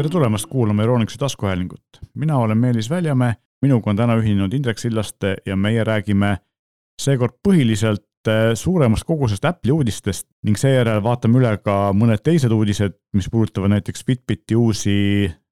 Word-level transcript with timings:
tere 0.00 0.08
tulemast 0.08 0.46
kuulama 0.46 0.82
Euroonikuse 0.82 1.18
taskuhäälingut. 1.18 1.82
mina 2.14 2.38
olen 2.38 2.58
Meelis 2.58 2.90
Väljamäe, 2.90 3.34
minuga 3.62 3.90
on 3.90 3.96
täna 3.96 4.14
ühinenud 4.16 4.54
Indrek 4.56 4.78
Sillaste 4.78 5.36
ja 5.46 5.56
meie 5.56 5.84
räägime 5.84 6.36
seekord 7.02 7.34
põhiliselt 7.48 8.28
eh, 8.28 8.54
suuremast 8.54 9.04
kogusest 9.04 9.44
Apple'i 9.44 9.72
uudistest 9.72 10.24
ning 10.42 10.56
seejärel 10.56 11.02
vaatame 11.04 11.42
üle 11.42 11.50
ka 11.60 11.74
mõned 11.92 12.24
teised 12.24 12.52
uudised, 12.52 12.96
mis 13.12 13.28
puudutavad 13.28 13.74
näiteks 13.74 14.06
Fitbiti 14.06 14.56
uusi 14.56 14.94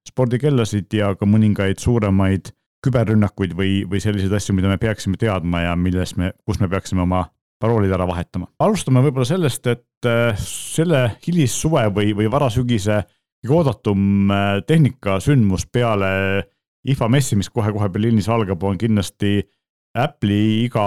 spordikellasid 0.09 0.97
ja 0.97 1.13
ka 1.15 1.29
mõningaid 1.29 1.77
suuremaid 1.77 2.49
küberrünnakuid 2.81 3.53
või, 3.53 3.83
või 3.85 4.01
selliseid 4.01 4.33
asju, 4.33 4.57
mida 4.57 4.71
me 4.71 4.81
peaksime 4.81 5.21
teadma 5.21 5.61
ja 5.67 5.77
milles 5.77 6.15
me, 6.17 6.33
kus 6.41 6.57
me 6.57 6.71
peaksime 6.73 7.05
oma 7.05 7.27
paroolid 7.61 7.93
ära 7.93 8.07
vahetama. 8.07 8.49
alustame 8.59 9.05
võib-olla 9.05 9.29
sellest, 9.29 9.67
et 9.67 10.09
eh, 10.09 10.33
selle 10.41 11.05
hilissuve 11.27 11.85
või, 11.93 12.17
või 12.17 12.33
varasügise 12.33 13.03
oodatum 13.47 14.31
äh, 14.33 14.59
tehnikasündmus 14.67 15.67
peale 15.71 16.09
IFA 16.89 17.09
messi, 17.11 17.37
mis 17.39 17.49
kohe-kohe 17.51 17.89
Berliinis 17.91 18.29
algab, 18.31 18.63
on 18.63 18.77
kindlasti 18.79 19.39
Apple'i 19.97 20.65
iga 20.65 20.85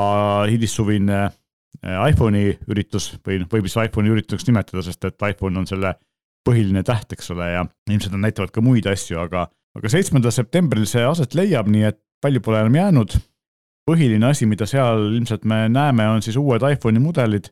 hilissuvine 0.50 1.18
äh, 1.24 1.98
iPhone'i 2.12 2.52
üritus 2.70 3.12
või 3.24 3.40
noh, 3.42 3.50
võib 3.52 3.68
siis 3.68 3.88
iPhone'i 3.88 4.12
ürituseks 4.12 4.48
nimetada, 4.48 4.84
sest 4.84 5.04
et 5.08 5.28
iPhone 5.32 5.62
on 5.62 5.68
selle 5.68 5.94
põhiline 6.46 6.82
täht, 6.86 7.12
eks 7.14 7.30
ole, 7.34 7.48
ja 7.54 7.66
ilmselt 7.90 8.14
nad 8.16 8.26
näitavad 8.26 8.52
ka 8.54 8.64
muid 8.64 8.86
asju, 8.90 9.20
aga, 9.22 9.46
aga 9.78 9.90
seitsmendal 9.92 10.34
septembril 10.34 10.86
see 10.90 11.04
aset 11.06 11.36
leiab, 11.38 11.70
nii 11.70 11.86
et 11.92 12.00
palju 12.22 12.42
pole 12.42 12.62
enam 12.62 12.78
jäänud. 12.78 13.20
põhiline 13.82 14.28
asi, 14.28 14.46
mida 14.46 14.66
seal 14.66 15.08
ilmselt 15.16 15.44
me 15.44 15.64
näeme, 15.68 16.06
on 16.06 16.22
siis 16.22 16.36
uued 16.38 16.62
iPhone'i 16.62 17.02
mudelid. 17.02 17.50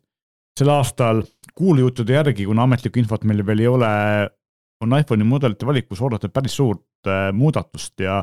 sel 0.58 0.68
aastal 0.68 1.22
kuulujuttude 1.56 2.12
järgi, 2.12 2.44
kuna 2.44 2.66
ametlikku 2.66 2.98
infot 3.00 3.24
meil 3.24 3.46
veel 3.46 3.60
ei 3.60 3.66
ole, 3.66 3.90
on 4.80 4.96
iPhone'i 4.98 5.26
mudelite 5.28 5.66
valikus 5.66 6.00
oodata 6.00 6.28
päris 6.28 6.56
suurt 6.56 7.08
äh, 7.08 7.28
muudatust 7.36 8.00
ja 8.00 8.20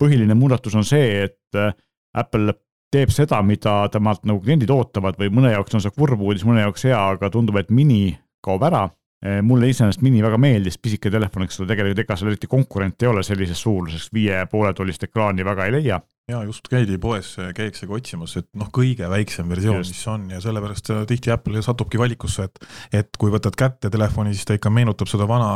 põhiline 0.00 0.34
muudatus 0.34 0.74
on 0.78 0.86
see, 0.86 1.24
et 1.26 1.58
äh, 1.58 1.74
Apple 2.16 2.54
teeb 2.90 3.12
seda, 3.14 3.38
mida 3.46 3.84
temalt 3.92 4.24
nagu 4.26 4.40
kliendid 4.42 4.70
ootavad 4.74 5.18
või 5.20 5.30
mõne 5.34 5.52
jaoks 5.52 5.76
on 5.78 5.84
see 5.84 5.94
kurb 5.94 6.20
uudis, 6.20 6.46
mõne 6.46 6.64
jaoks 6.64 6.88
hea, 6.88 6.98
aga 6.98 7.30
tundub, 7.30 7.60
et 7.60 7.70
mini 7.70 8.16
kaob 8.42 8.64
ära. 8.66 8.88
Äh, 9.20 9.38
mulle 9.44 9.68
iseenesest 9.70 10.02
mini 10.02 10.22
väga 10.24 10.38
meeldis, 10.40 10.80
pisike 10.80 11.12
telefon, 11.12 11.44
eks 11.46 11.60
ole, 11.60 11.68
tegelikult 11.70 12.02
ega 12.06 12.16
seal 12.16 12.32
eriti 12.32 12.50
konkurente 12.50 13.06
ei 13.06 13.12
ole 13.12 13.24
sellises 13.26 13.60
suuruses, 13.62 14.08
viie 14.16 14.46
poole 14.50 14.72
tollist 14.74 15.04
ekraani 15.06 15.46
väga 15.46 15.68
ei 15.68 15.76
leia 15.76 16.00
ja 16.30 16.40
just 16.46 16.68
käidi 16.70 16.98
poes, 17.00 17.32
käiksegi 17.56 17.94
otsimas, 17.94 18.36
et 18.38 18.48
noh, 18.58 18.68
kõige 18.74 19.08
väiksem 19.10 19.48
versioon, 19.50 19.82
mis 19.82 20.02
on 20.10 20.28
ja 20.30 20.40
sellepärast 20.42 20.92
tihti 21.10 21.32
Apple 21.34 21.62
satubki 21.64 22.00
valikusse, 22.00 22.46
et 22.48 23.00
et 23.02 23.18
kui 23.18 23.32
võtad 23.32 23.56
kätte 23.58 23.90
telefoni, 23.90 24.34
siis 24.34 24.46
ta 24.48 24.56
ikka 24.58 24.70
meenutab 24.72 25.10
seda 25.10 25.26
vana 25.28 25.50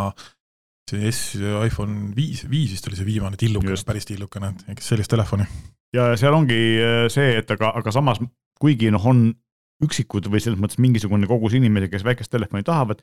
see 0.91 1.11
S, 1.11 1.37
iPhone 1.65 2.13
viis, 2.17 2.45
viis 2.51 2.75
vist 2.75 2.89
oli 2.89 2.99
see 2.99 3.09
viimane 3.09 3.39
tillukene, 3.41 3.77
päris 3.87 4.09
tillukene, 4.09 4.53
ehk 4.69 4.83
sellist 4.85 5.13
telefoni. 5.13 5.47
ja 5.97 6.13
seal 6.21 6.37
ongi 6.37 6.59
äh, 6.81 7.07
see, 7.13 7.39
et 7.41 7.51
aga, 7.55 7.73
aga 7.81 7.95
samas 7.95 8.21
kuigi 8.61 8.91
noh, 8.93 9.05
on 9.11 9.27
üksikud 9.85 10.29
või 10.31 10.41
selles 10.43 10.61
mõttes 10.61 10.81
mingisugune 10.81 11.29
kogus 11.29 11.57
inimesi, 11.59 11.91
kes 11.93 12.05
väikest 12.07 12.33
telefoni 12.33 12.65
tahavad, 12.67 13.03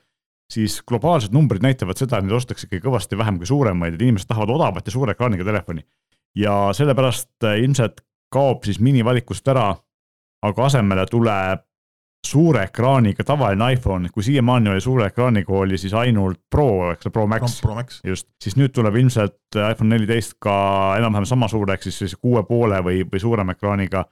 siis 0.52 0.80
globaalsed 0.88 1.34
numbrid 1.34 1.64
näitavad 1.64 2.00
seda, 2.00 2.18
et 2.18 2.26
neid 2.26 2.36
ostetakse 2.36 2.66
ikkagi 2.68 2.84
kõvasti 2.84 3.18
vähem 3.20 3.38
kui 3.40 3.48
suuremaid, 3.48 3.96
et 3.96 4.04
inimesed 4.04 4.30
tahavad 4.30 4.54
odavat 4.56 4.88
ja 4.88 4.94
suure 4.94 5.16
ekraaniga 5.16 5.46
telefoni. 5.48 5.84
ja 6.36 6.72
sellepärast 6.72 7.44
äh, 7.44 7.60
ilmselt 7.60 8.00
kaob 8.32 8.64
siis 8.64 8.80
minivalikust 8.80 9.48
ära, 9.52 9.74
aga 10.42 10.64
asemele 10.64 11.04
tuleb 11.10 11.60
suure 12.26 12.62
ekraaniga 12.62 13.24
tavaline 13.26 13.72
iPhone, 13.72 14.08
kui 14.14 14.22
siiamaani 14.22 14.70
oli 14.70 14.80
suure 14.80 15.06
ekraaniga, 15.10 15.52
oli 15.52 15.78
siis 15.78 15.94
ainult 15.98 16.40
Pro, 16.50 16.92
eks 16.92 17.06
ole, 17.06 17.12
Pro 17.12 17.26
Max, 17.26 17.60
Pro 17.60 17.74
Max., 17.74 18.00
just, 18.06 18.28
siis 18.42 18.56
nüüd 18.56 18.72
tuleb 18.74 18.96
ilmselt 19.00 19.58
iPhone 19.58 19.90
neliteist 19.90 20.36
ka 20.42 20.54
enam-vähem 21.00 21.26
sama 21.26 21.48
suur, 21.50 21.70
ehk 21.74 21.82
siis, 21.82 21.98
siis 22.04 22.14
kuue 22.16 22.44
poole 22.48 22.78
või, 22.86 23.02
või 23.10 23.22
suurema 23.22 23.56
ekraaniga 23.56 24.04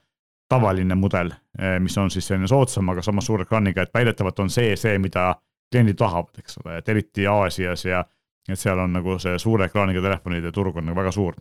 tavaline 0.51 0.95
mudel, 0.99 1.31
eh, 1.59 1.77
mis 1.79 1.95
on 1.97 2.11
siis 2.11 2.27
selline 2.27 2.49
soodsam, 2.51 2.89
aga 2.91 3.03
samas 3.05 3.25
suure 3.25 3.47
ekraaniga, 3.47 3.87
et 3.87 3.93
väidetavalt 3.95 4.43
on 4.43 4.51
see, 4.51 4.75
see, 4.75 4.97
mida 4.99 5.31
kliendid 5.71 5.95
tahavad, 6.01 6.35
eks 6.43 6.59
ole, 6.63 6.81
et 6.81 6.89
eriti 6.91 7.27
Aasias 7.27 7.85
ja 7.87 8.03
et 8.49 8.59
seal 8.59 8.79
on 8.81 8.91
nagu 8.91 9.15
see 9.21 9.37
suure 9.39 9.69
ekraaniga 9.69 10.01
telefonide 10.03 10.51
turg 10.51 10.75
on 10.77 10.89
nagu 10.89 10.99
väga 10.99 11.11
suur. 11.15 11.39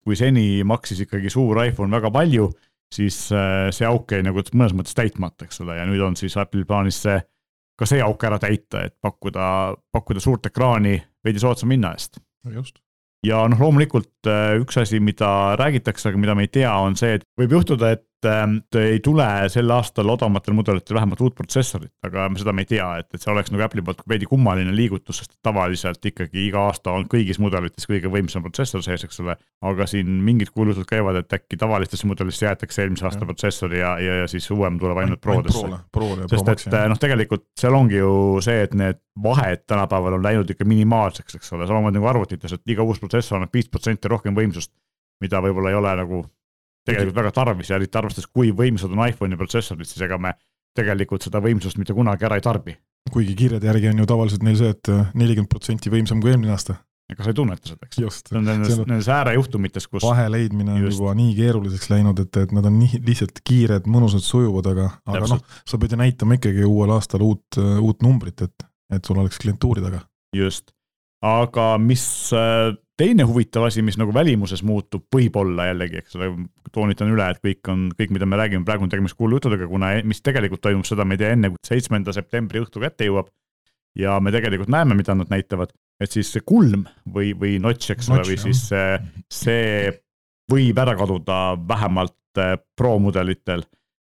kui 0.00 0.16
seni 0.16 0.62
maksis 0.64 1.02
ikkagi 1.04 1.28
suur 1.30 1.58
iPhone 1.60 1.92
väga 1.92 2.08
palju 2.10 2.46
siis 2.94 3.28
äh, 3.32 3.68
see 3.74 3.86
auk 3.88 4.12
jäi 4.12 4.24
nagu 4.26 4.42
mõnes 4.52 4.74
mõttes 4.76 4.96
täitmata, 4.98 5.46
eks 5.46 5.62
ole, 5.64 5.78
ja 5.78 5.86
nüüd 5.88 6.02
on 6.04 6.18
siis 6.18 6.36
Apple'il 6.40 6.66
plaanis 6.68 7.00
see, 7.04 7.16
ka 7.78 7.88
see 7.88 8.02
auk 8.04 8.24
ära 8.26 8.40
täita, 8.42 8.84
et 8.88 8.96
pakkuda, 9.02 9.46
pakkuda 9.94 10.22
suurt 10.22 10.50
ekraani 10.50 10.98
veidi 11.24 11.42
soodsama 11.42 11.76
hinna 11.76 11.94
eest. 11.96 12.20
just. 12.54 12.80
ja 13.26 13.42
noh, 13.48 13.60
loomulikult 13.60 14.30
äh, 14.30 14.56
üks 14.60 14.80
asi, 14.82 15.00
mida 15.00 15.56
räägitakse, 15.60 16.10
aga 16.10 16.20
mida 16.20 16.36
me 16.36 16.48
ei 16.48 16.52
tea, 16.52 16.72
on 16.72 16.98
see, 16.98 17.18
et 17.18 17.26
võib 17.40 17.58
juhtuda, 17.58 17.94
et 17.96 18.06
Ähm, 18.28 18.56
ei 18.76 18.98
tule 19.00 19.24
sel 19.48 19.70
aastal 19.72 20.10
odavamatel 20.12 20.52
mudelitel 20.52 20.96
vähemalt 20.98 21.20
uut 21.24 21.34
protsessorit, 21.38 21.92
aga 22.04 22.26
seda 22.36 22.52
me 22.52 22.66
ei 22.66 22.68
tea, 22.68 22.86
et, 23.00 23.06
et 23.14 23.22
see 23.22 23.30
oleks 23.32 23.52
nagu 23.52 23.64
Apple'i 23.64 23.84
poolt 23.84 24.02
veidi 24.10 24.26
kummaline 24.28 24.74
liigutus, 24.76 25.22
sest 25.22 25.38
tavaliselt 25.46 26.04
ikkagi 26.10 26.42
iga 26.50 26.66
aasta 26.68 26.92
on 26.92 27.06
kõigis 27.08 27.40
mudelites 27.40 27.88
kõige 27.88 28.10
võimsam 28.12 28.44
protsessor 28.44 28.82
sees, 28.84 29.06
eks 29.06 29.22
ole. 29.24 29.38
aga 29.70 29.86
siin 29.88 30.10
mingid 30.26 30.52
kuulutused 30.52 30.84
käivad, 30.90 31.16
et 31.22 31.32
äkki 31.32 31.56
tavalistesse 31.60 32.08
mudelisse 32.10 32.44
jäetakse 32.44 32.82
eelmise 32.84 33.06
aasta 33.08 33.24
ja. 33.24 33.28
protsessor 33.30 33.76
ja, 33.76 33.94
ja, 34.04 34.18
ja 34.22 34.26
siis 34.28 34.50
uuem 34.52 34.76
tuleb 34.80 35.00
ainult 35.00 35.22
Prodesse. 35.24 35.80
sest 36.34 36.52
et 36.52 36.76
noh, 36.92 37.00
tegelikult 37.00 37.46
seal 37.60 37.78
ongi 37.78 38.02
ju 38.02 38.12
see, 38.44 38.66
et 38.66 38.76
need 38.76 39.00
vahed 39.22 39.64
tänapäeval 39.68 40.18
on 40.18 40.26
läinud 40.28 40.52
ikka 40.52 40.68
minimaalseks, 40.68 41.38
eks 41.40 41.56
ole, 41.56 41.68
samamoodi 41.70 41.96
nagu 41.96 42.12
arvutites, 42.12 42.52
et 42.52 42.76
iga 42.76 42.84
uus 42.84 43.00
protsessor 43.00 43.38
annab 43.40 43.56
viis 43.56 43.72
protsenti 43.72 44.12
rohkem 44.12 44.36
võimsust, 44.36 44.74
mida 45.24 45.40
võib-olla 45.44 45.72
ei 45.72 45.80
ole 45.80 45.96
nagu 46.02 46.20
tegelikult 46.90 47.18
väga 47.22 47.32
tarvis 47.40 47.70
ja 47.70 47.78
eriti 47.78 47.98
arvestades, 48.00 48.28
kui 48.30 48.52
võimsad 48.56 48.92
on 48.94 49.02
iPhone'i 49.06 49.38
protsessorid, 49.40 49.88
siis 49.88 50.04
ega 50.06 50.18
me 50.20 50.34
tegelikult 50.76 51.26
seda 51.26 51.42
võimsust 51.42 51.80
mitte 51.80 51.96
kunagi 51.96 52.26
ära 52.28 52.38
ei 52.38 52.44
tarbi. 52.44 52.76
kuigi 53.10 53.34
kirjade 53.34 53.66
järgi 53.66 53.90
on 53.90 54.02
ju 54.02 54.06
tavaliselt 54.06 54.44
neil 54.46 54.58
see, 54.60 54.70
et 54.70 54.90
nelikümmend 55.18 55.50
protsenti 55.50 55.90
võimsam 55.90 56.20
kui 56.22 56.32
eelmine 56.32 56.52
aasta. 56.54 56.76
ega 57.10 57.24
sa 57.24 57.32
ei 57.32 57.38
tunneta 57.40 57.72
seda, 57.72 57.88
eks. 57.88 57.98
see 58.28 58.38
on 58.38 58.44
nendes, 58.46 58.76
nendes 58.84 59.08
äärejuhtumites, 59.10 59.88
kus 59.90 60.04
vahe 60.06 60.28
leidmine 60.30 60.76
on 60.76 60.84
juba 60.84 61.14
nii 61.18 61.32
keeruliseks 61.38 61.90
läinud, 61.90 62.20
et, 62.22 62.42
et 62.44 62.52
nad 62.54 62.68
on 62.70 62.76
nii 62.78 63.00
lihtsalt 63.06 63.40
kiired, 63.46 63.88
mõnusad, 63.90 64.22
sujuvad, 64.22 64.70
aga, 64.74 64.90
aga 65.10 65.24
noh, 65.32 65.40
sa 65.66 65.80
pead 65.80 65.96
ju 65.96 66.02
näitama 66.04 66.38
ikkagi 66.38 66.68
uuel 66.68 66.94
aastal 66.94 67.24
uut, 67.26 67.58
uut 67.58 68.06
numbrit, 68.06 68.46
et, 68.46 68.68
et 68.94 69.10
sul 69.10 69.18
oleks 69.18 69.42
klientuuri 69.42 69.82
taga. 69.82 70.04
just, 70.36 70.70
aga 71.26 71.72
mis 71.82 72.04
äh, 72.36 72.70
teine 73.00 73.24
huvitav 73.28 73.64
asi, 73.68 73.82
mis 73.84 73.96
nagu 74.00 74.12
välimuses 74.14 74.62
muutub, 74.66 75.06
võib-olla 75.14 75.70
jällegi, 75.70 76.02
eks 76.02 76.18
ole, 76.18 76.30
toonitan 76.74 77.10
üle, 77.12 77.26
et 77.32 77.40
kõik 77.44 77.70
on, 77.72 77.88
kõik, 77.96 78.14
mida 78.16 78.28
me 78.28 78.38
räägime, 78.40 78.66
praegu 78.68 78.86
on 78.86 78.92
tegemist 78.92 79.18
kuulujuttudega, 79.18 79.68
kuna 79.70 79.94
e-, 79.96 80.04
mis 80.06 80.22
tegelikult 80.24 80.62
toimub, 80.64 80.86
seda 80.88 81.06
me 81.08 81.16
ei 81.16 81.22
tea 81.22 81.34
enne, 81.36 81.52
kui 81.54 81.62
seitsmenda 81.66 82.14
septembri 82.16 82.62
õhtu 82.62 82.82
kätte 82.82 83.08
jõuab. 83.08 83.32
ja 83.98 84.20
me 84.22 84.30
tegelikult 84.30 84.70
näeme, 84.70 84.94
mida 84.94 85.16
nad 85.18 85.32
näitavad, 85.32 85.72
et 86.00 86.12
siis 86.14 86.28
see 86.30 86.44
kulm 86.46 86.84
või, 87.10 87.32
või 87.34 87.56
notš, 87.62 87.90
eks 87.96 88.10
ole, 88.12 88.22
või 88.28 88.38
siis 88.38 88.62
see, 88.68 89.00
see 89.26 89.90
võib 90.50 90.78
ära 90.78 90.94
kaduda 90.98 91.40
vähemalt 91.68 92.38
eh, 92.38 92.56
Pro 92.76 92.98
mudelitel 93.02 93.64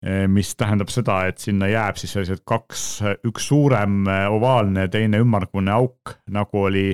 eh, 0.03 0.25
mis 0.27 0.51
tähendab 0.59 0.91
seda, 0.91 1.21
et 1.29 1.39
sinna 1.39 1.69
jääb 1.71 1.99
siis 1.99 2.15
sellised 2.15 2.43
kaks, 2.47 2.87
üks 3.29 3.47
suurem 3.53 4.01
eh, 4.07 4.25
ovaalne, 4.27 4.89
teine 4.91 5.21
ümmargune 5.23 5.71
auk, 5.75 6.17
nagu 6.33 6.65
oli 6.67 6.89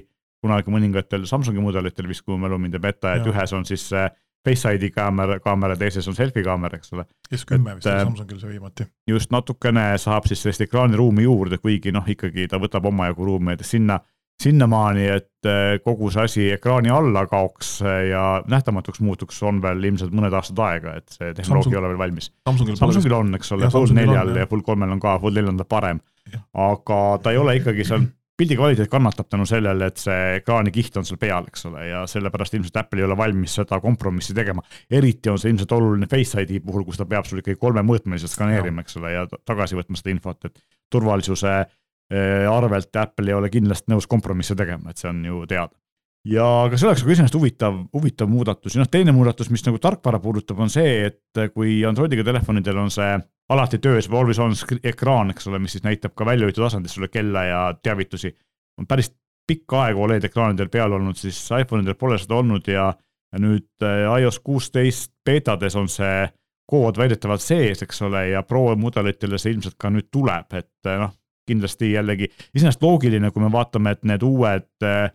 kunagi 0.46 0.74
mõningatel 0.74 1.26
Samsungi 1.30 1.64
mudelitel 1.64 2.08
vist, 2.10 2.26
kui 2.26 2.38
mälu 2.40 2.60
mind 2.62 2.78
ei 2.78 2.86
peta, 2.88 3.18
et 3.18 3.26
ja. 3.26 3.34
ühes 3.34 3.58
on 3.58 3.66
siis 3.68 3.90
see 3.92 4.06
Face 4.46 4.70
ID 4.70 4.92
kaamera, 4.94 5.40
kaamera, 5.42 5.74
teises 5.78 6.06
on 6.06 6.14
selfie 6.14 6.44
kaamera, 6.46 6.78
eks 6.78 6.92
ole. 6.94 7.08
S10 7.34 7.64
vist 7.80 7.88
oli 7.90 7.96
äh, 7.96 8.04
Samsungil 8.04 8.42
see 8.42 8.52
viimati. 8.52 8.86
just 9.10 9.32
natukene 9.34 9.88
saab 10.02 10.28
siis 10.30 10.44
sellist 10.46 10.62
ekraaniruumi 10.68 11.26
juurde, 11.26 11.58
kuigi 11.64 11.94
noh, 11.96 12.06
ikkagi 12.06 12.46
ta 12.52 12.60
võtab 12.62 12.86
omajagu 12.92 13.26
ruumi, 13.26 13.56
et 13.56 13.64
sinna, 13.66 13.98
sinnamaani, 14.44 15.08
et 15.16 15.50
äh, 15.50 15.80
kogu 15.82 16.12
see 16.14 16.28
asi 16.30 16.46
ekraani 16.54 16.94
alla 16.94 17.26
kaoks 17.32 17.80
ja 18.12 18.26
nähtamatuks 18.52 19.02
muutuks, 19.02 19.42
on 19.50 19.64
veel 19.64 19.82
ilmselt 19.90 20.14
mõned 20.14 20.38
aastad 20.38 20.62
aega, 20.68 20.94
et 21.02 21.10
see 21.10 21.32
tehnoloogia 21.32 21.50
Samsung, 21.50 21.74
ei 21.74 21.82
ole 21.82 21.92
veel 21.96 22.04
valmis. 22.04 22.30
Samsungil, 22.46 22.78
Samsungil 22.84 23.18
on, 23.18 23.34
eks 23.40 23.50
ole, 23.58 23.72
Fold 23.74 23.98
neljal 23.98 24.30
ja 24.38 24.46
Fold 24.52 24.68
kolmel 24.68 24.94
on 24.94 25.02
ka, 25.02 25.18
Fold 25.26 25.40
neljal 25.40 25.56
on 25.56 25.64
ta 25.64 25.66
parem, 25.74 26.04
aga 26.68 27.02
ta 27.26 27.34
ei 27.34 27.42
ole 27.42 27.58
ikkagi 27.64 27.88
seal 27.90 28.06
pildi 28.38 28.58
kvaliteet 28.60 28.90
kannatab 28.92 29.30
tänu 29.32 29.46
sellele, 29.48 29.88
et 29.88 30.02
see 30.02 30.36
ekraanikiht 30.40 30.98
on 31.00 31.08
seal 31.08 31.20
peal, 31.22 31.48
eks 31.50 31.66
ole, 31.70 31.86
ja 31.88 32.04
sellepärast 32.10 32.58
ilmselt 32.58 32.82
Apple 32.82 33.02
ei 33.02 33.08
ole 33.08 33.18
valmis 33.18 33.56
seda 33.60 33.80
kompromissi 33.84 34.36
tegema. 34.36 34.64
eriti 34.92 35.32
on 35.32 35.40
see 35.40 35.54
ilmselt 35.54 35.72
oluline 35.72 36.10
Face 36.12 36.44
ID 36.44 36.60
puhul, 36.66 36.84
kus 36.88 37.00
ta 37.00 37.08
peab 37.10 37.28
sul 37.30 37.40
ikkagi 37.42 37.60
kolmemõõtmeliselt 37.62 38.34
skaneerima, 38.34 38.84
eks 38.84 39.00
ole, 39.00 39.14
ja 39.16 39.26
tagasi 39.46 39.80
võtma 39.80 40.00
seda 40.00 40.14
infot, 40.16 40.50
et 40.50 40.60
turvalisuse 40.92 41.56
eh, 41.62 42.46
arvelt 42.52 43.02
Apple 43.02 43.32
ei 43.32 43.40
ole 43.40 43.52
kindlasti 43.54 43.94
nõus 43.94 44.08
kompromisse 44.12 44.56
tegema, 44.56 44.92
et 44.92 45.02
see 45.02 45.12
on 45.12 45.24
ju 45.26 45.46
teada 45.50 45.74
ja 46.26 46.46
see 46.74 46.88
oleks 46.88 47.04
nagu 47.04 47.14
iseenesest 47.14 47.38
huvitav, 47.38 47.78
huvitav 47.94 48.30
muudatus 48.30 48.76
ja 48.76 48.82
noh, 48.82 48.90
teine 48.92 49.14
muudatus, 49.16 49.52
mis 49.54 49.64
nagu 49.68 49.80
tarkvara 49.82 50.20
puudutab, 50.24 50.60
on 50.64 50.72
see, 50.74 51.06
et 51.10 51.42
kui 51.54 51.78
Androidiga 51.86 52.26
telefonidel 52.26 52.80
on 52.82 52.94
see 52.94 53.12
alati 53.54 53.78
töös 53.82 54.10
või 54.10 54.24
always 54.24 54.42
on 54.42 54.56
ekraan, 54.84 55.34
eks 55.36 55.48
ole, 55.52 55.60
mis 55.62 55.76
siis 55.78 55.86
näitab 55.86 56.16
ka 56.18 56.26
väljajuhitud 56.26 56.66
tasandil 56.66 56.94
sulle 56.94 57.12
kella 57.14 57.44
ja 57.46 57.60
teavitusi. 57.78 58.34
on 58.80 58.88
päris 58.88 59.12
pikka 59.48 59.84
aega 59.84 60.00
Oled 60.02 60.24
ekraanidel 60.26 60.70
peal 60.74 60.94
olnud, 60.98 61.18
siis 61.18 61.38
iPhone'idel 61.54 61.98
pole 62.00 62.18
seda 62.18 62.40
olnud 62.40 62.68
ja, 62.68 62.88
ja 63.34 63.42
nüüd 63.42 63.86
äh, 63.86 64.08
iOS 64.22 64.40
kuusteist 64.40 65.14
beetades 65.26 65.76
on 65.76 65.90
see 65.90 66.26
kood 66.66 66.98
väidetavalt 66.98 67.44
sees, 67.46 67.84
eks 67.86 68.02
ole, 68.02 68.30
ja 68.32 68.42
Pro 68.44 68.72
mudelitele 68.76 69.38
see 69.38 69.54
ilmselt 69.54 69.78
ka 69.78 69.92
nüüd 69.94 70.10
tuleb, 70.10 70.50
et 70.58 70.90
noh, 70.90 71.14
kindlasti 71.46 71.92
jällegi 71.92 72.32
iseenesest 72.58 72.82
loogiline, 72.82 73.30
kui 73.30 73.44
me 73.44 73.52
vaatame, 73.54 73.94
et 73.94 74.02
need 74.10 74.26
uued 74.26 74.66
äh, 74.82 75.12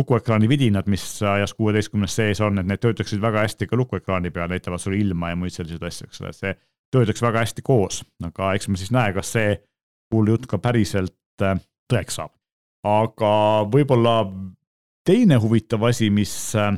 lukuekraani 0.00 0.48
vidinad, 0.48 0.88
mis 0.90 1.04
iOS 1.22 1.54
kuueteistkümnes 1.54 2.16
sees 2.16 2.40
on, 2.44 2.58
et 2.60 2.68
need 2.68 2.82
töötaksid 2.82 3.22
väga 3.22 3.44
hästi 3.46 3.68
ka 3.70 3.78
lukuekraani 3.78 4.32
peal, 4.34 4.50
näitavad 4.50 4.82
sulle 4.82 4.98
ilma 5.00 5.32
ja 5.32 5.38
muid 5.38 5.54
selliseid 5.54 5.84
asju, 5.86 6.08
eks 6.08 6.22
ole, 6.24 6.32
see 6.36 6.54
töötaks 6.90 7.22
väga 7.22 7.44
hästi 7.44 7.64
koos, 7.66 8.02
aga 8.26 8.54
eks 8.58 8.68
me 8.68 8.80
siis 8.80 8.92
näe, 8.94 9.14
kas 9.16 9.32
see 9.36 9.54
kuulujutt 10.10 10.48
ka 10.50 10.58
päriselt 10.62 11.44
äh, 11.44 11.58
tõeks 11.90 12.18
saab. 12.18 12.34
aga 12.86 13.32
võib-olla 13.70 14.14
teine 15.06 15.36
huvitav 15.42 15.84
asi, 15.90 16.10
mis, 16.10 16.32
äh, 16.58 16.72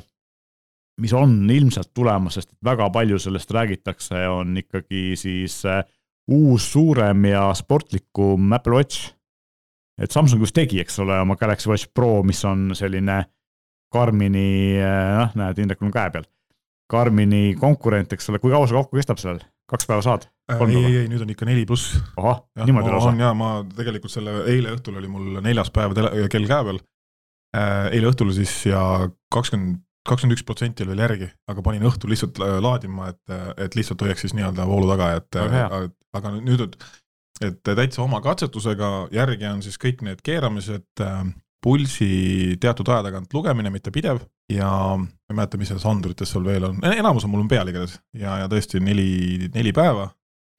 mis 1.00 1.14
on 1.16 1.38
ilmselt 1.50 1.92
tulemas, 1.94 2.38
sest 2.38 2.52
väga 2.64 2.90
palju 2.92 3.18
sellest 3.22 3.50
räägitakse, 3.54 4.26
on 4.28 4.56
ikkagi 4.60 5.12
siis 5.16 5.62
äh, 5.64 5.84
uus, 6.28 6.72
suurem 6.72 7.24
ja 7.30 7.48
sportlikum 7.54 8.52
Apple 8.52 8.82
Watch 8.82 9.12
et 10.00 10.14
Samsung 10.14 10.42
just 10.42 10.56
tegi, 10.56 10.80
eks 10.82 10.98
ole, 11.02 11.18
oma 11.22 11.36
Galaxy 11.40 11.70
Watch 11.70 11.90
Pro, 11.94 12.22
mis 12.26 12.40
on 12.48 12.70
selline 12.78 13.22
Karmini, 13.92 14.78
noh, 14.80 15.34
näed, 15.36 15.58
Indrekul 15.60 15.90
on 15.90 15.94
käe 15.94 16.12
peal. 16.14 16.24
Karmini 16.92 17.52
konkurent, 17.60 18.12
eks 18.12 18.30
ole, 18.32 18.40
kui 18.40 18.52
kaua 18.52 18.68
see 18.68 18.76
kokku 18.76 18.98
kestab 18.98 19.20
sellel, 19.20 19.42
kaks 19.70 19.88
päeva 19.88 20.04
saad? 20.04 20.28
ei, 20.52 20.74
ei, 20.76 20.96
ei, 21.02 21.04
nüüd 21.08 21.22
on 21.24 21.30
ikka 21.32 21.46
neli 21.48 21.62
pluss. 21.68 21.94
ahah, 22.20 22.42
niimoodi 22.66 22.90
lausa? 22.92 23.12
ja 23.16 23.30
ma 23.36 23.52
tegelikult 23.76 24.12
selle, 24.12 24.42
eile 24.52 24.74
õhtul 24.74 24.98
oli 25.00 25.08
mul 25.08 25.38
neljas 25.44 25.70
päev 25.72 25.94
tele, 25.96 26.10
kell 26.32 26.48
käe 26.50 26.66
peal. 26.68 26.82
Äh, 27.56 27.92
eile 27.96 28.10
õhtul 28.10 28.32
siis 28.36 28.52
ja 28.68 28.82
kakskümmend, 29.32 29.80
kakskümmend 30.08 30.36
üks 30.36 30.44
protsenti 30.48 30.84
oli 30.84 30.94
veel 30.94 31.04
järgi, 31.06 31.28
aga 31.52 31.64
panin 31.64 31.86
õhtul 31.88 32.12
lihtsalt 32.12 32.40
laadima, 32.40 33.12
et, 33.12 33.36
et 33.64 33.76
lihtsalt 33.78 34.02
hoiaks 34.04 34.26
siis 34.26 34.36
nii-öelda 34.36 34.66
voolu 34.68 34.88
taga, 34.90 35.12
et 35.20 35.40
aga 35.40 36.34
nüüd, 36.40 36.76
et 37.46 37.60
täitsa 37.64 38.02
oma 38.04 38.20
katsetusega 38.24 38.92
järgi 39.14 39.48
on 39.50 39.62
siis 39.64 39.78
kõik 39.80 40.02
need 40.06 40.22
keeramised, 40.24 40.88
äh, 41.00 41.24
pulsi 41.62 42.56
teatud 42.60 42.88
aja 42.90 43.06
tagant 43.06 43.34
lugemine, 43.34 43.70
mitte 43.70 43.92
pidev. 43.94 44.24
Ja 44.50 44.68
ma 44.98 45.06
ei 45.30 45.36
mäleta, 45.38 45.60
mis 45.60 45.70
selles 45.70 45.86
andurites 45.88 46.32
seal 46.34 46.44
veel 46.44 46.66
on, 46.68 46.82
enamus 46.84 47.24
on 47.24 47.32
mul 47.32 47.44
on 47.44 47.52
peal 47.52 47.70
igatahes 47.70 48.00
ja, 48.18 48.40
ja 48.42 48.50
tõesti 48.50 48.82
neli, 48.82 49.48
neli 49.54 49.72
päeva 49.72 50.10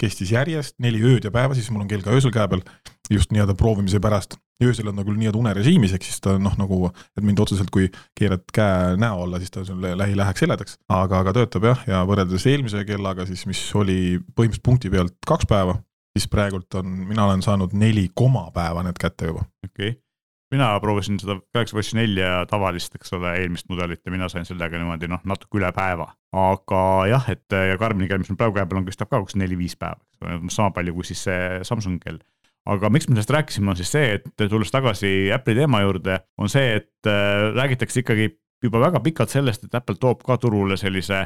kestis 0.04 0.34
järjest, 0.34 0.78
neli 0.84 1.02
ööd 1.06 1.28
ja 1.28 1.32
päeva, 1.34 1.56
siis 1.58 1.70
mul 1.72 1.86
on 1.86 1.92
kell 1.92 2.04
ka 2.04 2.14
öösel 2.16 2.34
käe 2.34 2.48
peal, 2.52 2.64
just 3.12 3.32
nii-öelda 3.34 3.56
proovimise 3.60 4.02
pärast. 4.04 4.38
öösel 4.64 4.88
on 4.88 5.00
ta 5.00 5.04
küll 5.04 5.18
nii-öelda 5.20 5.40
unerežiimis, 5.40 5.94
ehk 5.96 6.06
siis 6.08 6.22
ta 6.24 6.38
noh, 6.40 6.54
nagu, 6.60 6.90
et 7.18 7.24
mind 7.26 7.40
otseselt, 7.44 7.72
kui 7.74 7.90
keerad 8.18 8.46
käe 8.56 8.94
näo 9.00 9.26
alla, 9.26 9.40
siis 9.42 9.52
ta 9.52 9.64
sulle 9.68 9.94
lähi 10.00 10.16
läheks 10.18 10.46
heledaks, 10.46 10.78
aga, 10.88 11.24
aga 11.24 11.34
töötab 11.40 11.68
jah, 11.68 11.82
ja 11.90 12.04
võrreldes 12.08 12.48
eelmise 12.50 12.84
kellaga 12.88 13.28
siis, 13.30 13.46
mis 13.50 13.62
oli 13.76 13.98
põhimõtteliselt 14.36 14.66
punkti 14.66 14.94
pealt 14.94 15.18
kaks 15.28 15.50
päeva, 15.50 15.78
siis 16.14 16.30
praegult 16.30 16.74
on, 16.80 16.90
mina 17.10 17.26
olen 17.26 17.42
saanud 17.42 17.74
neli 17.78 18.10
koma 18.16 18.50
päeva 18.54 18.84
need 18.86 19.00
kätte 19.02 19.32
juba. 19.32 19.46
okei 19.66 19.90
okay., 19.90 20.00
mina 20.54 20.68
proovisin 20.80 21.18
seda 21.20 21.40
Galaxy 21.56 21.76
Watch 21.76 21.96
nelja 21.98 22.44
tavalist, 22.50 22.94
eks 23.00 23.16
ole, 23.18 23.32
eelmist 23.42 23.70
mudelit 23.74 24.04
ja 24.06 24.12
mina 24.14 24.28
sain 24.30 24.46
sellega 24.46 24.78
niimoodi 24.78 25.10
noh, 25.10 25.24
natuke 25.26 25.58
üle 25.58 25.72
päeva. 25.74 26.12
aga 26.34 26.84
jah, 27.10 27.26
et 27.34 27.58
ja 27.72 27.80
Karmini 27.82 28.10
kell, 28.10 28.22
mis 28.22 28.30
mul 28.30 28.38
praegu 28.38 28.60
käe 28.60 28.68
peal 28.70 28.84
on, 28.84 28.86
kestab 28.86 29.10
ka 29.10 29.24
umbes 29.24 29.38
neli-viis 29.40 29.76
päeva, 29.80 29.98
eks 29.98 30.22
ole, 30.22 30.54
sama 30.54 30.70
palju 30.76 30.94
kui 31.00 31.10
siis 31.10 31.26
see 31.26 31.42
Samsung 31.66 32.02
kell 32.04 32.22
aga 32.70 32.90
miks 32.94 33.10
me 33.10 33.18
sellest 33.18 33.34
rääkisime, 33.36 33.74
on 33.74 33.80
siis 33.80 33.92
see, 33.92 34.20
et 34.20 34.46
tulles 34.50 34.72
tagasi 34.72 35.32
Apple'i 35.36 35.58
teema 35.58 35.82
juurde, 35.84 36.20
on 36.40 36.52
see, 36.52 36.78
et 36.80 37.10
äh, 37.10 37.50
räägitakse 37.58 38.04
ikkagi 38.04 38.30
juba 38.64 38.80
väga 38.86 39.02
pikalt 39.04 39.34
sellest, 39.34 39.66
et 39.66 39.76
Apple 39.76 40.00
toob 40.00 40.24
ka 40.24 40.38
turule 40.40 40.78
sellise 40.80 41.26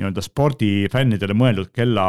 nii-öelda 0.00 0.24
spordifännidele 0.24 1.36
mõeldud 1.36 1.72
kella 1.76 2.06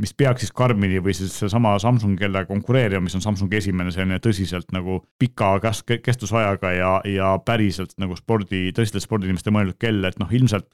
mis 0.00 0.12
peaks 0.16 0.44
siis 0.44 0.52
Karmini 0.56 1.00
või 1.02 1.12
siis 1.16 1.34
seesama 1.42 1.74
Samsung 1.82 2.18
kella 2.18 2.44
konkureerima, 2.48 3.02
mis 3.04 3.16
on 3.18 3.24
Samsungi 3.24 3.58
esimene 3.60 3.92
selline 3.94 4.20
tõsiselt 4.22 4.72
nagu 4.74 5.00
pika 5.20 5.52
kestusajaga 5.90 6.72
ja, 6.74 6.92
ja 7.08 7.32
päriselt 7.44 7.96
nagu 8.00 8.16
spordi, 8.18 8.70
tõsistele 8.76 9.04
spordiinimestele 9.04 9.56
mõeldud 9.56 9.78
kell, 9.80 10.04
et 10.08 10.18
noh, 10.22 10.32
ilmselt 10.32 10.68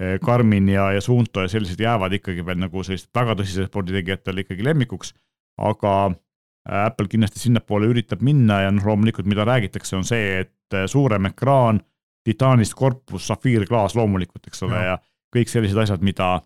eh, 0.00 0.16
Karmin 0.24 0.70
ja, 0.72 0.90
ja 0.96 1.02
Suunto 1.04 1.44
ja 1.44 1.50
sellised 1.52 1.80
jäävad 1.82 2.18
ikkagi 2.20 2.46
veel 2.46 2.60
nagu 2.62 2.84
sellist 2.86 3.10
väga 3.16 3.36
tõsise 3.40 3.68
sporditegijatele 3.68 4.46
ikkagi 4.46 4.66
lemmikuks, 4.66 5.14
aga 5.58 5.94
äh, 6.08 6.84
Apple 6.84 7.10
kindlasti 7.10 7.42
sinnapoole 7.42 7.90
üritab 7.90 8.22
minna 8.26 8.62
ja 8.66 8.74
noh, 8.74 8.86
loomulikult, 8.90 9.28
mida 9.30 9.46
räägitakse, 9.48 9.96
on 9.98 10.06
see, 10.08 10.44
et 10.44 10.78
äh, 10.78 10.86
suurem 10.90 11.30
ekraan, 11.32 11.82
titaanist 12.28 12.76
korpus, 12.78 13.26
safiirklaas 13.30 13.96
loomulikult, 13.98 14.46
eks 14.50 14.66
ole, 14.66 14.84
ja 14.92 14.98
kõik 15.34 15.50
sellised 15.50 15.78
asjad, 15.80 16.04
mida 16.04 16.38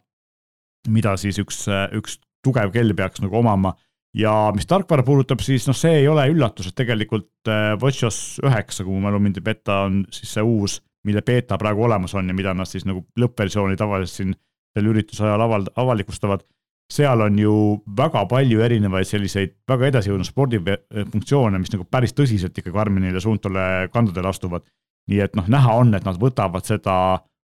mida 0.88 1.17
siis 1.20 1.38
üks, 1.43 1.64
üks 1.99 2.19
tugev 2.44 2.73
kell 2.75 2.94
peaks 2.99 3.23
nagu 3.23 3.38
omama. 3.38 3.75
ja 4.14 4.52
mis 4.52 4.67
tarkvara 4.69 5.00
puudutab, 5.06 5.40
siis 5.40 5.64
noh, 5.64 5.76
see 5.76 6.02
ei 6.02 6.08
ole 6.08 6.26
üllatus, 6.29 6.67
et 6.69 6.76
tegelikult 6.76 7.49
äh, 7.49 7.73
WatchOS 7.81 8.43
üheksa, 8.44 8.84
kui 8.84 8.93
mu 8.93 9.00
mälu 9.06 9.20
mind 9.25 9.38
ei 9.40 9.46
peta, 9.46 9.87
on 9.87 10.02
siis 10.12 10.34
see 10.37 10.44
uus, 10.44 10.75
mille 11.08 11.23
beeta 11.25 11.56
praegu 11.58 11.87
olemas 11.87 12.12
on 12.19 12.29
ja 12.29 12.37
mida 12.37 12.52
nad 12.55 12.69
siis 12.69 12.84
nagu 12.84 13.06
lõppversiooni 13.19 13.79
tavaliselt 13.81 14.19
siin 14.19 14.34
selle 14.76 14.93
ürituse 14.93 15.25
ajal 15.25 15.46
avald-, 15.46 15.73
avalikustavad. 15.81 16.44
seal 16.93 17.25
on 17.25 17.38
ju 17.38 17.55
väga 17.96 18.26
palju 18.29 18.61
erinevaid 18.61 19.08
selliseid 19.08 19.55
väga 19.69 19.87
edasijõudnud 19.88 20.29
spordifunktsioone, 20.29 21.58
mis 21.58 21.73
nagu 21.73 21.87
päris 21.88 22.12
tõsiselt 22.12 22.58
ikkagi 22.58 22.75
Karminile 22.75 23.20
suuntole 23.20 23.88
kandadele 23.93 24.29
astuvad. 24.29 24.69
nii 25.08 25.20
et 25.25 25.37
noh, 25.37 25.49
näha 25.49 25.73
on, 25.75 25.94
et 25.94 26.05
nad 26.05 26.20
võtavad 26.20 26.69
seda 26.69 26.96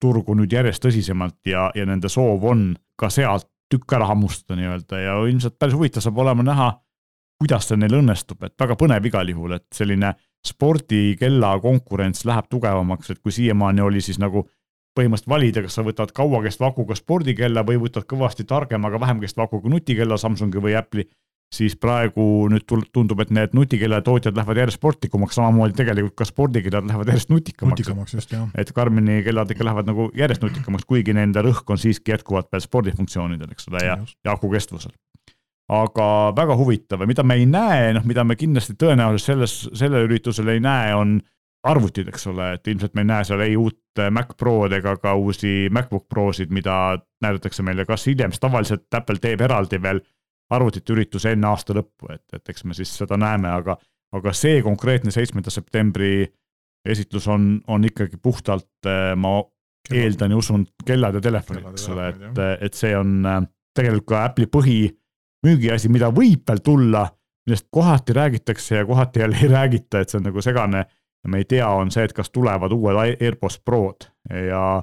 turgu 0.01 0.35
nüüd 0.37 0.53
järjest 0.53 0.85
tõsisemalt 0.85 1.39
ja, 1.49 1.71
ja 1.75 1.87
nende 1.89 2.09
soov 2.13 2.45
on 2.45 2.69
ka 3.01 3.11
sealt 3.13 3.49
tükk 3.73 3.97
ära 3.97 4.07
hammustada 4.11 4.59
nii-öelda 4.59 5.01
ja 5.01 5.15
ilmselt 5.27 5.57
päris 5.59 5.75
huvitav 5.75 6.05
saab 6.05 6.19
olema 6.23 6.45
näha, 6.47 6.69
kuidas 7.41 7.69
see 7.69 7.79
neil 7.81 7.99
õnnestub, 7.99 8.45
et 8.47 8.55
väga 8.61 8.77
põnev 8.79 9.09
igal 9.09 9.29
juhul, 9.29 9.57
et 9.59 9.67
selline 9.75 10.13
spordikella 10.47 11.57
konkurents 11.61 12.25
läheb 12.29 12.47
tugevamaks, 12.53 13.11
et 13.11 13.21
kui 13.21 13.35
siiamaani 13.35 13.83
oli 13.83 14.05
siis 14.05 14.21
nagu 14.23 14.47
põhimõtteliselt 14.97 15.29
valida, 15.29 15.63
kas 15.67 15.77
sa 15.77 15.85
võtad 15.85 16.13
kauakestva 16.17 16.71
akuga 16.71 16.97
spordikella 16.97 17.65
või 17.67 17.81
võtad 17.83 18.07
kõvasti 18.09 18.47
targema, 18.49 18.89
aga 18.89 19.01
vähem 19.03 19.21
kestva 19.21 19.45
akuga 19.45 19.69
nutikella 19.69 20.17
Samsungi 20.21 20.63
või 20.63 20.77
Apple'i 20.79 21.09
siis 21.55 21.77
praegu 21.79 22.49
nüüd 22.51 22.67
tundub, 22.67 23.21
et 23.23 23.31
need 23.35 23.55
nutikellatootjad 23.57 24.37
lähevad 24.37 24.61
järjest 24.63 24.81
sportlikumaks, 24.81 25.39
samamoodi 25.39 25.77
tegelikult 25.79 26.17
ka 26.19 26.27
spordikellad 26.29 26.89
lähevad 26.89 27.13
järjest 27.13 27.31
nutikamaks. 27.31 27.81
nutikamaks 27.81 28.17
just, 28.19 28.33
jah. 28.33 28.49
et 28.59 28.73
Karmini 28.75 29.23
kellad 29.27 29.51
ikka 29.55 29.67
lähevad 29.69 29.89
nagu 29.89 30.09
järjest 30.17 30.43
nutikamaks, 30.43 30.87
kuigi 30.89 31.15
nende 31.17 31.43
rõhk 31.47 31.71
on 31.71 31.81
siiski 31.81 32.17
jätkuvalt 32.17 32.51
veel 32.53 32.65
spordifunktsioonidel, 32.65 33.53
eks 33.55 33.71
ole, 33.71 33.85
ja, 33.87 33.97
ja 34.27 34.35
aku 34.35 34.51
kestvusel. 34.51 34.95
aga 35.71 36.09
väga 36.37 36.57
huvitav 36.59 37.01
ja 37.03 37.07
mida 37.07 37.23
me 37.23 37.39
ei 37.39 37.47
näe, 37.47 37.95
noh, 37.95 38.05
mida 38.07 38.25
me 38.25 38.37
kindlasti 38.39 38.77
tõenäoliselt 38.79 39.33
selles, 39.33 39.57
sellel 39.75 40.11
üritusel 40.11 40.51
ei 40.51 40.61
näe, 40.63 40.95
on 40.95 41.21
arvutid, 41.67 42.09
eks 42.11 42.27
ole, 42.31 42.53
et 42.55 42.69
ilmselt 42.71 42.95
me 42.95 43.03
ei 43.03 43.11
näe 43.11 43.25
seal 43.27 43.43
ei 43.43 43.57
uut 43.59 44.03
Mac 44.15 44.37
Prod 44.39 44.75
ega 44.77 44.97
ka 45.01 45.15
uusi 45.19 45.71
MacBook 45.73 46.07
Prosid, 46.09 46.53
mida 46.55 46.99
näidatakse 47.25 47.65
meile 47.67 47.87
kas 47.89 48.07
hiljem, 48.07 48.35
sest 48.35 48.45
tavaliselt 48.45 48.95
Apple 48.95 49.19
teeb 49.23 49.43
eraldi 49.47 49.81
veel 49.83 50.03
arvutite 50.51 50.95
üritus 50.95 51.27
enne 51.27 51.49
aasta 51.51 51.75
lõppu, 51.77 52.11
et, 52.15 52.25
et 52.37 52.53
eks 52.53 52.65
me 52.65 52.77
siis 52.77 52.93
seda 53.01 53.19
näeme, 53.19 53.51
aga, 53.51 53.77
aga 54.15 54.35
see 54.37 54.61
konkreetne 54.63 55.11
seitsmenda 55.15 55.51
septembri 55.51 56.27
esitlus 56.87 57.27
on, 57.29 57.57
on 57.67 57.85
ikkagi 57.85 58.21
puhtalt, 58.23 58.71
eh, 58.87 59.15
ma 59.19 59.41
Kellad. 59.87 60.03
eeldan 60.03 60.35
ja 60.35 60.39
usun, 60.39 60.67
kellad 60.87 61.19
ja 61.19 61.23
telefonid, 61.23 61.67
eks 61.73 61.89
ole, 61.95 62.09
et, 62.13 62.41
et 62.69 62.79
see 62.79 62.95
on 62.97 63.19
eh, 63.27 63.41
tegelikult 63.77 64.11
ka 64.15 64.25
Apple'i 64.29 64.51
põhimüügiasi, 64.51 65.91
mida 65.93 66.11
võib 66.15 66.47
veel 66.49 66.63
tulla, 66.65 67.07
millest 67.47 67.69
kohati 67.71 68.15
räägitakse 68.17 68.81
ja 68.81 68.87
kohati 68.87 69.23
jälle 69.23 69.39
ei 69.43 69.51
räägita, 69.51 70.01
et 70.01 70.11
see 70.11 70.21
on 70.21 70.31
nagu 70.31 70.43
segane. 70.43 70.87
Ja 71.25 71.31
me 71.31 71.41
ei 71.43 71.47
tea, 71.49 71.67
on 71.75 71.91
see, 71.91 72.05
et 72.07 72.13
kas 72.15 72.31
tulevad 72.31 72.71
uued 72.75 72.99
AirPods 73.03 73.59
Prod. 73.67 74.07
Ja, 74.31 74.83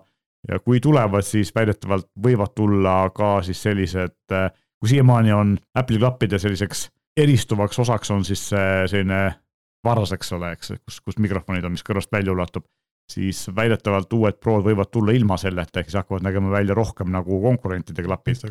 ja 0.50 0.60
kui 0.60 0.80
tulevad, 0.84 1.24
siis 1.24 1.54
väidetavalt 1.56 2.10
võivad 2.20 2.52
tulla 2.56 2.96
ka 3.16 3.38
siis 3.48 3.62
sellised 3.64 4.36
äh, 4.36 4.50
kui 4.84 4.92
siiamaani 4.92 5.32
on 5.32 5.56
Apple'i 5.80 6.02
klappide 6.02 6.40
selliseks 6.44 6.90
eristuvaks 7.18 7.80
osaks 7.80 8.12
on 8.12 8.26
siis 8.28 8.50
selline 8.50 9.20
varas, 9.86 10.12
eks 10.16 10.32
ole, 10.36 10.54
eks, 10.56 10.74
kus, 10.86 11.02
kus 11.06 11.20
mikrofonid 11.24 11.66
on, 11.66 11.76
mis 11.76 11.86
kõrvast 11.86 12.12
välja 12.12 12.34
ulatub, 12.34 12.66
siis 13.12 13.46
väidetavalt 13.56 14.14
uued 14.16 14.40
Prod 14.42 14.64
võivad 14.66 14.90
tulla 14.92 15.16
ilma 15.16 15.38
selleta, 15.40 15.82
ehk 15.82 15.92
siis 15.92 16.00
hakkavad 16.00 16.24
nägema 16.26 16.52
välja 16.54 16.76
rohkem 16.78 17.12
nagu 17.12 17.40
konkurentide 17.44 18.04
klapid. 18.04 18.44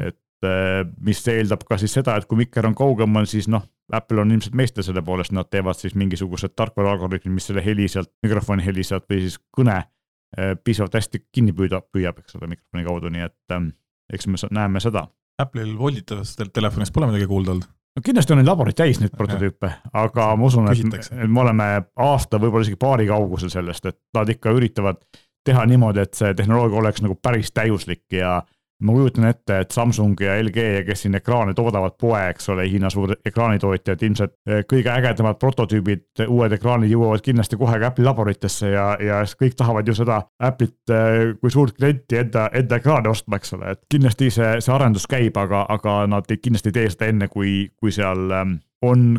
et 0.00 0.48
äh, 0.48 0.82
mis 1.00 1.22
eeldab 1.28 1.64
ka 1.68 1.78
siis 1.78 1.94
seda, 1.94 2.16
et 2.18 2.26
kui 2.26 2.42
mikker 2.42 2.66
on 2.66 2.74
kaugemal, 2.74 3.26
siis 3.30 3.48
noh, 3.48 3.64
Apple 3.92 4.20
on 4.20 4.30
ilmselt 4.34 4.54
meister 4.54 4.86
selle 4.86 5.02
poolest, 5.02 5.32
nad 5.32 5.50
teevad 5.50 5.78
siis 5.78 5.94
mingisugused 5.94 6.56
tarkvara 6.56 6.94
algoritmid, 6.96 7.34
mis 7.34 7.50
selle 7.50 7.64
heli 7.64 7.88
sealt, 7.88 8.10
mikrofoni 8.22 8.64
heli 8.66 8.84
sealt 8.84 9.06
või 9.10 9.24
siis 9.26 9.38
kõne 9.54 9.76
äh, 9.78 10.54
piisavalt 10.64 10.98
hästi 10.98 11.26
kinni 11.32 11.54
püüda, 11.54 11.82
püüab, 11.92 12.18
eks 12.22 12.38
ole, 12.38 12.50
mikrofoni 12.56 12.86
kaudu, 12.86 13.14
nii 13.14 13.28
et 13.30 13.54
ähm, 13.54 13.70
eks 14.12 14.26
me 14.26 14.42
näeme 14.50 14.82
seda 14.82 15.06
Apple'il 15.42 15.78
volditavast 15.78 16.42
telefonist 16.54 16.94
pole 16.94 17.08
midagi 17.10 17.26
kuulda 17.26 17.54
olnud? 17.54 17.70
no 17.94 18.02
kindlasti 18.04 18.34
on 18.34 18.40
neid 18.40 18.48
laboreid 18.48 18.76
täis 18.78 18.98
neid 19.00 19.14
prototüüpe, 19.14 19.70
aga 19.94 20.30
ma 20.38 20.48
usun, 20.48 20.66
et 20.70 21.12
me 21.30 21.40
oleme 21.44 21.68
aasta, 22.06 22.40
võib-olla 22.42 22.66
isegi 22.66 22.78
paari 22.80 23.06
kaugusel 23.06 23.52
sellest, 23.52 23.86
et 23.86 23.98
nad 24.16 24.30
ikka 24.30 24.54
üritavad 24.56 24.98
teha 25.46 25.62
niimoodi, 25.68 26.02
et 26.02 26.18
see 26.18 26.32
tehnoloogia 26.34 26.80
oleks 26.80 27.04
nagu 27.04 27.14
päris 27.22 27.52
täiuslik 27.54 28.16
ja 28.16 28.40
ma 28.82 28.92
kujutan 28.92 29.24
ette, 29.28 29.58
et 29.62 29.70
Samsung 29.70 30.20
ja 30.20 30.34
LG 30.42 30.64
ja 30.78 30.82
kes 30.86 31.04
siin 31.04 31.14
ekraane 31.14 31.54
toodavad 31.54 31.94
poe, 32.00 32.18
eks 32.32 32.48
ole, 32.52 32.66
Hiina 32.68 32.90
suur 32.90 33.14
ekraanitootjad, 33.16 34.02
ilmselt 34.02 34.34
eh, 34.48 34.64
kõige 34.70 34.90
ägedamad 34.90 35.38
prototüübid, 35.40 36.24
uued 36.26 36.56
ekraanid 36.56 36.90
jõuavad 36.90 37.22
kindlasti 37.24 37.58
kohe 37.60 37.78
ka 37.80 37.92
Apple'i 37.92 38.08
laboritesse 38.08 38.72
ja, 38.72 38.86
ja 39.00 39.20
kõik 39.40 39.54
tahavad 39.58 39.88
ju 39.88 39.96
seda 39.96 40.20
Apple'it 40.42 40.94
eh, 40.94 41.20
kui 41.40 41.54
suurt 41.54 41.78
klienti 41.78 42.18
enda, 42.24 42.48
enda 42.52 42.80
ekraane 42.82 43.12
ostma, 43.12 43.38
eks 43.38 43.54
ole, 43.58 43.76
et 43.76 43.84
kindlasti 43.94 44.32
see, 44.34 44.50
see 44.64 44.74
arendus 44.74 45.06
käib, 45.10 45.38
aga, 45.40 45.64
aga 45.76 46.00
nad 46.10 46.34
kindlasti 46.34 46.72
ei 46.72 46.78
tee 46.80 46.90
seda 46.96 47.12
enne, 47.14 47.30
kui, 47.32 47.56
kui 47.78 47.94
seal 47.94 48.26
ehm, 48.40 48.58
on 48.84 49.14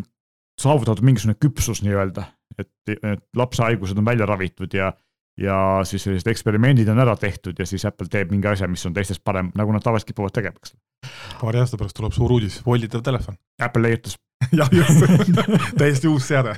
saavutatud 0.60 1.04
mingisugune 1.04 1.36
küpsus 1.40 1.82
nii-öelda, 1.84 2.28
et, 2.60 2.70
et 2.96 3.24
lapse 3.36 3.64
haigused 3.64 3.98
on 3.98 4.06
välja 4.06 4.28
ravitud 4.28 4.72
ja 4.74 4.92
ja 5.40 5.56
siis 5.84 6.06
sellised 6.06 6.30
eksperimendid 6.32 6.88
on 6.88 7.00
ära 7.02 7.16
tehtud 7.20 7.58
ja 7.58 7.66
siis 7.68 7.84
Apple 7.88 8.08
teeb 8.10 8.32
mingi 8.32 8.48
asja, 8.48 8.68
mis 8.68 8.86
on 8.88 8.94
teistest 8.96 9.22
parem, 9.24 9.50
nagu 9.58 9.72
nad 9.74 9.84
tavaliselt 9.84 10.12
kipuvad 10.12 10.34
tegema, 10.36 10.56
eks. 10.62 10.74
paari 11.40 11.60
aasta 11.60 11.78
pärast 11.80 11.96
tuleb 11.98 12.16
suur 12.16 12.32
uudis, 12.38 12.62
volditav 12.66 13.04
telefon. 13.04 13.36
Apple 13.62 13.88
leiutas 13.88 14.16
jah, 14.58 14.70
just 14.72 15.04
täiesti 15.80 16.08
uus 16.08 16.28
seade. 16.28 16.56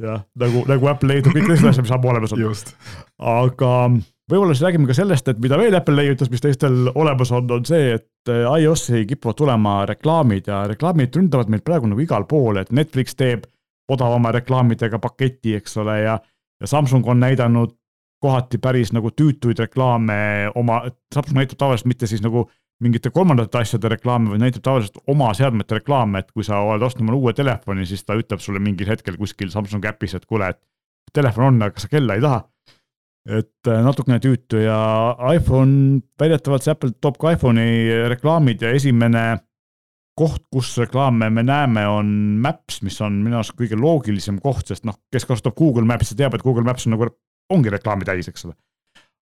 jah, 0.00 0.24
nagu, 0.38 0.64
nagu 0.70 0.90
Apple 0.92 1.14
leiutab 1.14 1.36
kõik 1.36 1.50
teised 1.50 1.70
asjad, 1.72 1.86
mis 1.86 1.94
ammu 1.98 2.12
olemas 2.14 2.34
on. 2.36 2.42
aga 3.34 3.72
võib-olla 4.30 4.54
siis 4.54 4.66
räägime 4.68 4.88
ka 4.88 4.96
sellest, 4.96 5.28
et 5.28 5.42
mida 5.42 5.58
veel 5.58 5.74
Apple 5.76 5.98
leiutas, 5.98 6.30
mis 6.30 6.44
teistel 6.44 6.92
olemas 6.94 7.34
on, 7.34 7.50
on 7.50 7.66
see, 7.68 7.96
et 7.98 8.30
äh, 8.30 8.46
iOS-i 8.62 9.06
kipuvad 9.10 9.38
tulema 9.38 9.80
reklaamid 9.90 10.46
ja 10.48 10.62
reklaamid 10.70 11.18
ründavad 11.18 11.50
meid 11.50 11.66
praegu 11.66 11.90
nagu 11.90 12.06
igal 12.06 12.28
pool, 12.30 12.62
et 12.62 12.70
Netflix 12.70 13.18
teeb 13.18 13.48
odavama 13.90 14.30
reklaamidega 14.32 15.02
paketi, 15.02 15.56
eks 15.58 15.74
ole, 15.82 15.98
ja 16.06 16.20
ja 16.62 16.66
Samsung 16.70 17.06
on 17.10 17.20
näidanud 17.20 17.74
kohati 18.22 18.60
päris 18.62 18.92
nagu 18.94 19.10
tüütuid 19.10 19.58
reklaame 19.64 20.16
oma, 20.58 20.82
Samsung 21.14 21.40
näitab 21.40 21.60
tavaliselt 21.60 21.90
mitte 21.90 22.08
siis 22.10 22.22
nagu 22.24 22.46
mingite 22.82 23.12
kolmandate 23.14 23.60
asjade 23.60 23.90
reklaame, 23.92 24.32
vaid 24.32 24.42
näitab 24.42 24.64
tavaliselt 24.66 24.98
oma 25.10 25.30
seadmete 25.38 25.78
reklaame, 25.78 26.22
et 26.22 26.32
kui 26.34 26.46
sa 26.46 26.60
oled 26.66 26.82
ostnud 26.82 27.06
omale 27.06 27.20
uue 27.20 27.34
telefoni, 27.36 27.86
siis 27.86 28.02
ta 28.06 28.16
ütleb 28.18 28.42
sulle 28.42 28.62
mingil 28.62 28.90
hetkel 28.90 29.18
kuskil 29.20 29.52
Samsung 29.52 29.84
äpis, 29.92 30.16
et 30.18 30.26
kuule, 30.26 30.50
et 30.50 31.14
telefon 31.14 31.52
on, 31.52 31.62
aga 31.68 31.82
sa 31.82 31.90
kella 31.92 32.18
ei 32.18 32.24
taha. 32.24 32.42
et 33.22 33.68
äh, 33.70 33.82
natukene 33.86 34.18
tüütu 34.18 34.58
ja 34.64 34.76
iPhone, 35.30 36.00
väidetavalt 36.18 36.64
see 36.64 36.72
Apple 36.74 36.90
toob 36.98 37.20
ka 37.22 37.36
iPhone'i 37.36 38.08
reklaamid 38.10 38.64
ja 38.64 38.72
esimene 38.74 39.36
koht, 40.18 40.42
kus 40.50 40.72
reklaame 40.82 41.28
me 41.30 41.44
näeme, 41.46 41.84
on 41.86 42.08
Maps, 42.42 42.80
mis 42.82 42.98
on 43.04 43.20
minu 43.22 43.38
arust 43.38 43.54
kõige 43.54 43.78
loogilisem 43.78 44.40
koht, 44.42 44.66
sest 44.68 44.88
noh, 44.88 44.98
kes 45.12 45.28
kasutab 45.28 45.54
Google 45.54 45.86
Maps'i, 45.86 46.16
teab, 46.18 46.34
et 46.34 46.42
Google 46.42 46.66
Maps 46.66 46.88
on 46.88 46.96
nagu 46.96 47.12
ongi 47.52 47.72
reklaami 47.72 48.08
täis, 48.08 48.30
eks 48.30 48.46
ole. 48.48 48.56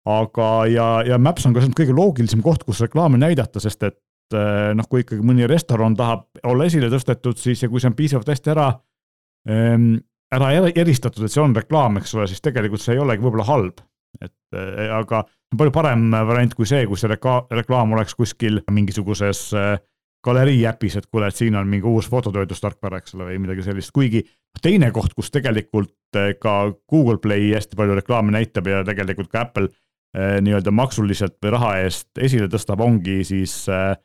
aga, 0.06 0.50
ja, 0.70 0.88
ja 1.08 1.18
Maps 1.22 1.48
on 1.48 1.56
ka 1.56 1.64
kõige 1.78 1.96
loogilisem 1.98 2.44
koht, 2.46 2.66
kus 2.66 2.84
reklaami 2.86 3.18
näidata, 3.22 3.62
sest 3.64 3.88
et 3.88 4.38
eh, 4.38 4.74
noh, 4.78 4.90
kui 4.90 5.06
ikkagi 5.06 5.26
mõni 5.26 5.48
restoran 5.50 5.96
tahab 5.98 6.28
olla 6.46 6.68
esile 6.70 6.92
tõstetud, 6.94 7.40
siis 7.42 7.64
ja 7.64 7.72
kui 7.72 7.82
see 7.82 7.90
on 7.90 7.98
piisavalt 7.98 8.30
hästi 8.34 8.54
ära 8.54 8.68
ähm,, 9.50 9.96
ära 10.36 10.52
eristatud, 10.68 11.26
et 11.26 11.34
see 11.34 11.42
on 11.42 11.56
reklaam, 11.56 12.00
eks 12.02 12.14
ole, 12.18 12.28
siis 12.30 12.44
tegelikult 12.44 12.84
see 12.84 12.96
ei 12.98 13.02
olegi 13.02 13.24
võib-olla 13.24 13.48
halb. 13.50 13.82
et 14.22 14.56
äh, 14.56 14.94
aga 14.96 15.26
palju 15.58 15.74
parem 15.76 16.08
variant 16.12 16.54
kui 16.56 16.68
see, 16.70 16.86
kui 16.88 17.00
see 17.00 17.10
reklaam 17.12 17.92
oleks 17.98 18.16
kuskil 18.16 18.62
mingisuguses 18.72 19.50
äh, 19.58 19.76
galerii 20.26 20.66
äpis, 20.70 20.98
et 20.98 21.06
kuule, 21.12 21.30
et 21.30 21.38
siin 21.38 21.56
on 21.60 21.68
mingi 21.70 21.88
uus 21.90 22.08
fototöötlustarkvara, 22.10 23.02
eks 23.02 23.16
ole, 23.18 23.30
või 23.30 23.42
midagi 23.44 23.66
sellist, 23.68 23.94
kuigi 23.96 24.24
teine 24.64 24.92
koht, 24.96 25.16
kus 25.18 25.32
tegelikult 25.34 26.20
eh, 26.20 26.36
ka 26.42 26.72
Google 26.92 27.18
Play 27.22 27.52
hästi 27.56 27.78
palju 27.78 27.98
reklaame 28.00 28.36
näitab 28.36 28.70
ja 28.70 28.84
tegelikult 28.88 29.30
ka 29.32 29.46
Apple 29.46 29.68
eh, 29.70 30.38
nii-öelda 30.46 30.74
maksuliselt 30.76 31.38
või 31.44 31.54
raha 31.56 31.72
eest 31.84 32.22
esile 32.22 32.48
tõstab, 32.52 32.84
ongi 32.86 33.22
siis 33.28 33.56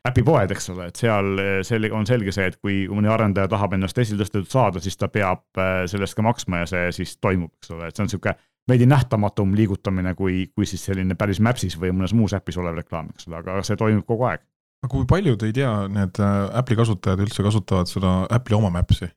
äpipoed, 0.08 0.54
eks 0.54 0.70
ole, 0.74 0.90
et 0.90 1.00
seal 1.00 1.42
sel-, 1.66 1.90
on 1.96 2.08
selge 2.08 2.34
see, 2.36 2.50
et 2.50 2.60
kui 2.60 2.82
mõni 2.90 3.12
arendaja 3.12 3.50
tahab 3.52 3.76
ennast 3.78 3.98
esile 4.02 4.22
tõstetud 4.24 4.50
saada, 4.50 4.82
siis 4.82 4.98
ta 5.00 5.10
peab 5.12 5.44
selle 5.90 6.08
eest 6.08 6.18
ka 6.18 6.26
maksma 6.26 6.64
ja 6.64 6.70
see 6.70 6.86
siis 7.02 7.16
toimub, 7.22 7.52
eks 7.60 7.74
ole, 7.76 7.90
et 7.90 7.96
see 7.96 8.06
on 8.06 8.10
niisugune 8.10 8.36
veidi 8.70 8.86
nähtamatum 8.86 9.54
liigutamine 9.56 10.14
kui, 10.14 10.44
kui 10.54 10.66
siis 10.68 10.82
selline 10.86 11.16
päris 11.18 11.40
Maps'is 11.42 11.78
või 11.80 11.94
mõnes 11.96 12.14
muus 12.14 12.34
äpis 12.36 12.58
olev 12.60 12.78
reklaam, 12.78 13.08
eks 13.14 13.26
ole, 13.30 13.40
aga 13.40 13.62
see 13.66 13.78
toimub 13.80 14.06
kogu 14.06 14.28
aeg. 14.30 14.44
Aga 14.80 14.92
kui 14.94 15.06
paljud 15.08 15.42
ei 15.44 15.52
tea, 15.52 15.72
need 15.92 16.20
Apple'i 16.20 16.78
kasutajad 16.78 17.20
üldse 17.20 17.44
kasutavad 17.44 17.90
seda 17.90 18.12
Apple'i 18.32 18.56
oma 18.56 18.70
Maps'i? 18.78 19.10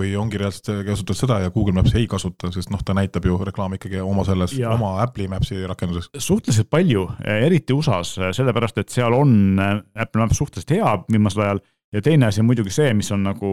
Või 0.00 0.14
ongi 0.18 0.40
reaalselt 0.40 0.84
kasutavad 0.86 1.18
seda 1.18 1.38
ja 1.44 1.52
Google 1.54 1.76
Maps'i 1.76 2.00
ei 2.00 2.08
kasuta, 2.10 2.50
sest 2.54 2.72
noh, 2.72 2.80
ta 2.84 2.96
näitab 2.96 3.26
ju 3.28 3.36
reklaami 3.46 3.78
ikkagi 3.78 4.00
oma 4.02 4.24
selles, 4.28 4.54
oma 4.66 4.94
Apple'i 5.04 5.28
Maps'i 5.30 5.60
rakenduses. 5.68 6.10
suhteliselt 6.16 6.70
palju, 6.72 7.06
eriti 7.24 7.76
USA-s, 7.76 8.18
sellepärast 8.36 8.80
et 8.82 8.94
seal 8.94 9.14
on 9.16 9.60
äh, 9.60 9.76
Apple 10.02 10.24
Maps 10.24 10.40
suhteliselt 10.40 10.76
hea 10.78 10.94
viimasel 11.10 11.46
ajal. 11.46 11.62
Ja 11.94 12.02
teine 12.06 12.28
asi 12.28 12.42
on 12.42 12.46
muidugi 12.46 12.72
see, 12.74 12.92
mis 12.94 13.10
on 13.14 13.24
nagu 13.26 13.50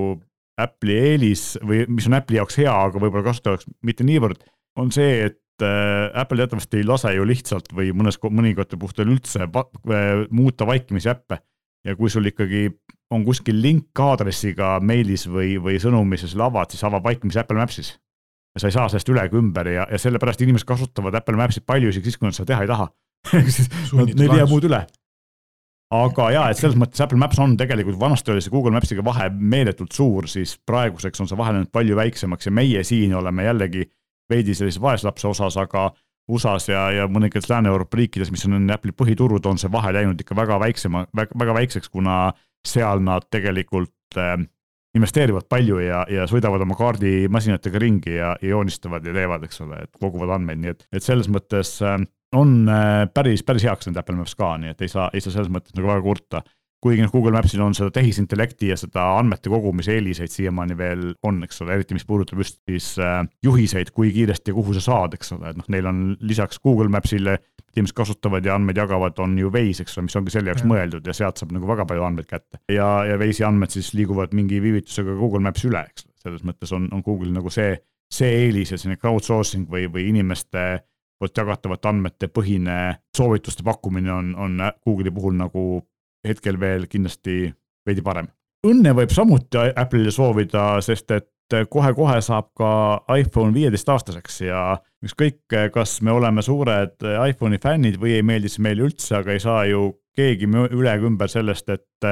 Apple'i 0.62 0.98
eelis 1.14 1.50
või 1.66 1.84
mis 1.90 2.08
on 2.10 2.18
Apple'i 2.18 2.40
jaoks 2.40 2.58
hea, 2.62 2.72
aga 2.72 3.02
võib-olla 3.02 3.26
kasutaja 3.30 3.58
jaoks 3.58 3.70
mitte 3.86 4.06
niivõrd, 4.08 4.42
on 4.78 4.94
see, 4.94 5.28
et 5.30 5.66
äh, 5.66 6.08
Apple 6.18 6.42
teatavasti 6.42 6.82
ei 6.82 6.88
lase 6.88 7.14
ju 7.16 7.26
lihtsalt 7.28 7.72
või 7.76 7.92
mõnes, 7.98 8.20
mõningatel 8.22 8.80
puhtul 8.82 9.14
üldse 9.14 9.50
muuta 10.30 10.70
vaikimisi 10.70 11.12
äppe. 11.14 11.42
Ja 11.86 11.96
kui 11.96 12.10
sul 12.12 12.28
ikkagi 12.28 12.68
on 13.12 13.24
kuskil 13.26 13.62
link 13.62 14.00
aadressiga 14.00 14.78
meilis 14.84 15.28
või, 15.32 15.56
või 15.64 15.80
sõnumis 15.80 16.26
ja 16.26 16.32
selle 16.32 16.48
avad, 16.48 16.72
siis 16.74 16.84
avab 16.88 17.06
vaikimisi 17.08 17.40
Apple 17.40 17.60
Maps'is. 17.60 17.94
ja 18.56 18.62
sa 18.62 18.68
ei 18.68 18.76
saa 18.76 18.90
sellest 18.92 19.10
üle 19.10 19.24
ega 19.28 19.38
ümber 19.40 19.68
ja, 19.72 19.88
ja 19.92 20.00
sellepärast 20.02 20.42
inimesed 20.44 20.68
kasutavad 20.68 21.16
Apple 21.16 21.38
Maps'i 21.40 21.64
palju 21.66 21.94
isegi 21.94 22.12
siis, 22.12 22.18
kui 22.20 22.28
nad 22.28 22.36
seda 22.36 22.54
teha 22.54 22.66
ei 22.66 22.72
taha 22.72 22.90
Neil 24.18 24.32
ei 24.32 24.40
jää 24.42 24.48
muud 24.50 24.68
üle. 24.68 24.82
aga 25.98 26.32
jaa, 26.36 26.48
et 26.52 26.60
selles 26.60 26.76
mõttes 26.80 27.00
Apple 27.04 27.20
Maps 27.20 27.40
on 27.40 27.56
tegelikult, 27.60 28.00
vanasti 28.00 28.34
oli 28.34 28.44
see 28.44 28.52
Google 28.52 28.76
Maps'iga 28.76 29.06
vahe 29.08 29.30
meeletult 29.32 29.96
suur, 29.96 30.28
siis 30.28 30.58
praeguseks 30.68 31.24
on 31.24 31.30
see 31.32 31.40
vahe 31.40 31.54
läinud 31.56 31.72
palju 31.72 31.96
väiksemaks 31.96 32.50
ja 32.50 32.52
meie 32.52 32.84
siin 32.88 33.16
oleme 33.16 33.48
jällegi 33.48 33.86
veidi 34.30 34.56
sellise 34.56 34.84
vaeslapse 34.84 35.30
osas, 35.30 35.56
aga 35.58 35.88
USA-s 36.28 36.68
ja, 36.68 36.82
ja 36.92 37.06
mõningates 37.08 37.48
Lääne-Euroopa 37.48 37.98
riikides, 38.02 38.34
mis 38.36 38.44
on 38.50 38.68
Apple'i 38.74 38.92
põhiturud, 38.92 39.46
on 39.48 39.60
see 39.62 39.72
vahe 39.72 39.94
läinud 39.96 40.20
ikka 40.20 40.36
väga 40.36 40.60
väiksema, 40.60 41.06
väga 41.16 41.56
väikseks, 41.56 41.88
kuna 41.94 42.34
seal 42.66 43.04
nad 43.06 43.28
tegelikult 43.34 44.18
äh, 44.18 44.38
investeerivad 44.98 45.46
palju 45.50 45.82
ja, 45.84 46.04
ja 46.10 46.26
sõidavad 46.30 46.64
oma 46.66 46.78
kaardimasinatega 46.80 47.82
ringi 47.84 48.16
ja, 48.16 48.34
ja 48.42 48.54
joonistavad 48.56 49.06
ja 49.06 49.14
teevad, 49.14 49.44
eks 49.46 49.62
ole, 49.66 49.84
et 49.86 50.00
koguvad 50.02 50.38
andmeid, 50.38 50.64
nii 50.64 50.74
et, 50.74 50.86
et 50.98 51.06
selles 51.06 51.30
mõttes 51.30 51.76
äh, 51.86 52.00
on 52.36 52.68
päris, 53.16 53.44
päris 53.48 53.64
heaks 53.64 53.88
läinud 53.88 54.02
Apple 54.02 54.18
Maps 54.18 54.36
ka, 54.36 54.56
nii 54.60 54.74
et 54.74 54.82
ei 54.84 54.92
saa, 54.92 55.08
ei 55.14 55.24
saa 55.24 55.36
selles 55.36 55.52
mõttes 55.54 55.76
nagu 55.78 55.88
väga 55.88 56.04
kurta 56.04 56.42
kuigi 56.88 57.04
noh, 57.04 57.12
Google 57.12 57.36
Mapsil 57.36 57.62
on 57.64 57.76
seda 57.76 57.92
tehisintellekti 57.94 58.72
ja 58.72 58.78
seda 58.80 59.04
andmete 59.18 59.52
kogumise 59.52 59.98
eeliseid 59.98 60.32
siiamaani 60.32 60.78
veel 60.80 61.04
on, 61.28 61.42
eks 61.44 61.62
ole, 61.64 61.76
eriti 61.76 61.98
mis 61.98 62.08
puudutab 62.08 62.40
just 62.42 62.62
siis 62.70 62.94
äh, 63.04 63.20
juhiseid, 63.44 63.92
kui 63.96 64.14
kiiresti 64.16 64.54
ja 64.54 64.58
kuhu 64.58 64.76
sa 64.78 64.84
saad, 64.86 65.18
eks 65.18 65.36
ole, 65.36 65.52
et 65.52 65.60
noh, 65.60 65.68
neil 65.74 65.90
on 65.90 66.02
lisaks 66.28 66.62
Google 66.64 66.90
Mapsile, 66.94 67.38
inimesed 67.76 67.98
kasutavad 67.98 68.46
ja 68.48 68.56
andmeid 68.58 68.80
jagavad, 68.80 69.20
on 69.22 69.36
ju 69.38 69.52
Waze, 69.54 69.84
eks 69.84 69.98
ole, 69.98 70.08
mis 70.08 70.18
ongi 70.18 70.34
selle 70.34 70.54
jaoks 70.54 70.64
ja. 70.64 70.70
mõeldud 70.72 71.10
ja 71.12 71.16
sealt 71.18 71.42
saab 71.42 71.52
nagu 71.54 71.70
väga 71.70 71.86
palju 71.90 72.08
andmeid 72.08 72.30
kätte. 72.30 72.62
ja, 72.74 72.88
ja 73.06 73.20
Waze'i 73.20 73.46
andmed 73.48 73.76
siis 73.76 73.92
liiguvad 73.98 74.34
mingi 74.38 74.62
viivitusega 74.64 75.18
Google 75.20 75.44
Maps'i 75.46 75.70
üle, 75.70 75.84
eks 75.92 76.08
ole, 76.08 76.16
selles 76.24 76.48
mõttes 76.48 76.74
on, 76.74 76.88
on 76.96 77.04
Google'il 77.06 77.36
nagu 77.36 77.52
see, 77.54 77.76
see 78.10 78.32
eelis 78.46 78.74
ja 78.74 78.80
selline 78.80 79.02
crowdsourcing 79.02 79.68
või, 79.70 79.86
või 79.92 80.08
inimeste 80.14 80.70
poolt 81.18 81.38
jagatavate 81.38 81.90
andmete 81.90 82.30
põhine 82.30 82.98
soovituste 83.16 83.66
pakkumine 83.66 84.12
on, 84.14 84.34
on 84.38 84.60
Google'i 84.86 85.14
puhul 85.14 85.38
nagu 85.38 85.64
hetkel 86.28 86.60
veel 86.60 86.88
kindlasti 86.92 87.48
veidi 87.88 88.04
parem. 88.04 88.28
õnne 88.68 88.94
võib 88.98 89.12
samuti 89.14 89.70
Apple'ile 89.76 90.12
soovida, 90.12 90.82
sest 90.82 91.12
et 91.16 91.56
kohe-kohe 91.72 92.20
saab 92.22 92.50
ka 92.58 92.70
iPhone 93.16 93.54
viieteistaastaseks 93.56 94.42
ja 94.42 94.62
ükskõik, 95.06 95.44
kas 95.74 96.02
me 96.02 96.12
oleme 96.12 96.44
suured 96.44 96.98
iPhone'i 97.30 97.62
fännid 97.64 98.00
või 98.02 98.18
ei 98.18 98.26
meeldi 98.26 98.52
see 98.52 98.66
meile 98.66 98.88
üldse, 98.90 99.16
aga 99.22 99.32
ei 99.32 99.44
saa 99.44 99.64
ju 99.70 99.92
keegi 100.18 100.50
üle 100.50 100.92
ega 100.92 101.08
ümber 101.08 101.32
sellest, 101.32 101.70
et 101.70 102.10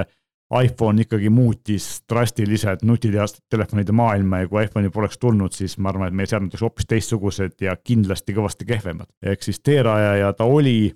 iPhone 0.53 1.01
ikkagi 1.01 1.29
muutis 1.33 2.03
drastiliselt 2.09 2.83
nutitelefonide 2.85 3.91
maailma 3.91 4.43
ja 4.43 4.49
kui 4.49 4.63
iPhone'i 4.63 4.91
poleks 4.93 5.17
tulnud, 5.17 5.55
siis 5.57 5.77
ma 5.81 5.89
arvan, 5.89 6.11
et 6.11 6.17
meie 6.17 6.29
seadmed 6.29 6.53
oleks 6.53 6.65
hoopis 6.67 6.89
teistsugused 6.91 7.65
ja 7.65 7.73
kindlasti 7.75 8.35
kõvasti 8.37 8.67
kehvemad. 8.69 9.09
ehk 9.25 9.43
siis 9.43 9.59
teerajaja 9.59 10.33
ta 10.33 10.45
oli 10.45 10.93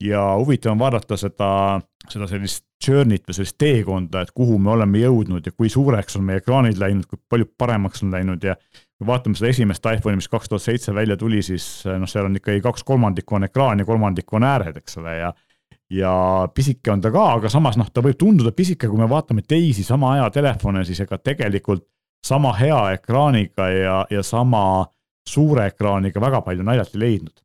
ja 0.00 0.22
huvitav 0.36 0.74
on 0.74 0.78
vaadata 0.78 1.16
seda, 1.16 1.50
seda 2.08 2.28
sellist 2.30 2.64
journey't 2.86 3.24
või 3.28 3.36
sellist 3.38 3.56
teekonda, 3.58 4.22
et 4.22 4.32
kuhu 4.36 4.58
me 4.60 4.74
oleme 4.74 5.00
jõudnud 5.00 5.46
ja 5.46 5.52
kui 5.52 5.70
suureks 5.72 6.18
on 6.18 6.26
meie 6.28 6.42
ekraanid 6.42 6.78
läinud, 6.80 7.06
kui 7.08 7.18
palju 7.30 7.48
paremaks 7.58 8.04
on 8.04 8.12
läinud 8.12 8.44
ja 8.44 8.56
kui 8.96 9.08
vaatame 9.08 9.38
seda 9.38 9.50
esimest 9.52 9.88
iPhone'i, 9.88 10.20
mis 10.20 10.28
kaks 10.32 10.52
tuhat 10.52 10.64
seitse 10.64 10.94
välja 10.94 11.16
tuli, 11.16 11.42
siis 11.44 11.86
noh, 11.88 12.08
seal 12.10 12.28
on 12.28 12.36
ikkagi 12.36 12.60
kaks 12.64 12.84
kolmandikku 12.84 13.38
on 13.38 13.48
ekraan 13.48 13.80
ja 13.80 13.88
kolmandik 13.88 14.32
on 14.36 14.44
ääred, 14.44 14.76
eks 14.82 15.00
ole, 15.00 15.18
ja 15.22 15.32
ja 15.90 16.12
pisike 16.54 16.90
on 16.90 17.00
ta 17.00 17.12
ka, 17.14 17.24
aga 17.38 17.50
samas 17.50 17.76
noh, 17.78 17.88
ta 17.94 18.02
võib 18.02 18.18
tunduda 18.18 18.50
pisike, 18.52 18.88
kui 18.90 18.98
me 18.98 19.06
vaatame 19.08 19.44
teisi 19.46 19.84
sama 19.86 20.16
aja 20.16 20.30
telefone, 20.34 20.82
siis 20.84 21.00
ega 21.04 21.18
tegelikult 21.18 21.86
sama 22.26 22.52
hea 22.58 22.78
ekraaniga 22.96 23.68
ja, 23.70 23.98
ja 24.10 24.22
sama 24.26 24.86
suure 25.28 25.68
ekraaniga 25.70 26.20
väga 26.22 26.40
palju 26.42 26.66
naljalt 26.66 26.94
ei 26.96 27.02
leidnud. 27.04 27.36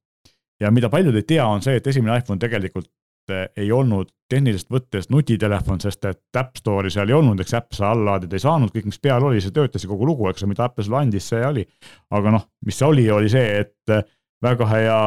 Ja 0.62 0.72
mida 0.72 0.90
paljud 0.90 1.16
ei 1.18 1.28
tea, 1.28 1.46
on 1.46 1.64
see, 1.66 1.80
et 1.80 1.88
esimene 1.88 2.20
iPhone 2.22 2.40
tegelikult 2.42 2.90
eh, 3.32 3.48
ei 3.58 3.72
olnud 3.72 4.12
tehniliselt 4.32 4.72
võttes 4.72 5.10
nutitelefon, 5.12 5.82
sest 5.84 6.06
et 6.08 6.40
App 6.40 6.60
Store'i 6.60 6.94
seal 6.94 7.10
ei 7.12 7.18
olnud, 7.18 7.42
eks 7.42 7.58
äpp 7.58 7.76
sa 7.76 7.92
alla 7.92 8.14
laadida 8.14 8.38
ei 8.38 8.44
saanud, 8.44 8.72
kõik, 8.74 8.88
mis 8.92 9.02
peal 9.02 9.26
oli, 9.28 9.42
see 9.44 9.56
töötas 9.56 9.84
ja 9.84 9.92
kogu 9.92 10.08
lugu, 10.08 10.30
eks 10.30 10.46
ju, 10.46 10.50
mida 10.52 10.68
Apple 10.70 10.86
sulle 10.88 11.02
andis, 11.02 11.28
see 11.34 11.44
oli. 11.46 11.66
aga 12.12 12.36
noh, 12.38 12.48
mis 12.66 12.82
oli, 12.88 13.10
oli 13.12 13.32
see, 13.32 13.66
et 13.66 13.96
eh, 13.96 14.06
väga 14.42 14.68
hea 14.72 15.02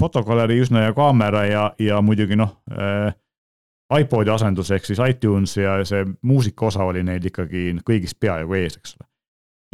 fotogalerii, 0.00 0.62
üsna 0.64 0.86
hea 0.86 0.94
kaamera 0.96 1.44
ja, 1.46 1.68
ja 1.78 2.00
muidugi 2.02 2.38
noh 2.38 2.56
äh, 2.74 3.12
iPodi 4.00 4.32
asendus 4.34 4.72
ehk 4.74 4.86
siis 4.88 5.00
iTunes 5.04 5.56
ja 5.56 5.76
see 5.86 6.04
muusika 6.26 6.66
osa 6.70 6.86
oli 6.88 7.04
neil 7.06 7.24
ikkagi 7.30 7.68
kõigist 7.86 8.18
peaaegu 8.20 8.56
ees, 8.58 8.78
eks 8.80 8.96
ole 8.98 9.13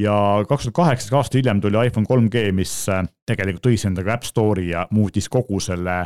ja 0.00 0.44
kaks 0.48 0.68
tuhat 0.68 0.74
kaheksa, 0.74 1.16
aasta 1.16 1.38
hiljem 1.38 1.60
tuli 1.60 1.86
iPhone 1.86 2.06
3G, 2.08 2.52
mis 2.56 2.72
äh, 2.88 3.04
tegelikult 3.26 3.66
tõi 3.66 3.76
endaga 3.90 4.16
App 4.16 4.26
Store'i 4.28 4.70
ja 4.70 4.86
muutis 4.90 5.28
kogu 5.28 5.60
selle 5.60 6.02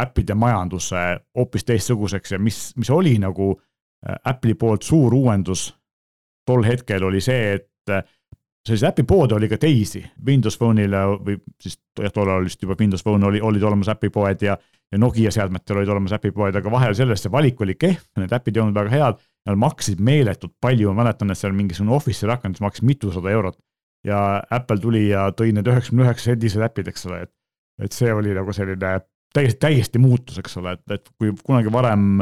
äppide 0.00 0.34
majanduse 0.36 1.02
hoopis 1.36 1.64
teistsuguseks. 1.64 2.32
Ja 2.32 2.38
mis, 2.38 2.70
mis 2.76 2.90
oli 2.90 3.16
nagu 3.18 3.54
äh, 3.54 4.16
Apple'i 4.24 4.54
poolt 4.54 4.82
suur 4.82 5.14
uuendus 5.14 5.70
tol 6.46 6.62
hetkel 6.64 7.04
oli 7.04 7.20
see, 7.20 7.56
et 7.58 7.92
äh, 7.92 8.04
selliseid 8.66 8.92
äpipoode 8.92 9.34
oli 9.34 9.48
ka 9.48 9.58
teisi, 9.58 10.04
Windows 10.26 10.58
Phone'ile 10.58 11.02
või 11.22 11.38
siis 11.62 11.78
jah, 11.98 12.12
tollal 12.12 12.40
oli 12.40 12.50
vist 12.50 12.62
juba 12.62 12.76
Windows 12.80 13.04
Phone 13.04 13.26
oli, 13.26 13.40
olid 13.40 13.62
olemas 13.62 13.90
äpipoed 13.92 14.42
ja, 14.42 14.56
ja 14.92 14.98
Nokia 14.98 15.30
seadmetel 15.34 15.82
olid 15.82 15.90
olemas 15.94 16.14
äpipoed, 16.16 16.56
aga 16.56 16.70
vahel 16.70 16.94
sellest 16.98 17.26
see 17.26 17.32
valik 17.32 17.60
oli 17.62 17.74
kehv, 17.78 18.04
need 18.20 18.34
äpid 18.34 18.56
ei 18.56 18.64
olnud 18.64 18.78
väga 18.78 18.94
head 18.94 19.22
Nad 19.46 19.58
maksid 19.62 20.00
meeletult 20.02 20.56
palju, 20.60 20.90
ma 20.90 21.04
mäletan, 21.04 21.30
et 21.30 21.38
seal 21.38 21.54
mingisugune 21.54 21.94
Office'i 21.94 22.26
rakendus 22.26 22.64
maksis 22.64 22.82
mitusada 22.86 23.30
eurot. 23.30 23.58
ja 24.06 24.42
Apple 24.50 24.78
tuli 24.78 25.08
ja 25.08 25.24
tõi 25.34 25.50
need 25.54 25.66
üheksakümne 25.66 26.04
üheksa 26.04 26.30
sendised 26.30 26.62
äpid, 26.62 26.86
eks 26.92 27.06
ole, 27.08 27.24
et, 27.26 27.30
et 27.82 27.92
see 27.92 28.12
oli 28.14 28.34
nagu 28.36 28.52
selline 28.54 29.00
täiesti, 29.34 29.58
täiesti 29.58 29.98
muutus, 29.98 30.38
eks 30.38 30.56
ole, 30.60 30.76
et, 30.76 30.84
et 30.94 31.08
kui 31.18 31.32
kunagi 31.42 31.72
varem 31.72 32.20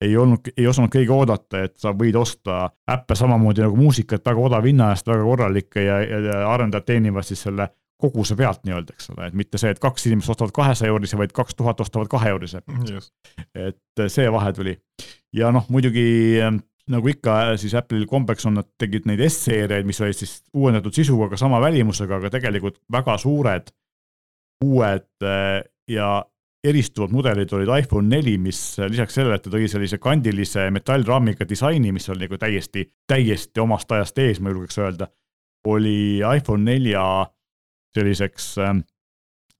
ei 0.00 0.16
olnud, 0.16 0.48
ei 0.56 0.66
osanud 0.66 0.88
keegi 0.92 1.12
oodata, 1.12 1.60
et 1.66 1.76
sa 1.80 1.92
võid 1.92 2.16
osta 2.16 2.62
äppe 2.88 3.16
samamoodi 3.18 3.60
nagu 3.66 3.76
muusikat 3.76 4.24
väga 4.24 4.46
odava 4.46 4.64
hinna 4.64 4.88
eest, 4.94 5.10
väga 5.10 5.26
korralikke 5.26 5.84
ja, 5.84 5.98
ja, 6.00 6.20
ja 6.24 6.38
arendajad 6.54 6.88
teenivad 6.88 7.28
siis 7.28 7.42
selle 7.44 7.68
koguse 8.00 8.36
pealt 8.38 8.64
nii-öelda, 8.66 8.96
eks 8.96 9.12
ole, 9.14 9.28
et 9.30 9.36
mitte 9.36 9.60
see, 9.60 9.70
et 9.70 9.82
kaks 9.82 10.08
inimest 10.08 10.32
ostavad 10.34 10.54
kahesaja 10.56 10.92
eurise, 10.92 11.18
vaid 11.20 11.34
kaks 11.36 11.58
tuhat 11.58 11.80
ostavad 11.84 12.10
kahe 12.12 12.32
eurise. 12.34 12.62
et 13.54 14.06
see 14.08 14.32
vahe 14.32 14.52
tuli 14.56 14.76
ja 15.36 15.50
noh, 15.54 15.66
muidugi 15.70 16.40
ähm, 16.42 16.62
nagu 16.90 17.10
ikka, 17.10 17.36
äh, 17.50 17.58
siis 17.60 17.74
Apple'il 17.78 18.06
kombeks 18.10 18.46
on, 18.48 18.58
nad 18.60 18.68
tegid 18.80 19.06
neid 19.08 19.22
S-seeriaid, 19.28 19.86
mis 19.88 20.00
olid 20.02 20.18
siis 20.18 20.40
uuendatud 20.56 20.96
sisuga, 20.96 21.28
aga 21.30 21.38
sama 21.40 21.60
välimusega, 21.62 22.18
aga 22.18 22.32
tegelikult 22.32 22.80
väga 22.92 23.16
suured, 23.20 23.70
uued 24.64 25.08
äh, 25.26 25.60
ja 25.90 26.10
eristuvad 26.66 27.14
mudelid 27.14 27.52
olid 27.56 27.70
iPhone 27.78 28.10
neli, 28.10 28.36
mis 28.42 28.60
äh, 28.78 28.90
lisaks 28.90 29.16
sellele, 29.16 29.38
et 29.38 29.46
ta 29.46 29.52
tõi 29.54 29.68
sellise 29.70 30.00
kandilise 30.02 30.68
metallraamiga 30.74 31.46
disaini, 31.48 31.92
mis 31.96 32.08
oli 32.12 32.26
nagu 32.26 32.40
täiesti, 32.40 32.86
täiesti 33.08 33.62
omast 33.62 33.92
ajast 33.96 34.18
ees, 34.20 34.42
ma 34.42 34.52
julgeks 34.52 34.80
öelda, 34.82 35.10
oli 35.70 36.20
iPhone 36.20 36.64
nelja 36.66 37.04
selliseks 37.96 38.52
äh, 38.58 38.74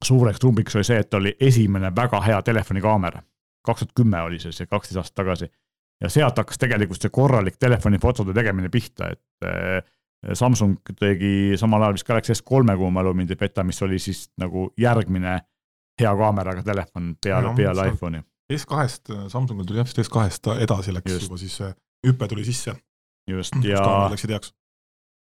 suureks 0.05 0.39
trumbiks 0.39 0.77
oli 0.77 0.85
see, 0.85 1.01
et 1.03 1.15
oli 1.15 1.35
esimene 1.41 1.93
väga 1.97 2.21
hea 2.25 2.43
telefonikaamera 2.43 3.23
kaks 3.67 3.81
tuhat 3.81 3.93
kümme 3.97 4.23
oli 4.23 4.39
see, 4.41 4.53
see 4.53 4.67
kaksteist 4.67 5.01
aastat 5.01 5.23
tagasi. 5.23 5.51
ja 6.01 6.09
sealt 6.09 6.39
hakkas 6.41 6.59
tegelikult 6.59 7.03
see 7.03 7.13
korralik 7.13 7.59
telefonifotode 7.61 8.35
tegemine 8.37 8.71
pihta, 8.73 9.11
et 9.13 9.49
äh, 9.49 9.83
Samsung 10.37 10.77
tegi 11.01 11.57
samal 11.57 11.83
ajal 11.83 11.97
vist 11.97 12.07
Galaxy 12.09 12.35
S3-e, 12.35 12.77
kui 12.77 12.91
ma 12.91 13.01
mälu 13.01 13.15
mind 13.17 13.31
ei 13.33 13.39
peta, 13.41 13.65
mis 13.65 13.81
oli 13.83 13.99
siis 13.99 14.27
nagu 14.41 14.67
järgmine 14.77 15.39
hea 16.01 16.11
kaameraga 16.17 16.65
telefon 16.65 17.15
peale, 17.25 17.55
peale 17.57 17.87
iPhone'i. 17.89 18.21
S2-st, 18.53 19.17
Samsungil 19.33 19.65
tuli 19.69 19.81
jah 19.81 19.89
vist 19.89 20.03
S2-st 20.03 20.53
edasi 20.67 20.93
läks 20.93 21.13
just. 21.15 21.29
juba 21.29 21.41
siis 21.41 21.57
hüpe 22.07 22.29
tuli 22.29 22.45
sisse. 22.45 22.77
just 23.29 23.57
ja. 23.65 23.85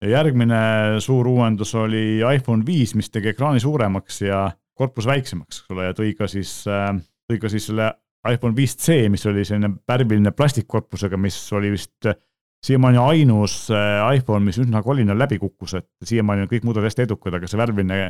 Järgmine 0.03 0.59
suur 1.05 1.29
uuendus 1.31 1.75
oli 1.79 2.21
iPhone 2.35 2.67
viis, 2.67 2.97
mis 2.99 3.11
tegi 3.11 3.31
ekraani 3.31 3.61
suuremaks 3.63 4.23
ja 4.25 4.49
korpus 4.75 5.07
väiksemaks, 5.07 5.63
eks 5.63 5.75
ole, 5.75 5.85
ja 5.91 5.95
tõi 5.95 6.15
ka 6.19 6.27
siis 6.31 6.63
äh,, 6.67 6.91
tõi 7.31 7.39
ka 7.43 7.51
siis 7.53 7.69
selle 7.71 7.93
iPhone 8.29 8.55
5C, 8.57 9.09
mis 9.11 9.25
oli 9.31 9.45
selline 9.47 9.73
värviline 9.89 10.33
plastikkorpusega, 10.35 11.19
mis 11.21 11.39
oli 11.55 11.73
vist 11.75 12.11
äh, 12.11 12.19
siiamaani 12.67 12.99
ainus 13.03 13.71
äh, 13.71 14.03
iPhone, 14.17 14.45
mis 14.47 14.59
üsna 14.63 14.83
kolinal 14.83 15.19
läbi 15.19 15.39
kukkus, 15.43 15.77
et 15.79 15.89
siiamaani 16.07 16.47
on 16.47 16.51
kõik 16.51 16.67
mudelid 16.67 16.91
hästi 16.91 17.07
edukad, 17.07 17.39
aga 17.39 17.51
see 17.51 17.61
värviline 17.61 18.03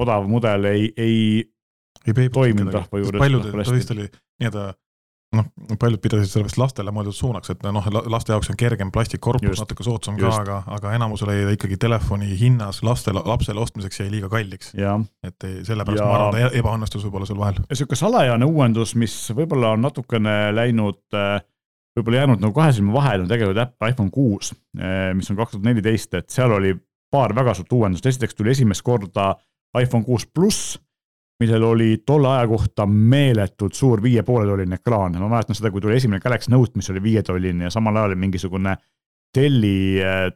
odav 0.00 0.28
mudel 0.30 0.68
ei, 0.70 0.92
ei, 0.96 1.16
ei 2.06 2.30
toiminud 2.32 2.72
rahva 2.74 3.02
juures. 3.02 3.20
paljudel 3.20 3.60
tõesti 3.60 3.96
oli 3.96 4.06
nii-öelda 4.08 4.70
noh, 5.36 5.46
paljud 5.78 6.00
pidasid 6.02 6.30
sellest 6.32 6.58
lastele 6.58 6.92
mõeldud 6.94 7.14
suunaks, 7.14 7.52
et 7.52 7.62
noh, 7.66 7.86
laste 8.10 8.34
jaoks 8.34 8.50
on 8.52 8.58
kergem 8.58 8.90
plastikkorpus, 8.94 9.60
natuke 9.62 9.86
soodsam 9.86 10.18
ka, 10.18 10.32
aga, 10.42 10.56
aga 10.76 10.94
enamusele 10.96 11.36
jäi 11.36 11.46
ta 11.46 11.54
ikkagi 11.56 11.78
telefoni 11.84 12.34
hinnas 12.40 12.82
lastele, 12.86 13.22
lapsele 13.28 13.62
ostmiseks 13.62 14.02
jäi 14.02 14.10
liiga 14.10 14.30
kalliks. 14.32 14.72
et 15.26 15.48
sellepärast 15.66 16.02
ja... 16.02 16.08
ma 16.08 16.18
arvan, 16.18 16.34
ta 16.34 16.42
e-, 16.42 16.60
ebaõnnestus 16.62 17.06
võib-olla 17.06 17.30
sul 17.30 17.40
vahel. 17.40 17.62
niisugune 17.68 18.02
salajane 18.02 18.50
uuendus, 18.50 18.96
mis 18.98 19.16
võib-olla 19.36 19.74
on 19.76 19.86
natukene 19.86 20.36
läinud, 20.56 21.02
võib-olla 21.96 22.24
jäänud 22.24 22.46
nagu 22.46 22.56
kahe 22.56 22.74
silma 22.74 22.98
vahele, 22.98 23.26
on 23.26 23.30
tegelikult 23.30 23.90
iPhone 23.90 24.14
kuus, 24.14 24.54
mis 25.14 25.30
on 25.30 25.38
kaks 25.38 25.56
tuhat 25.56 25.70
neliteist, 25.70 26.14
et 26.18 26.30
seal 26.34 26.58
oli 26.58 26.74
paar 27.10 27.34
väga 27.34 27.54
suurt 27.58 27.78
uuendust, 27.78 28.06
esiteks 28.06 28.38
tuli 28.38 28.54
esimest 28.54 28.82
korda 28.86 29.32
iPhone 29.78 30.06
kuus 30.06 30.26
pluss 30.26 30.78
millel 31.40 31.62
oli 31.64 32.02
tolle 32.06 32.28
aja 32.28 32.46
kohta 32.48 32.86
meeletult 32.86 33.74
suur 33.74 34.02
viie 34.02 34.22
poole 34.26 34.46
tolline 34.48 34.76
ekraan, 34.80 35.16
ma 35.20 35.30
mäletan 35.32 35.56
seda, 35.56 35.70
kui 35.72 35.80
tuli 35.80 35.96
esimene 35.96 36.20
Galaxy 36.20 36.52
Note, 36.52 36.76
mis 36.76 36.90
oli 36.92 37.02
viietolline 37.02 37.68
ja 37.68 37.72
samal 37.72 37.96
ajal 37.96 38.16
mingisugune 38.20 38.76
Delli, 39.36 40.00
eh, 40.02 40.28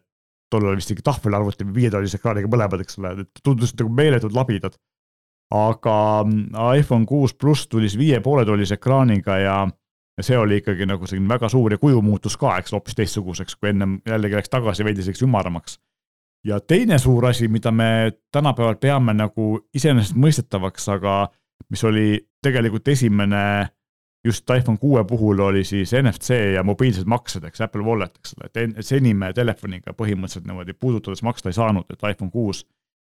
tollal 0.51 0.73
oli 0.73 0.81
vist 0.81 0.93
ikka 0.95 1.09
tahvelarvuti 1.11 1.67
viietollise 1.75 2.21
ekraaniga 2.21 2.51
mõlemad, 2.51 2.85
eks 2.85 3.01
ole, 3.03 3.15
tundusid 3.43 3.81
nagu 3.83 3.95
meeletud 3.95 4.37
labidad. 4.37 4.77
aga 5.55 6.25
mm, 6.25 6.55
iPhone 6.79 7.05
kuus 7.07 7.35
pluss 7.35 7.69
tuli 7.69 7.89
siis 7.89 7.99
viie 8.01 8.21
poole 8.21 8.47
tollise 8.49 8.75
ekraaniga 8.75 9.37
ja 9.39 9.57
ja 10.17 10.23
see 10.23 10.39
oli 10.39 10.57
ikkagi 10.63 10.87
nagu 10.87 11.07
selline 11.07 11.29
väga 11.29 11.49
suur 11.51 11.75
ja 11.75 11.79
kuju 11.79 12.01
muutus 12.03 12.37
ka, 12.39 12.57
eks 12.59 12.73
hoopis 12.73 12.95
teistsuguseks, 12.95 13.57
kui 13.57 13.73
ennem 13.73 13.99
jällegi 14.07 14.39
läks 14.39 14.51
tagasi 14.51 14.87
veidi 14.87 15.03
selliseks 15.03 15.27
ümaramaks 15.27 15.79
ja 16.45 16.61
teine 16.61 16.99
suur 16.99 17.27
asi, 17.27 17.49
mida 17.49 17.71
me 17.71 18.13
tänapäeval 18.33 18.77
peame 18.81 19.15
nagu 19.15 19.59
iseenesestmõistetavaks, 19.75 20.89
aga 20.93 21.29
mis 21.71 21.85
oli 21.85 22.19
tegelikult 22.43 22.89
esimene 22.89 23.69
just 24.25 24.51
iPhone 24.51 24.79
kuue 24.79 25.05
puhul 25.05 25.39
oli 25.39 25.65
siis 25.65 25.93
NFC 25.93 26.37
ja 26.55 26.63
mobiilsed 26.63 27.09
maksed, 27.09 27.45
eks 27.45 27.61
Apple 27.61 27.85
Wallet, 27.85 28.17
eks 28.19 28.35
ole, 28.39 28.51
et 28.55 28.87
seni 28.87 29.15
me 29.15 29.33
telefoniga 29.37 29.93
põhimõtteliselt 29.93 30.47
niimoodi 30.49 30.77
puudutades 30.81 31.23
maksta 31.23 31.53
ei 31.53 31.59
saanud, 31.59 31.89
et 31.91 32.09
iPhone 32.11 32.33
kuus 32.33 32.65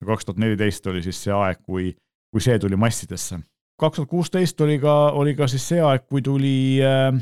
ja 0.01 0.09
kaks 0.09 0.25
tuhat 0.25 0.41
neliteist 0.41 0.87
oli 0.87 1.01
siis 1.03 1.23
see 1.23 1.33
aeg, 1.33 1.63
kui, 1.65 1.93
kui 2.31 2.41
see 2.41 2.59
tuli 2.59 2.77
massidesse. 2.77 3.39
kaks 3.79 3.95
tuhat 3.95 4.09
kuusteist 4.09 4.61
oli 4.61 4.79
ka, 4.79 4.95
oli 5.17 5.35
ka 5.35 5.47
siis 5.47 5.67
see 5.67 5.81
aeg, 5.81 6.05
kui 6.07 6.21
tuli 6.21 6.79
äh, 6.83 7.13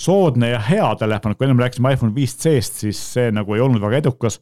soodne 0.00 0.54
ja 0.54 0.60
hea 0.60 0.94
telefon, 0.96 1.36
kui 1.36 1.46
ennem 1.46 1.60
rääkisime 1.60 1.92
iPhone 1.92 2.12
5C-st, 2.16 2.84
siis 2.86 3.02
see 3.12 3.30
nagu 3.30 3.54
ei 3.54 3.60
olnud 3.60 3.82
väga 3.82 4.00
edukas 4.02 4.40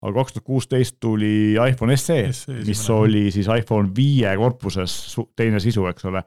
aga 0.00 0.16
kaks 0.16 0.34
tuhat 0.34 0.46
kuusteist 0.46 0.96
tuli 1.00 1.56
iPhone 1.60 1.96
SE, 2.00 2.18
mis 2.66 2.82
oli 2.92 3.26
siis 3.34 3.48
iPhone 3.52 3.92
viie 3.96 4.32
korpuses 4.40 4.94
teine 5.36 5.60
sisu, 5.60 5.84
eks 5.90 6.08
ole. 6.08 6.22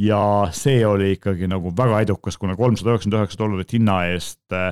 ja 0.00 0.20
see 0.54 0.80
oli 0.86 1.12
ikkagi 1.16 1.48
nagu 1.50 1.72
väga 1.76 2.00
edukas, 2.06 2.38
kuna 2.40 2.56
kolmsada 2.56 2.94
üheksakümmend 2.94 3.20
üheksa 3.20 3.40
dollarit 3.42 3.74
hinna 3.76 3.98
eest 4.08 4.56
eh, 4.56 4.70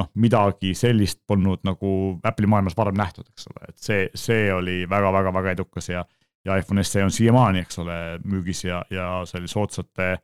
noh, 0.00 0.08
midagi 0.14 0.72
sellist 0.78 1.20
polnud 1.28 1.64
nagu 1.68 1.92
Apple'i 2.24 2.48
maailmas 2.48 2.76
varem 2.78 2.96
nähtud, 2.96 3.28
eks 3.28 3.50
ole, 3.52 3.68
et 3.68 3.78
see, 3.82 4.06
see 4.14 4.46
oli 4.54 4.82
väga-väga-väga 4.88 5.56
edukas 5.58 5.92
ja 5.92 6.04
ja 6.42 6.56
iPhone 6.58 6.82
SE 6.82 7.04
on 7.04 7.12
siiamaani, 7.14 7.60
eks 7.62 7.78
ole, 7.78 7.96
müügis 8.26 8.64
ja, 8.64 8.80
ja 8.90 9.20
see 9.28 9.38
oli 9.38 9.50
soodsate 9.50 10.16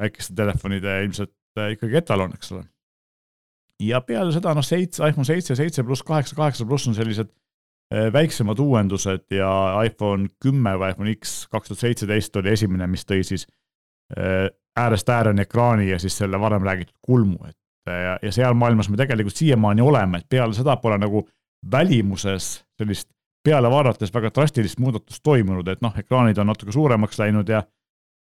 väikeste 0.00 0.36
telefonide 0.38 1.02
ilmselt 1.04 1.34
eh, 1.58 1.74
ikkagi 1.74 1.98
etalon, 1.98 2.38
eks 2.38 2.54
ole 2.54 2.68
ja 3.82 4.00
peale 4.06 4.32
seda 4.34 4.54
noh, 4.56 4.64
seitse, 4.64 5.02
iPhone 5.08 5.26
seitse, 5.26 5.56
seitse 5.58 5.84
pluss, 5.86 6.04
kaheksa, 6.06 6.36
kaheksa 6.38 6.66
pluss 6.68 6.88
on 6.90 6.96
sellised 6.96 7.30
äh, 7.94 8.08
väiksemad 8.12 8.60
uuendused 8.62 9.26
ja 9.34 9.52
iPhone 9.86 10.28
kümme 10.42 10.76
või 10.80 10.92
iPhone 10.92 11.14
X 11.16 11.46
kaks 11.52 11.72
tuhat 11.72 11.86
seitseteist 11.86 12.36
oli 12.40 12.52
esimene, 12.54 12.88
mis 12.90 13.06
tõi 13.08 13.22
siis 13.26 13.46
äh, 14.16 14.48
äärest 14.78 15.08
ääreni 15.08 15.46
ekraani 15.46 15.90
ja 15.90 15.98
siis 16.02 16.16
selle 16.18 16.40
varem 16.40 16.64
räägitud 16.66 16.96
kulmu, 17.02 17.38
et 17.48 17.56
äh, 17.90 18.02
ja, 18.06 18.18
ja 18.22 18.32
seal 18.32 18.54
maailmas 18.58 18.90
me 18.92 19.00
tegelikult 19.00 19.36
siiamaani 19.36 19.84
oleme, 19.84 20.22
et 20.22 20.28
peale 20.28 20.56
seda 20.56 20.76
pole 20.80 20.98
nagu 21.00 21.26
välimuses 21.70 22.54
sellist 22.78 23.10
peale 23.44 23.70
vaadates 23.70 24.14
väga 24.14 24.30
drastilist 24.34 24.78
muudatust 24.78 25.22
toimunud, 25.22 25.68
et 25.68 25.80
noh, 25.82 25.94
ekraanid 25.98 26.38
on 26.38 26.46
natuke 26.50 26.72
suuremaks 26.72 27.18
läinud 27.18 27.48
ja 27.48 27.64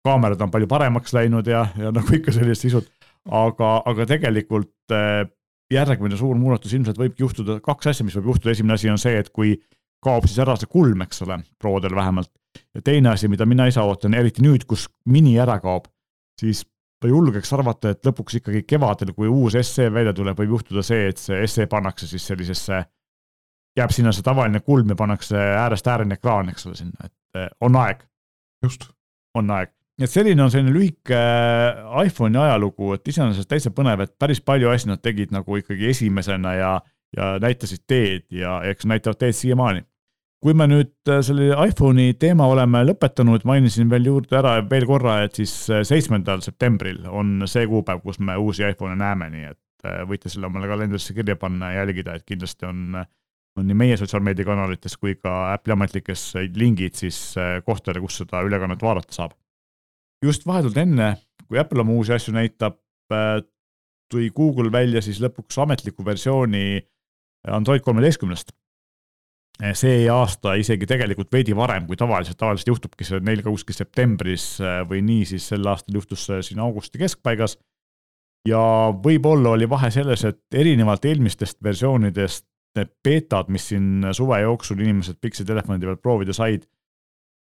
kaamerad 0.05 0.40
on 0.40 0.51
palju 0.51 0.66
paremaks 0.68 1.12
läinud 1.12 1.46
ja, 1.46 1.66
ja 1.77 1.92
nagu 1.92 2.14
ikka 2.16 2.33
sellised 2.33 2.62
sisud. 2.62 2.88
aga, 3.29 3.83
aga 3.85 4.07
tegelikult 4.09 4.94
järgmine 5.71 6.17
suur 6.19 6.39
muudatus 6.39 6.75
ilmselt 6.75 6.99
võibki 6.99 7.25
juhtuda, 7.25 7.61
kaks 7.65 7.93
asja, 7.93 8.07
mis 8.07 8.17
võib 8.19 8.33
juhtuda, 8.33 8.55
esimene 8.55 8.77
asi 8.77 8.91
on 8.91 8.99
see, 8.99 9.19
et 9.21 9.31
kui 9.35 9.55
kaob 10.03 10.27
siis 10.27 10.41
ära 10.43 10.57
see 10.59 10.71
kulm, 10.71 11.05
eks 11.05 11.23
ole, 11.27 11.41
prodel 11.61 11.95
vähemalt. 11.97 12.33
ja 12.75 12.83
teine 12.83 13.13
asi, 13.13 13.29
mida 13.29 13.47
mina 13.47 13.69
ise 13.71 13.81
ootan, 13.81 14.15
eriti 14.15 14.43
nüüd, 14.43 14.67
kus 14.67 14.89
mini 15.07 15.37
ära 15.39 15.61
kaob, 15.63 15.87
siis 16.41 16.65
ma 17.03 17.11
julgeks 17.11 17.53
arvata, 17.57 17.95
et 17.95 18.07
lõpuks 18.07 18.41
ikkagi 18.41 18.65
kevadel, 18.69 19.13
kui 19.17 19.29
uus 19.29 19.57
SE 19.63 19.89
välja 19.93 20.13
tuleb, 20.17 20.39
võib 20.39 20.57
juhtuda 20.57 20.83
see, 20.85 21.09
et 21.13 21.21
see 21.21 21.47
SE 21.47 21.67
pannakse 21.71 22.09
siis 22.11 22.27
sellisesse, 22.27 22.83
jääb 23.79 23.95
sinna 23.95 24.13
see 24.13 24.27
tavaline 24.27 24.61
kulm 24.67 24.91
ja 24.91 24.99
pannakse 24.99 25.39
äärest 25.39 25.87
ääreni 25.89 26.19
ekraan, 26.19 26.51
eks 26.53 26.67
ole, 26.67 26.77
sinna, 26.81 27.07
et 27.07 27.41
eh, 27.41 27.49
on 27.61 27.77
aeg. 27.77 28.03
just. 28.65 28.91
on 29.35 29.51
aeg. 29.55 29.71
Nii 30.01 30.09
et 30.09 30.15
selline 30.15 30.43
on 30.43 30.53
selline 30.53 30.73
lühike 30.73 31.17
eh, 31.17 32.07
iPhone'i 32.07 32.41
ajalugu, 32.41 32.95
et 32.97 33.13
iseenesest 33.13 33.51
täitsa 33.51 33.73
põnev, 33.77 34.07
et 34.07 34.17
päris 34.19 34.41
palju 34.41 34.73
asju 34.73 34.95
nad 34.95 35.05
tegid 35.05 35.35
nagu 35.35 35.61
ikkagi 35.61 35.91
esimesena 35.93 36.57
ja, 36.57 36.73
ja 37.17 37.35
näitasid 37.43 37.85
teed 37.87 38.27
ja 38.33 38.63
eks 38.71 38.89
näitavad 38.89 39.21
teed 39.21 39.37
siiamaani 39.37 39.85
kui 40.45 40.57
me 40.57 40.67
nüüd 40.71 41.11
äh, 41.11 41.21
selle 41.25 41.53
iPhone'i 41.69 42.15
teema 42.21 42.47
oleme 42.49 42.83
lõpetanud, 42.89 43.45
mainisin 43.49 43.91
veel 43.93 44.09
juurde 44.09 44.39
ära 44.41 44.57
veel 44.69 44.87
korra, 44.89 45.21
et 45.27 45.37
siis 45.37 45.53
äh, 45.69 45.83
seitsmendal 45.87 46.45
septembril 46.45 47.03
on 47.09 47.45
see 47.51 47.67
kuupäev, 47.69 48.01
kus 48.05 48.21
me 48.25 48.39
uusi 48.41 48.65
iPhone'e 48.71 48.97
näeme, 49.01 49.29
nii 49.35 49.51
et 49.51 49.89
äh, 49.89 50.01
võite 50.09 50.33
selle 50.33 50.49
omale 50.49 50.71
kalendrisse 50.71 51.17
kirja 51.17 51.37
panna 51.41 51.75
ja 51.75 51.85
jälgida, 51.85 52.17
et 52.17 52.25
kindlasti 52.29 52.69
on, 52.71 53.03
on 53.61 53.69
nii 53.69 53.79
meie 53.83 54.01
sotsiaalmeediakanalites 54.01 54.97
kui 54.97 55.19
ka 55.21 55.53
Apple'i 55.53 55.77
ametlikes 55.77 56.25
lingid 56.57 56.97
siis 56.97 57.21
kohtadele, 57.67 58.03
kus 58.07 58.23
seda 58.23 58.41
ülekannet 58.47 58.81
vaadata 58.83 59.13
saab. 59.21 59.37
Just 60.25 60.47
vahetult 60.47 60.77
enne, 60.81 61.15
kui 61.49 61.59
Apple 61.59 61.85
oma 61.85 61.97
uusi 61.97 62.15
asju 62.17 62.35
näitab, 62.37 62.79
tuli 64.11 64.31
Google 64.35 64.73
välja 64.73 65.03
siis 65.03 65.21
lõpuks 65.23 65.59
ametliku 65.63 66.05
versiooni 66.07 66.81
Android 67.49 67.83
kolmeteistkümnest 67.83 68.53
Eh, 69.61 69.75
see 69.77 70.07
aasta 70.09 70.55
isegi 70.57 70.87
tegelikult 70.89 71.29
veidi 71.35 71.53
varem 71.57 71.85
kui 71.89 71.99
tavaliselt, 72.01 72.39
tavaliselt 72.41 72.71
juhtubki 72.71 73.05
see 73.05 73.21
neil 73.25 73.43
ka 73.45 73.53
kuskil 73.53 73.77
septembris 73.77 74.55
või 74.89 75.03
nii, 75.05 75.27
siis 75.29 75.51
sel 75.53 75.67
aastal 75.69 75.99
juhtus 75.99 76.25
see 76.29 76.41
siin 76.49 76.63
augusti 76.65 77.01
keskpaigas. 77.03 77.59
ja 78.49 78.61
võib-olla 79.05 79.53
oli 79.53 79.69
vahe 79.69 79.91
selles, 79.93 80.25
et 80.25 80.57
erinevalt 80.57 81.05
eelmistest 81.05 81.59
versioonidest 81.63 82.47
need 82.79 82.93
beetad, 83.05 83.51
mis 83.53 83.67
siin 83.69 84.07
suve 84.17 84.39
jooksul 84.41 84.81
inimesed 84.81 85.19
Pixi 85.21 85.45
telefonide 85.45 85.91
peal 85.91 85.99
proovida 86.01 86.33
said, 86.33 86.65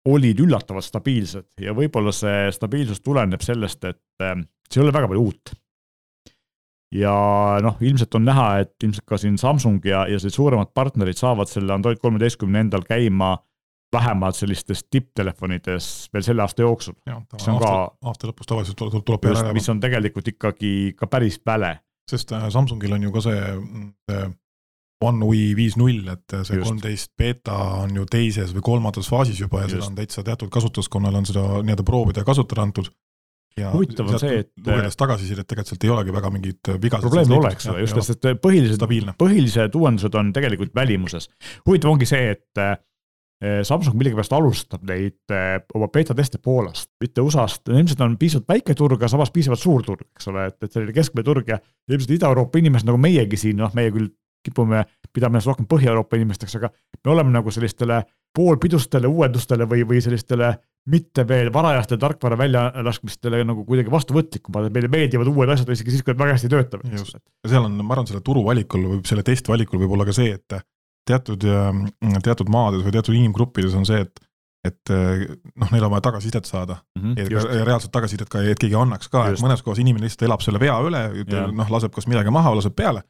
olid 0.10 0.40
üllatavalt 0.44 0.86
stabiilsed 0.86 1.64
ja 1.64 1.76
võib-olla 1.76 2.12
see 2.16 2.48
stabiilsus 2.52 3.02
tuleneb 3.02 3.44
sellest, 3.44 3.84
et 3.88 4.26
eh, 4.26 4.40
seal 4.70 4.84
ei 4.84 4.90
ole 4.90 4.98
väga 4.98 5.12
palju 5.12 5.28
uut 5.28 5.54
ja 6.94 7.14
noh, 7.64 7.80
ilmselt 7.82 8.16
on 8.20 8.28
näha, 8.28 8.48
et 8.64 8.86
ilmselt 8.86 9.06
ka 9.10 9.18
siin 9.22 9.38
Samsung 9.42 9.82
ja, 9.88 10.06
ja 10.10 10.20
sellised 10.20 10.38
suuremad 10.38 10.74
partnerid 10.76 11.18
saavad 11.18 11.50
selle 11.50 11.74
Android 11.74 12.02
kolmeteistkümne 12.02 12.62
endal 12.66 12.86
käima 12.88 13.36
vähemalt 13.94 14.38
sellistes 14.38 14.86
tipptelefonides 14.90 15.90
veel 16.14 16.26
selle 16.26 16.42
aasta 16.42 16.66
jooksul. 16.66 16.96
aasta, 17.10 17.58
ka, 17.62 17.74
aasta 18.10 18.30
lõpus 18.30 18.50
tavaliselt 18.50 18.78
tuleb, 18.80 19.04
tuleb 19.06 19.26
peale 19.26 19.54
mis 19.54 19.70
on 19.70 19.82
tegelikult 19.82 20.30
ikkagi 20.34 20.94
ka 20.98 21.10
päris 21.10 21.40
väle. 21.46 21.76
sest 22.10 22.32
äh, 22.36 22.48
Samsungil 22.50 22.94
on 22.94 23.04
ju 23.04 23.12
ka 23.14 23.22
see, 23.26 23.44
see 24.10 24.24
One 25.04 25.26
UI 25.26 25.54
viis 25.58 25.78
null, 25.80 26.08
et 26.14 26.36
see 26.48 26.60
kolmteist 26.62 27.12
beeta 27.20 27.58
on 27.84 27.96
ju 28.00 28.06
teises 28.10 28.54
või 28.56 28.64
kolmandas 28.72 29.10
faasis 29.12 29.42
juba 29.44 29.64
ja 29.64 29.68
Just. 29.68 29.76
seda 29.76 29.90
on 29.90 29.98
täitsa 30.00 30.24
teatud 30.24 30.52
kasutuskonnale 30.54 31.20
on 31.20 31.28
seda 31.28 31.44
nii-öelda 31.62 31.86
proovida 31.88 32.24
ja 32.24 32.30
kasutada 32.30 32.64
antud 32.64 32.88
huvitav 33.74 34.10
on 34.10 34.22
see, 34.22 34.40
et 34.44 34.50
lugedes 34.66 34.98
tagasisidet, 34.98 35.48
tegelikult 35.48 35.74
sealt 35.74 35.86
ei 35.86 35.92
olegi 35.94 36.16
väga 36.16 36.32
mingit 36.34 36.72
vigasid. 36.82 37.06
probleemi 37.06 37.38
oleks, 37.38 37.68
just, 37.84 38.00
sest 38.08 38.26
põhilised, 38.42 38.88
põhilised 39.20 39.78
uuendused 39.78 40.18
on 40.18 40.34
tegelikult 40.34 40.74
välimuses. 40.76 41.30
huvitav 41.68 41.94
ongi 41.94 42.10
see, 42.10 42.34
et 42.34 42.66
Samsung 43.68 43.98
millegipärast 44.00 44.32
alustab 44.38 44.86
neid 44.88 45.34
oma 45.76 45.90
beeta 45.92 46.16
teste 46.16 46.40
Poolast, 46.40 46.94
mitte 47.04 47.24
USA-st, 47.26 47.74
ilmselt 47.76 48.04
on 48.06 48.14
piisavalt 48.18 48.48
väike 48.54 48.76
turg, 48.80 49.02
aga 49.02 49.10
samas 49.12 49.34
piisavalt 49.36 49.60
suur 49.60 49.84
turg, 49.84 50.06
eks 50.16 50.30
ole, 50.32 50.46
et, 50.48 50.56
et 50.64 50.72
selline 50.72 50.96
keskmine 50.96 51.26
turg 51.28 51.52
ja 51.52 51.58
ilmselt 51.92 52.14
Ida-Euroopa 52.16 52.62
inimesed 52.62 52.88
nagu 52.88 53.02
meiegi 53.04 53.42
siin, 53.42 53.60
noh, 53.60 53.74
meie 53.76 53.92
küll 53.92 54.08
kipume 54.44 54.84
pidama 55.14 55.38
ennast 55.38 55.52
rohkem 55.52 55.68
Põhja-Euroopa 55.70 56.18
inimesteks, 56.20 56.58
aga 56.60 56.70
me 57.06 57.12
oleme 57.14 57.34
nagu 57.34 57.52
sellistele 57.54 58.02
poolpidustele 58.34 59.08
uuendustele 59.08 59.68
või, 59.70 59.86
või 59.88 60.02
sellistele 60.02 60.52
mitte 60.90 61.24
veel 61.28 61.52
varajaste 61.54 61.98
tarkvara 62.02 62.38
väljalaskmistele 62.38 63.44
nagu 63.48 63.64
kuidagi 63.68 63.92
vastuvõtlikumad, 63.94 64.68
et 64.68 64.76
meile 64.76 64.90
meeldivad 64.92 65.30
uued 65.32 65.54
asjad 65.54 65.70
isegi 65.72 65.94
siis, 65.94 66.04
kui 66.04 66.12
nad 66.12 66.24
väga 66.26 66.36
hästi 66.36 66.52
töötavad. 66.52 66.98
just, 66.98 67.16
ja 67.16 67.54
seal 67.54 67.70
on, 67.70 67.78
ma 67.80 67.96
arvan, 67.96 68.10
selle 68.10 68.24
turu 68.26 68.44
valikul 68.44 68.90
või 68.90 69.02
selle 69.08 69.24
testvalikul 69.28 69.80
võib 69.86 69.96
olla 69.96 70.08
ka 70.10 70.16
see, 70.18 70.34
et 70.36 70.60
teatud, 71.08 71.46
teatud 72.26 72.52
maades 72.52 72.84
või 72.84 72.96
teatud 72.96 73.16
inimgruppides 73.16 73.80
on 73.80 73.88
see, 73.88 74.04
et 74.04 74.30
et 74.64 74.92
noh, 75.60 75.72
neil 75.76 75.84
on 75.84 75.92
vaja 75.92 76.06
tagasisidet 76.06 76.46
saada. 76.48 76.78
Mm 76.96 77.02
-hmm, 77.04 77.32
ja, 77.34 77.42
ja 77.58 77.66
reaalset 77.68 77.92
tagasisidet 77.92 78.30
ka, 78.32 78.40
et 78.48 78.60
keegi 78.60 78.78
annaks 78.80 79.10
ka, 79.12 79.26
et 79.28 79.42
mõnes 79.44 79.60
kohas 79.64 79.82
inimene 79.84 80.08
lihtsalt 80.08 80.24
elab 80.30 80.42
selle 80.42 80.60
vea 80.60 80.78
üle, 80.88 81.02
noh, 81.52 81.72
laseb 81.76 81.92
kas 81.92 82.08
midagi 82.08 82.32
maha, 82.32 82.56
laseb 82.56 82.76
peale 82.76 83.04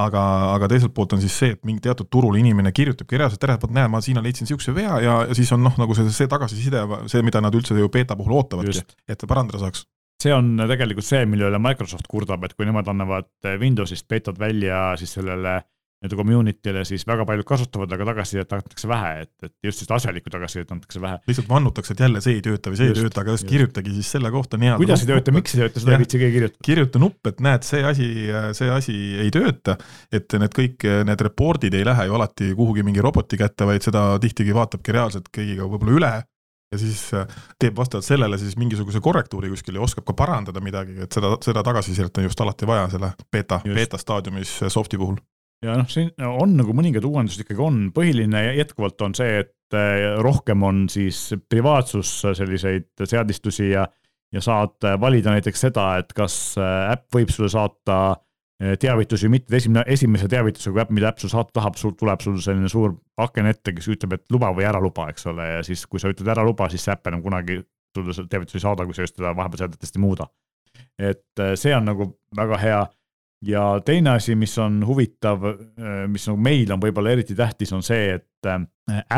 aga, 0.00 0.22
aga 0.54 0.68
teiselt 0.72 0.94
poolt 0.96 1.16
on 1.16 1.22
siis 1.24 1.36
see, 1.38 1.54
et 1.56 1.64
mingi 1.66 1.84
teatud 1.84 2.10
turul 2.12 2.38
inimene 2.40 2.72
kirjutabki 2.74 3.20
reaalselt 3.20 3.44
et 3.44 3.66
vot 3.66 3.74
näe, 3.74 3.88
ma 3.90 4.00
siin 4.04 4.20
leidsin 4.22 4.48
niisuguse 4.48 4.74
vea 4.76 5.00
ja, 5.04 5.18
ja 5.28 5.36
siis 5.36 5.52
on 5.56 5.62
noh, 5.64 5.74
nagu 5.80 5.96
see, 5.96 6.10
see 6.14 6.30
tagasiside, 6.30 6.84
see, 7.10 7.22
mida 7.26 7.42
nad 7.44 7.54
üldse 7.54 7.76
ju 7.78 7.90
beeta 7.92 8.16
puhul 8.18 8.38
ootavadki, 8.40 8.84
et 9.08 9.20
ta 9.20 9.30
parandada 9.30 9.62
saaks. 9.64 9.86
See 10.22 10.32
on 10.32 10.54
tegelikult 10.70 11.04
see, 11.04 11.24
mille 11.28 11.48
üle 11.50 11.58
Microsoft 11.60 12.06
kurdab, 12.08 12.44
et 12.46 12.54
kui 12.56 12.66
nemad 12.68 12.88
annavad 12.88 13.28
Windowsist 13.60 14.06
beetad 14.08 14.38
välja 14.40 14.94
siis 15.00 15.16
sellele 15.18 15.58
nii-öelda 16.04 16.18
community'le, 16.20 16.84
siis 16.84 17.06
väga 17.08 17.24
paljud 17.28 17.46
kasutavad, 17.48 17.92
aga 17.96 18.06
tagasisidet 18.10 18.52
antakse 18.52 18.88
vähe, 18.88 19.12
et, 19.24 19.32
et 19.46 19.52
just 19.64 19.80
sellist 19.80 19.94
asjalikku 19.96 20.32
tagasisidet 20.32 20.74
antakse 20.74 21.00
vähe. 21.00 21.20
lihtsalt 21.28 21.48
vannutakse, 21.48 21.94
et 21.96 22.02
jälle 22.04 22.20
see 22.24 22.36
ei 22.38 22.42
tööta 22.44 22.72
või 22.72 22.80
see 22.80 22.90
just, 22.90 23.00
ei 23.00 23.08
tööta, 23.08 23.24
aga 23.24 23.36
just 23.38 23.48
kirjutage 23.48 23.94
siis 23.94 24.10
selle 24.16 24.32
kohta 24.34 24.60
nii-öelda. 24.60 24.82
kuidas 24.82 25.04
ei 25.04 25.10
tööta, 25.10 25.34
miks 25.34 25.56
ei 25.56 25.62
tööta, 25.62 25.84
seda 25.84 25.96
ei 25.96 26.02
viitsi 26.04 26.20
keegi 26.20 26.36
kirjutada. 26.38 26.66
kirjuta 26.68 27.02
nupp, 27.02 27.32
et 27.32 27.40
näed, 27.48 27.66
see 27.70 27.86
asi, 27.88 28.10
see 28.60 28.70
asi 28.74 28.98
ei 29.24 29.32
tööta, 29.34 29.78
et 30.12 30.38
need 30.44 30.60
kõik, 30.60 30.86
need 31.08 31.26
report'id 31.28 31.78
ei 31.78 31.88
lähe 31.88 32.06
ju 32.10 32.20
alati 32.20 32.52
kuhugi 32.58 32.84
mingi 32.86 33.04
roboti 33.04 33.40
kätte, 33.40 33.68
vaid 33.68 33.86
seda 33.86 34.06
tihtigi 34.22 34.54
vaatabki 34.54 34.94
reaalselt 34.94 35.32
keegi 35.32 35.58
ka 35.58 35.68
võib-olla 35.72 35.98
üle 35.98 36.14
ja 36.74 36.78
siis 36.80 37.02
äh, 37.14 37.26
teeb 37.60 37.76
vastavalt 37.76 38.06
sellele 38.06 38.38
siis 38.40 38.56
mingisuguse 38.60 39.00
korrektuuri 39.00 39.50
kuskil 39.52 39.78
ja 39.78 39.84
oskab 39.84 40.06
ka 40.08 40.16
parandada 40.18 40.62
midagi, 40.64 40.96
et 41.06 41.14
seda, 41.14 41.34
seda 41.44 41.62
tagasisidet 41.66 42.18
on 42.18 42.26
just 42.28 42.40
alati 42.40 42.68
vaja 42.68 42.88
selle 42.96 43.12
beeta, 43.32 43.60
beeta 43.68 44.00
staadiumis 44.00 44.58
soft'i 44.72 44.98
puhul 45.00 45.20
ja 45.64 45.76
noh, 45.80 45.88
siin 45.90 46.10
on 46.26 46.56
nagu 46.58 46.74
mõningad 46.76 47.04
uuendused 47.08 47.44
ikkagi 47.44 47.62
on, 47.62 47.80
põhiline 47.94 48.42
jätkuvalt 48.58 49.00
on 49.06 49.16
see, 49.16 49.40
et 49.44 49.76
eh, 49.78 50.14
rohkem 50.22 50.64
on 50.66 50.84
siis 50.92 51.26
privaatsus 51.50 52.16
selliseid 52.36 53.06
seadistusi 53.08 53.70
ja, 53.72 53.86
ja 54.34 54.44
saad 54.44 54.84
valida 55.00 55.34
näiteks 55.34 55.66
seda, 55.66 55.88
et 56.02 56.12
kas 56.16 56.36
eh, 56.60 56.92
äpp 56.92 57.18
võib 57.18 57.32
sulle 57.34 57.50
saata 57.52 57.98
eh, 58.62 58.74
teavitusi, 58.80 59.30
mitte 59.32 59.56
esimene, 59.60 59.86
esimese 59.96 60.28
teavitusega 60.30 60.84
äpp, 60.84 60.94
mida 60.96 61.12
äpp 61.12 61.22
sul 61.22 61.32
saata 61.32 61.54
tahab, 61.60 61.78
sul 61.80 61.94
tuleb 61.98 62.24
sul 62.24 62.40
selline 62.44 62.70
suur 62.72 62.96
aken 63.24 63.52
ette, 63.52 63.76
kes 63.76 63.88
ütleb, 63.96 64.18
et 64.18 64.26
luba 64.34 64.52
või 64.56 64.68
ära 64.68 64.82
luba, 64.82 65.08
eks 65.12 65.30
ole, 65.32 65.48
ja 65.56 65.62
siis, 65.66 65.86
kui 65.90 66.02
sa 66.02 66.12
ütled 66.12 66.28
ära 66.34 66.44
luba, 66.46 66.68
siis 66.72 66.84
see 66.84 66.94
äpp 66.96 67.12
enam 67.12 67.24
kunagi 67.24 67.62
sulle 67.94 68.26
teavitusi 68.26 68.58
ei 68.58 68.66
saada, 68.66 68.86
kui 68.88 68.96
sa 68.96 69.06
just 69.06 69.16
teda 69.16 69.30
vahepeal 69.38 69.64
seadetest 69.64 69.96
ei 69.96 70.02
muuda. 70.02 70.26
et 70.98 71.40
see 71.58 71.72
on 71.74 71.86
nagu 71.86 72.06
väga 72.36 72.58
hea 72.58 72.78
ja 73.46 73.80
teine 73.84 74.16
asi, 74.18 74.34
mis 74.38 74.58
on 74.58 74.82
huvitav, 74.86 75.44
äh, 75.44 76.04
mis 76.10 76.28
nagu 76.28 76.40
meil 76.40 76.72
on 76.72 76.80
võib-olla 76.82 77.14
eriti 77.14 77.36
tähtis, 77.38 77.72
on 77.72 77.82
see, 77.84 78.16
et 78.18 78.48
äh, 78.48 78.64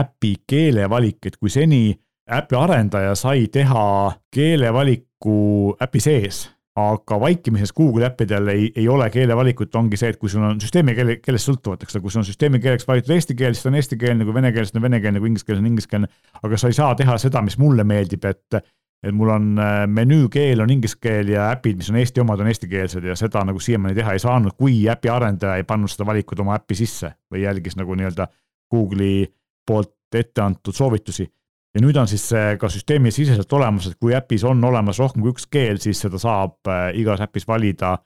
äpi 0.01 0.35
keelevalik, 0.49 1.21
et 1.27 1.37
kui 1.37 1.53
seni 1.53 1.95
äpi 2.27 2.59
arendaja 2.59 3.15
sai 3.19 3.47
teha 3.53 3.87
keelevaliku 4.35 5.77
äpi 5.83 6.03
sees, 6.03 6.47
aga 6.77 7.19
vaikimises 7.21 7.73
Google 7.73 8.07
äppidel 8.07 8.49
ei, 8.53 8.67
ei 8.77 8.89
ole 8.89 9.09
keelevalikut, 9.11 9.75
ongi 9.81 9.97
see, 9.97 10.11
et 10.13 10.19
kui 10.21 10.29
sul 10.29 10.45
on 10.45 10.59
süsteemi 10.61 10.95
keele, 10.97 11.19
keelest 11.25 11.49
sõltuvalt, 11.49 11.87
eks 11.87 11.97
ole, 11.97 12.05
kui 12.05 12.13
sul 12.13 12.21
on 12.21 12.29
süsteemi 12.29 12.61
keeleks 12.61 12.89
valitud 12.89 13.15
eesti 13.15 13.37
keel, 13.39 13.55
siis 13.57 13.65
ta 13.65 13.71
on 13.71 13.79
eestikeelne, 13.81 14.27
kui 14.29 14.37
vene 14.37 14.51
keel, 14.53 14.67
siis 14.67 14.77
ta 14.77 14.83
on 14.83 14.89
venekeelne, 14.91 15.23
kui 15.23 15.33
inglise 15.33 15.47
keel, 15.47 15.57
siis 15.57 15.65
on 15.65 15.71
ingliskeelne. 15.71 16.11
aga 16.43 16.59
sa 16.61 16.73
ei 16.73 16.77
saa 16.77 16.91
teha 16.99 17.17
seda, 17.23 17.41
mis 17.47 17.57
mulle 17.63 17.87
meeldib, 17.89 18.29
et 18.29 18.61
et 19.03 19.15
mul 19.15 19.31
on 19.31 19.49
äh, 19.61 19.85
menüükeel 19.87 20.61
on 20.63 20.71
inglise 20.73 20.99
keel 21.01 21.29
ja 21.31 21.51
äpid, 21.53 21.77
mis 21.79 21.91
on 21.93 21.99
Eesti 22.01 22.23
omad, 22.23 22.41
on 22.41 22.51
eestikeelsed 22.51 23.05
ja 23.05 23.17
seda 23.19 23.43
nagu 23.47 23.61
siiamaani 23.61 23.97
teha 23.99 24.17
ei 24.17 24.23
saanud, 24.23 24.57
kui 24.59 24.81
äpi 24.91 25.11
arendaja 25.13 25.61
ei 25.61 25.67
pannud 25.69 25.93
seda 25.93 26.07
valikut 26.09 26.41
oma 26.43 26.57
äppi 26.57 26.79
sisse 26.79 27.13
või 27.33 27.45
jälgis 27.45 27.77
nagu 27.77 27.95
nii-öelda 27.95 28.29
Google'i 28.73 29.27
poolt 29.67 29.93
ette 30.15 30.43
antud 30.43 30.75
soovitusi. 30.75 31.27
ja 31.75 31.83
nüüd 31.83 31.97
on 32.01 32.09
siis 32.09 32.25
see 32.29 32.57
ka 32.61 32.71
süsteemisiseselt 32.73 33.53
olemas, 33.53 33.91
et 33.91 33.99
kui 34.01 34.15
äpis 34.17 34.45
on 34.49 34.65
olemas 34.65 34.99
rohkem 34.99 35.23
kui 35.23 35.35
üks 35.35 35.47
keel, 35.51 35.79
siis 35.83 36.01
seda 36.01 36.19
saab 36.19 36.71
äh, 36.73 36.89
igas 36.97 37.21
äpis 37.21 37.49
valida 37.49 37.99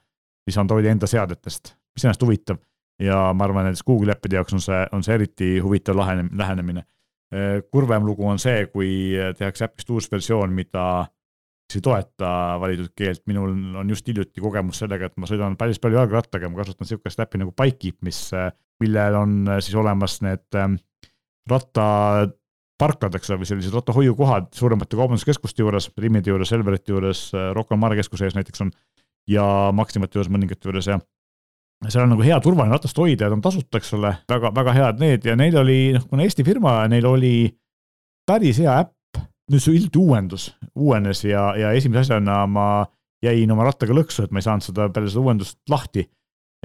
siis 0.43 0.57
Androidi 0.57 0.91
enda 0.91 1.07
seadetest, 1.07 1.75
mis 1.95 2.05
ennast 2.05 2.21
huvitav. 2.21 2.59
ja 2.99 3.31
ma 3.33 3.47
arvan, 3.47 3.71
et 3.71 3.79
Google'i 3.87 4.11
äppide 4.11 4.41
jaoks 4.41 4.53
on 4.53 4.61
see, 4.61 4.85
on 4.91 5.03
see 5.03 5.15
eriti 5.15 5.59
huvitav 5.63 5.97
lähenemine 5.97 6.83
Äh, 6.83 7.00
kurvem 7.71 8.03
lugu 8.05 8.25
on 8.27 8.39
see, 8.41 8.65
kui 8.73 8.91
tehakse 9.37 9.69
äpist 9.69 9.89
uus 9.93 10.09
versioon, 10.11 10.51
mida 10.55 11.05
kes 11.71 11.79
ei 11.79 11.85
toeta 11.85 12.29
valitud 12.59 12.91
keelt, 12.97 13.21
minul 13.31 13.53
on 13.79 13.89
just 13.89 14.07
hiljuti 14.07 14.43
kogemus 14.43 14.81
sellega, 14.83 15.07
et 15.07 15.15
ma 15.21 15.29
sõidan 15.29 15.55
päris 15.59 15.79
palju 15.79 16.01
jalgrattaga, 16.01 16.49
ma 16.51 16.59
kasutan 16.59 16.89
sihukest 16.89 17.23
äppi 17.23 17.39
nagu 17.39 17.53
Bikekeep, 17.55 18.01
mis, 18.03 18.19
millel 18.83 19.15
on 19.15 19.37
siis 19.63 19.77
olemas 19.79 20.17
need 20.25 20.59
rattaparklad, 21.51 23.15
eks 23.15 23.31
ole, 23.31 23.39
või 23.41 23.49
sellised 23.49 23.77
rattahoiukohad 23.77 24.51
suuremate 24.57 24.99
kaubanduskeskuste 24.99 25.63
juures, 25.63 25.87
Rimide 26.03 26.33
juures, 26.33 26.51
Selverite 26.51 26.91
juures, 26.91 27.29
Rocca 27.55 27.77
al 27.77 27.81
Mare 27.81 27.99
keskuse 27.99 28.27
ees 28.27 28.35
näiteks 28.35 28.67
on 28.67 28.75
ja 29.31 29.45
Maximate 29.75 30.19
juures 30.19 30.31
mõningate 30.33 30.67
juures 30.67 30.91
ja 30.91 30.99
seal 31.89 32.05
on 32.05 32.13
nagu 32.13 32.25
hea 32.25 32.37
turvaline 32.43 32.75
ratast 32.75 32.97
hoida 33.01 33.25
ja 33.25 33.31
ta 33.31 33.37
on 33.37 33.43
tasuta, 33.43 33.79
eks 33.81 33.93
ole, 33.97 34.13
väga, 34.29 34.51
väga 34.53 34.73
head 34.77 35.01
need. 35.01 35.25
Ja 35.25 35.35
neil 35.39 35.57
oli, 35.57 35.79
noh, 35.95 36.05
kuna 36.09 36.25
Eesti 36.27 36.45
firma, 36.45 36.75
neil 36.91 37.07
oli 37.09 37.35
päris 38.29 38.61
hea 38.61 38.75
äpp, 38.83 39.21
nüüd 39.51 39.63
see 39.63 39.75
hiljuti 39.75 40.01
uuendus, 40.01 40.51
uuenes 40.77 41.23
ja, 41.25 41.51
ja 41.57 41.73
esimese 41.75 42.05
asjana 42.05 42.43
ma 42.47 42.67
jäin 43.25 43.51
oma 43.53 43.65
rattaga 43.67 43.95
lõksu, 43.97 44.25
et 44.25 44.33
ma 44.33 44.41
ei 44.41 44.45
saanud 44.45 44.65
seda 44.65 44.87
peale 44.93 45.09
seda 45.11 45.23
uuendust 45.25 45.57
lahti. 45.69 46.07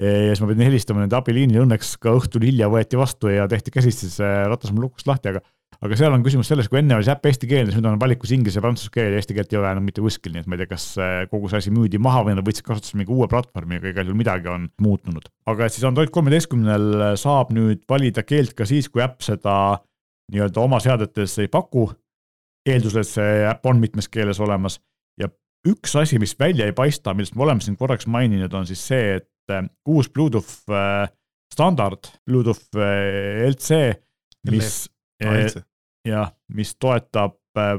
ja 0.01 0.29
siis 0.29 0.41
ma 0.43 0.51
pidin 0.51 0.67
helistama 0.67 1.01
nende 1.01 1.17
abiliinile, 1.17 1.63
õnneks 1.65 1.95
ka 2.01 2.13
õhtul 2.13 2.45
hilja 2.45 2.69
võeti 2.69 2.99
vastu 2.99 3.31
ja 3.33 3.47
tehti 3.49 3.73
käsitsi 3.73 4.11
see 4.13 4.33
ratas 4.45 4.69
mul 4.73 4.85
lukust 4.85 5.09
lahti, 5.09 5.33
aga 5.33 5.41
aga 5.85 5.97
seal 5.99 6.13
on 6.15 6.23
küsimus 6.25 6.49
selles, 6.49 6.69
kui 6.71 6.79
enne 6.79 6.95
oli 6.97 7.05
see 7.05 7.13
äpp 7.13 7.27
eestikeelne, 7.29 7.69
siis 7.69 7.77
nüüd 7.79 7.91
on 7.91 7.99
valikus 8.01 8.31
inglise 8.33 8.57
ja 8.57 8.63
prantsuse 8.65 8.93
keel 8.93 9.13
ja 9.13 9.21
eesti 9.21 9.35
keelt 9.37 9.51
ei 9.53 9.59
ole 9.59 9.69
enam 9.69 9.85
mitte 9.85 10.01
kuskil, 10.01 10.33
nii 10.33 10.43
et 10.43 10.49
ma 10.49 10.57
ei 10.57 10.63
tea, 10.63 10.71
kas 10.71 10.87
äh, 11.01 11.19
kogu 11.31 11.51
see 11.51 11.61
asi 11.61 11.73
müüdi 11.73 12.01
maha 12.01 12.23
või 12.25 12.37
nad 12.37 12.47
võtsid 12.47 12.65
kasutusele 12.65 13.03
mingi 13.03 13.13
uue 13.13 13.27
platvormi, 13.31 13.77
aga 13.77 13.91
igal 13.91 14.09
juhul 14.09 14.17
midagi 14.17 14.49
on 14.53 14.65
muutunud. 14.81 15.29
aga 15.53 15.67
et 15.67 15.75
siis 15.75 15.85
Android 15.87 16.11
kolmeteistkümnel 16.15 17.13
saab 17.21 17.53
nüüd 17.55 17.85
valida 17.89 18.25
keelt 18.25 18.57
ka 18.57 18.65
siis, 18.69 18.89
kui 18.89 19.05
äpp 19.05 19.21
seda 19.25 19.77
nii-öelda 20.33 20.63
oma 20.63 20.81
seadetes 20.83 21.37
ei 21.43 21.51
paku, 21.51 21.87
eeldusel, 22.67 23.05
et 23.05 23.11
see 23.11 23.45
äpp 23.47 23.69
on 23.69 23.79
mitmes 23.79 24.09
keeles 24.11 24.41
olemas. 24.43 24.79
Ja 25.21 25.29
üks 25.69 25.93
asi, 25.99 26.19
mis 26.19 26.35
välja 26.39 26.67
ei 26.67 26.75
paista, 26.75 27.13
millest 27.15 27.37
me 27.37 27.45
oleme 27.45 27.63
siin 27.63 27.77
korraks 27.79 28.09
maininud, 28.11 28.53
on 28.57 28.67
siis 28.67 28.81
see, 28.89 29.21
et 29.21 29.53
äh, 29.53 29.63
uus 29.87 30.09
Bluetooth 30.09 30.73
äh, 30.73 31.07
standard, 31.53 32.09
Bluetooth 32.27 32.75
LC, 33.47 33.79
mis 34.51 34.87
jah, 36.07 36.31
mis 36.53 36.75
toetab 36.79 37.37
äh, 37.59 37.77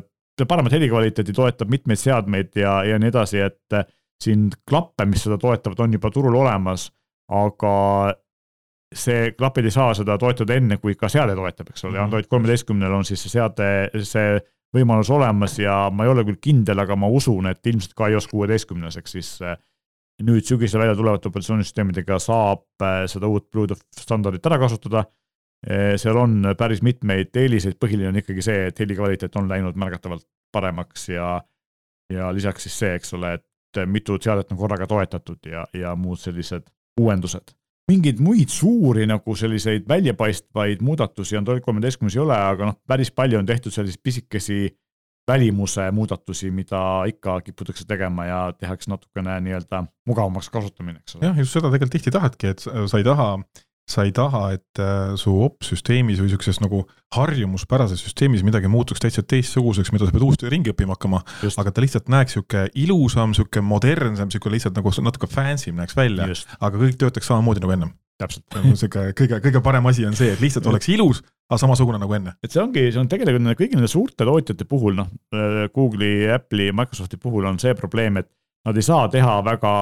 paremat 0.49 0.73
helikvaliteeti, 0.73 1.35
toetab 1.35 1.71
mitmeid 1.73 2.01
seadmeid 2.01 2.57
ja, 2.59 2.83
ja 2.87 2.99
nii 3.01 3.11
edasi, 3.13 3.43
et 3.47 3.77
äh, 3.77 3.87
siin 4.23 4.49
klappe, 4.69 5.07
mis 5.07 5.23
seda 5.27 5.39
toetavad, 5.39 5.85
on 5.85 5.95
juba 5.95 6.11
turul 6.15 6.35
olemas, 6.41 6.89
aga 7.31 7.75
see, 8.95 9.33
klapid 9.39 9.69
ei 9.69 9.75
saa 9.75 9.93
seda 9.95 10.17
toetada 10.19 10.57
enne, 10.59 10.79
kui 10.83 10.97
ka 10.99 11.11
seade 11.13 11.37
toetab, 11.39 11.71
eks 11.71 11.85
ole. 11.85 11.97
-hmm., 11.97 12.05
Android 12.05 12.27
kolmeteistkümnel 12.31 12.93
on 12.93 13.05
siis 13.05 13.23
see 13.23 13.37
seade, 13.37 13.91
see 14.03 14.39
võimalus 14.75 15.11
olemas 15.13 15.59
ja 15.59 15.89
ma 15.93 16.05
ei 16.05 16.13
ole 16.13 16.25
küll 16.29 16.41
kindel, 16.43 16.79
aga 16.83 16.97
ma 16.97 17.09
usun, 17.09 17.47
et 17.47 17.67
ilmselt 17.67 17.95
ka 17.97 18.09
iOS 18.13 18.27
kuueteistkümnes, 18.33 18.97
ehk 19.01 19.09
siis 19.09 19.39
nüüd 20.25 20.45
sügisel 20.45 20.83
välja 20.83 20.97
tulevate 20.99 21.31
operatsioonisüsteemidega 21.31 22.19
saab 22.19 22.65
seda 23.07 23.31
uut 23.31 23.51
Bluetooth 23.53 23.85
standardit 24.01 24.47
ära 24.47 24.59
kasutada. 24.59 25.05
Eh, 25.05 25.28
seal 25.99 26.17
on 26.17 26.53
päris 26.59 26.83
mitmeid 26.87 27.35
eeliseid, 27.37 27.75
põhiline 27.83 28.13
on 28.13 28.21
ikkagi 28.21 28.45
see, 28.47 28.67
et 28.71 28.79
heli 28.79 28.95
kvaliteet 28.95 29.37
on 29.37 29.49
läinud 29.51 29.79
märgatavalt 29.79 30.27
paremaks 30.53 31.09
ja, 31.09 31.41
ja 32.13 32.33
lisaks 32.35 32.69
siis 32.69 32.79
see, 32.79 32.95
eks 32.99 33.15
ole, 33.19 33.35
et 33.39 33.81
mitu 33.91 34.17
seadet 34.23 34.53
on 34.53 34.59
korraga 34.59 34.87
toetatud 34.87 35.51
ja, 35.51 35.67
ja 35.75 35.95
muud 35.97 36.21
sellised 36.23 36.69
uuendused. 37.01 37.55
mingeid 37.89 38.19
muid 38.21 38.51
suuri 38.53 39.07
nagu 39.09 39.35
selliseid 39.37 39.87
väljapaistvaid 39.89 40.83
muudatusi 40.85 41.37
Android 41.37 41.63
kolmeteistkümnes 41.65 42.17
ei 42.17 42.23
ole, 42.23 42.37
aga 42.37 42.71
noh, 42.71 42.79
päris 42.87 43.11
palju 43.11 43.39
on 43.39 43.47
tehtud 43.47 43.73
selliseid 43.73 44.03
pisikesi 44.03 44.79
välimuse 45.29 45.91
muudatusi, 45.93 46.51
mida 46.51 46.81
ikka 47.09 47.41
kiputakse 47.45 47.85
tegema 47.89 48.25
ja 48.25 48.41
tehakse 48.59 48.91
natukene 48.91 49.41
nii-öelda 49.45 49.83
mugavamaks 50.09 50.49
kasutamine, 50.51 51.03
eks 51.03 51.17
ole. 51.17 51.27
jah, 51.27 51.39
just 51.39 51.57
seda 51.57 51.71
tegelikult 51.73 51.97
tihti 51.97 52.13
tahadki, 52.15 52.53
et 52.55 52.65
sa 52.65 53.01
ei 53.01 53.05
taha 53.05 53.35
sa 53.89 54.05
ei 54.05 54.13
taha, 54.13 54.53
et 54.59 54.81
äh, 54.83 55.15
su 55.21 55.33
opsüsteemis 55.47 56.21
või 56.21 56.33
sihukeses 56.33 56.61
nagu 56.61 56.83
harjumuspärases 57.17 58.03
süsteemis 58.05 58.45
midagi 58.45 58.69
muutuks 58.71 59.01
täitsa 59.01 59.25
teistsuguseks, 59.25 59.93
mida 59.95 60.07
sa 60.07 60.13
pead 60.15 60.27
uuesti 60.27 60.51
ringi 60.53 60.75
õppima 60.75 60.97
hakkama, 60.97 61.23
aga 61.49 61.73
ta 61.73 61.85
lihtsalt 61.85 62.11
näeks 62.13 62.37
sihuke 62.37 62.67
ilusam, 62.79 63.33
sihuke 63.37 63.63
modernsem, 63.65 64.29
sihuke 64.33 64.53
lihtsalt 64.53 64.77
nagu 64.77 64.93
natuke 65.07 65.31
fancy 65.33 65.73
näeks 65.73 65.97
välja, 65.97 66.29
aga 66.61 66.83
kõik 66.85 67.01
töötaks 67.01 67.33
samamoodi 67.33 67.65
nagu 67.65 67.75
ennem. 67.79 67.97
täpselt. 68.19 68.45
sihuke 68.75 69.13
kõige, 69.17 69.41
kõige 69.47 69.63
parem 69.65 69.89
asi 69.89 70.05
on 70.05 70.17
see, 70.19 70.33
et 70.35 70.41
lihtsalt 70.43 70.67
oleks 70.69 70.91
ilus, 70.93 71.23
aga 71.49 71.61
samasugune 71.63 72.01
nagu 72.03 72.17
enne. 72.19 72.35
et 72.45 72.53
see 72.53 72.61
ongi, 72.61 72.91
see 72.93 73.01
on 73.01 73.09
tegelikult 73.09 73.57
kõigi 73.63 73.79
nende 73.79 73.89
suurte 73.89 74.29
tootjate 74.29 74.69
puhul, 74.69 74.99
noh, 74.99 75.09
Google'i, 75.73 76.29
Apple'i, 76.35 76.75
Microsofti 76.77 77.17
puhul 77.17 77.49
on 77.49 77.61
see 77.63 77.73
probleem, 77.79 78.21
et 78.21 78.29
nad 78.69 78.77
ei 78.77 78.85
saa 78.85 79.09
teha 79.09 79.39
väga 79.47 79.73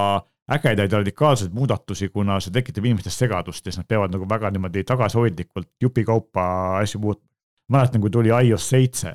ägedaid 0.52 0.92
radikaalseid 0.92 1.52
muudatusi, 1.52 2.09
kuna 2.09 2.38
see 2.40 2.54
tekitab 2.54 2.85
inimestes 2.87 3.18
segadust 3.18 3.66
ja 3.66 3.72
siis 3.72 3.80
nad 3.82 3.88
peavad 3.90 4.12
nagu 4.14 4.28
väga 4.30 4.50
niimoodi 4.54 4.85
tagasihoidlikult 4.87 5.68
jupikaupa 5.82 6.44
asju 6.78 7.00
muutma. 7.00 7.26
mäletan, 7.72 8.00
kui 8.00 8.11
tuli 8.11 8.30
iOS 8.30 8.68
seitse, 8.68 9.11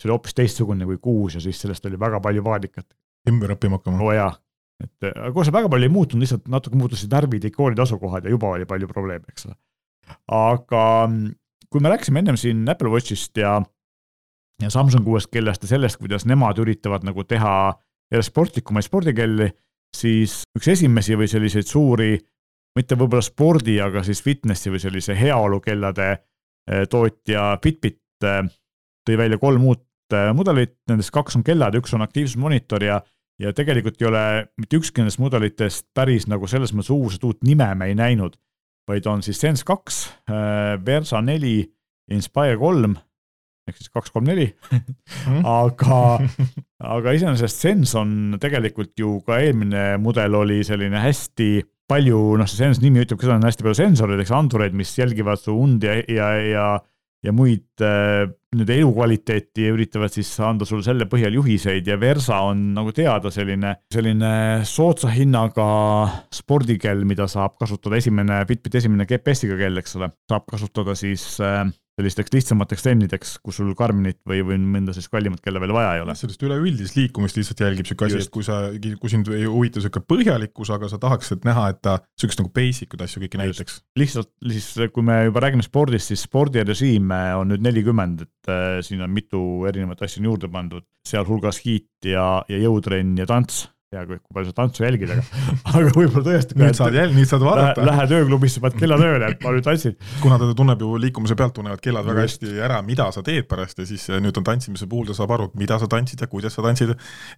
see 0.00 0.08
oli 0.08 0.14
hoopis 0.14 0.34
teistsugune 0.34 0.86
kui 0.88 0.98
kuus 0.98 1.34
ja 1.34 1.40
siis 1.40 1.60
sellest 1.60 1.86
oli 1.86 2.00
väga 2.00 2.20
palju 2.20 2.44
vaadikat. 2.44 2.86
ümber 3.28 3.52
õppima 3.52 3.76
hakkama. 3.76 4.02
oo 4.02 4.12
jaa, 4.12 4.32
et 4.84 5.10
aga 5.10 5.32
kohe 5.32 5.44
see 5.44 5.52
väga 5.52 5.68
palju 5.68 5.88
ei 5.88 5.92
muutunud, 5.92 6.24
lihtsalt 6.24 6.48
natuke 6.48 6.76
muutusid 6.76 7.12
närvid, 7.12 7.44
ikoonide 7.44 7.82
asukohad 7.82 8.24
ja 8.24 8.30
juba 8.30 8.54
oli 8.56 8.64
palju 8.64 8.88
probleeme, 8.88 9.24
eks 9.28 9.46
ole. 9.46 9.54
aga 10.26 10.84
kui 11.70 11.80
me 11.80 11.92
rääkisime 11.92 12.18
ennem 12.24 12.36
siin 12.40 12.64
Apple 12.68 12.88
Watchist 12.88 13.36
ja, 13.36 13.60
ja 14.62 14.70
Samsung 14.70 15.06
uuest 15.06 15.28
kellast 15.32 15.62
ja 15.62 15.68
sellest, 15.68 16.00
kuidas 16.00 16.24
nemad 16.24 16.58
üritavad 16.58 17.04
nagu 17.04 17.24
teha 17.24 17.74
järjest 18.10 18.32
sportlikumaid 18.32 18.88
spordikelli 18.88 19.50
siis 19.96 20.42
üks 20.56 20.68
esimesi 20.72 21.16
või 21.18 21.28
selliseid 21.30 21.68
suuri, 21.68 22.14
mitte 22.78 22.98
võib-olla 22.98 23.24
spordi, 23.24 23.78
aga 23.82 24.02
siis 24.06 24.22
fitnessi 24.22 24.72
või 24.72 24.82
sellise 24.82 25.16
heaolukellade 25.18 26.10
eh, 26.12 26.84
tootja 26.90 27.52
Fitbit 27.62 28.26
eh, 28.26 28.42
tõi 29.06 29.18
välja 29.18 29.40
kolm 29.42 29.66
uut 29.72 30.14
eh, 30.14 30.30
mudelit, 30.36 30.76
nendest 30.90 31.12
kaks 31.14 31.40
on 31.40 31.46
kellad, 31.46 31.76
üks 31.78 31.94
on 31.96 32.06
aktiivsusmonitor 32.06 32.86
ja 32.86 33.00
ja 33.40 33.54
tegelikult 33.56 33.96
ei 34.02 34.04
ole 34.04 34.22
mitte 34.60 34.76
ükski 34.76 35.00
nendest 35.00 35.16
mudelitest 35.16 35.86
päris 35.96 36.26
nagu 36.28 36.44
selles 36.44 36.74
mõttes 36.76 36.92
uus, 36.92 37.14
et 37.16 37.22
uut 37.24 37.38
nime 37.48 37.70
me 37.72 37.86
ei 37.88 37.94
näinud, 37.96 38.34
vaid 38.84 39.06
on 39.08 39.22
siis 39.24 39.40
Sense 39.40 39.64
kaks, 39.64 40.02
Versa 40.84 41.22
neli, 41.24 41.62
Inspire 42.12 42.58
kolm 42.60 42.98
ehk 43.70 43.80
siis 43.80 43.92
kaks, 43.92 44.12
kolm, 44.14 44.28
neli. 44.28 44.50
Mhm. 44.74 45.42
aga, 45.46 46.00
aga 46.96 47.16
iseenesest 47.16 47.66
Sense 47.66 47.98
on 47.98 48.38
tegelikult 48.40 48.94
ju 48.98 49.18
ka 49.26 49.40
eelmine 49.42 49.94
mudel 50.02 50.36
oli 50.38 50.60
selline 50.66 51.02
hästi 51.02 51.50
palju, 51.90 52.20
noh, 52.38 52.46
see 52.46 52.60
Sense 52.62 52.82
nimi 52.82 53.02
ütleb 53.02 53.18
ka 53.18 53.26
seda, 53.26 53.40
on 53.40 53.48
hästi 53.48 53.66
palju 53.66 53.80
sensoreid, 53.80 54.22
eks 54.22 54.36
andureid, 54.36 54.76
mis 54.78 54.92
jälgivad 54.98 55.42
su 55.42 55.56
und 55.58 55.82
ja, 55.86 55.98
ja, 56.06 56.30
ja 56.46 56.70
ja 57.20 57.32
muid 57.36 57.82
äh, 57.84 58.24
nende 58.56 58.76
elukvaliteeti 58.80 59.66
ja 59.66 59.74
üritavad 59.74 60.12
siis 60.14 60.30
anda 60.44 60.66
sulle 60.68 60.84
selle 60.86 61.06
põhjal 61.10 61.36
juhiseid 61.36 61.86
ja 61.86 61.98
Versa 62.00 62.40
on 62.48 62.70
nagu 62.76 62.94
teada 62.96 63.32
selline, 63.34 63.74
selline 63.92 64.32
soodsa 64.68 65.12
hinnaga 65.12 65.66
spordikell, 66.34 67.04
mida 67.08 67.28
saab 67.30 67.58
kasutada 67.60 68.00
esimene, 68.00 68.40
Fitbiti 68.48 68.80
esimene 68.80 69.06
GPS-iga 69.10 69.58
kell, 69.60 69.82
eks 69.82 69.98
ole, 70.00 70.10
saab 70.32 70.48
kasutada 70.50 70.96
siis 70.98 71.26
äh, 71.44 71.62
sellisteks 72.00 72.32
lihtsamateks 72.34 72.84
trennideks, 72.86 73.36
kus 73.44 73.60
sul 73.60 73.70
Karminit 73.78 74.18
või, 74.28 74.42
või 74.46 74.58
mõnda 74.60 74.94
sellist 74.96 75.12
kallimat 75.12 75.42
kella 75.44 75.62
veel 75.62 75.74
vaja 75.76 75.94
ei 75.96 76.04
ole. 76.04 76.16
sellist 76.18 76.42
üleüldist 76.46 76.98
liikumist 76.98 77.38
lihtsalt 77.38 77.62
jälgib 77.64 77.88
sihuke 77.88 78.08
asi, 78.08 78.20
et 78.24 78.32
kui 78.34 78.46
sa, 78.46 78.60
kui 79.00 79.12
sind 79.12 79.30
ei 79.34 79.46
huvita 79.48 79.82
sihuke 79.82 80.02
põhjalikkus, 80.10 80.72
aga 80.74 80.90
sa 80.90 81.00
tahaksid 81.02 81.46
näha, 81.48 81.68
et 81.74 81.82
ta 81.84 81.98
sihukest 82.18 82.42
nagu 82.42 82.52
basic 82.56 82.96
ud 82.96 83.04
asju 83.06 83.24
kõiki 83.24 83.40
näitaks. 83.40 83.80
lihtsalt 84.00 84.32
siis, 84.52 84.70
kui 84.94 85.06
me 85.06 85.20
juba 85.28 85.44
räägime 85.46 85.66
spordist, 85.66 86.10
siis 86.10 86.24
spordirežiim 86.28 87.12
on 87.40 87.52
nüüd 87.52 87.64
nelikümmend, 87.64 88.24
et 88.26 88.52
äh, 88.52 88.78
siin 88.86 89.04
on 89.04 89.12
mitu 89.14 89.42
erinevat 89.70 90.02
asja 90.06 90.22
on 90.22 90.32
juurde 90.32 90.50
pandud, 90.52 90.86
sealhulgas 91.06 91.62
hiit 91.64 92.10
ja, 92.10 92.40
ja 92.48 92.64
jõutrenn 92.64 93.18
ja 93.20 93.28
tants 93.30 93.66
tea, 93.90 94.04
kui 94.06 94.18
palju 94.34 94.50
sa 94.52 94.54
tantsu 94.54 94.84
jälgid, 94.84 95.10
aga, 95.10 95.22
aga 95.74 95.90
võib-olla 95.96 96.22
tõesti. 96.22 96.54
nüüd 96.58 96.76
saad 96.78 96.94
jälg-, 96.94 97.14
nüüd 97.16 97.26
saad 97.26 97.42
vaadata. 97.42 97.82
Lähed 97.88 98.12
ööklubisse, 98.20 98.62
paned 98.62 98.78
kella 98.78 98.98
tööle, 99.00 99.30
et 99.32 99.40
ma 99.42 99.54
nüüd 99.56 99.64
tantsin. 99.66 99.96
kuna 100.22 100.36
ta 100.38 100.50
tunneb 100.56 100.84
ju 100.84 100.90
liikumise 101.02 101.34
pealt, 101.38 101.56
tunnevad 101.56 101.82
kellad 101.82 102.06
väga 102.06 102.22
hästi 102.22 102.52
ära, 102.62 102.78
mida 102.86 103.08
sa 103.14 103.24
teed 103.26 103.48
pärast 103.50 103.82
ja 103.82 103.86
siis 103.88 104.04
eh, 104.12 104.20
nüüd 104.22 104.38
on 104.38 104.46
tantsimise 104.46 104.86
puhul 104.90 105.08
ta 105.10 105.16
saab 105.18 105.34
aru, 105.34 105.48
mida 105.58 105.80
sa 105.82 105.88
tantsid 105.90 106.22
ja 106.22 106.28
kuidas 106.30 106.54
sa 106.54 106.62
tantsid. 106.66 106.92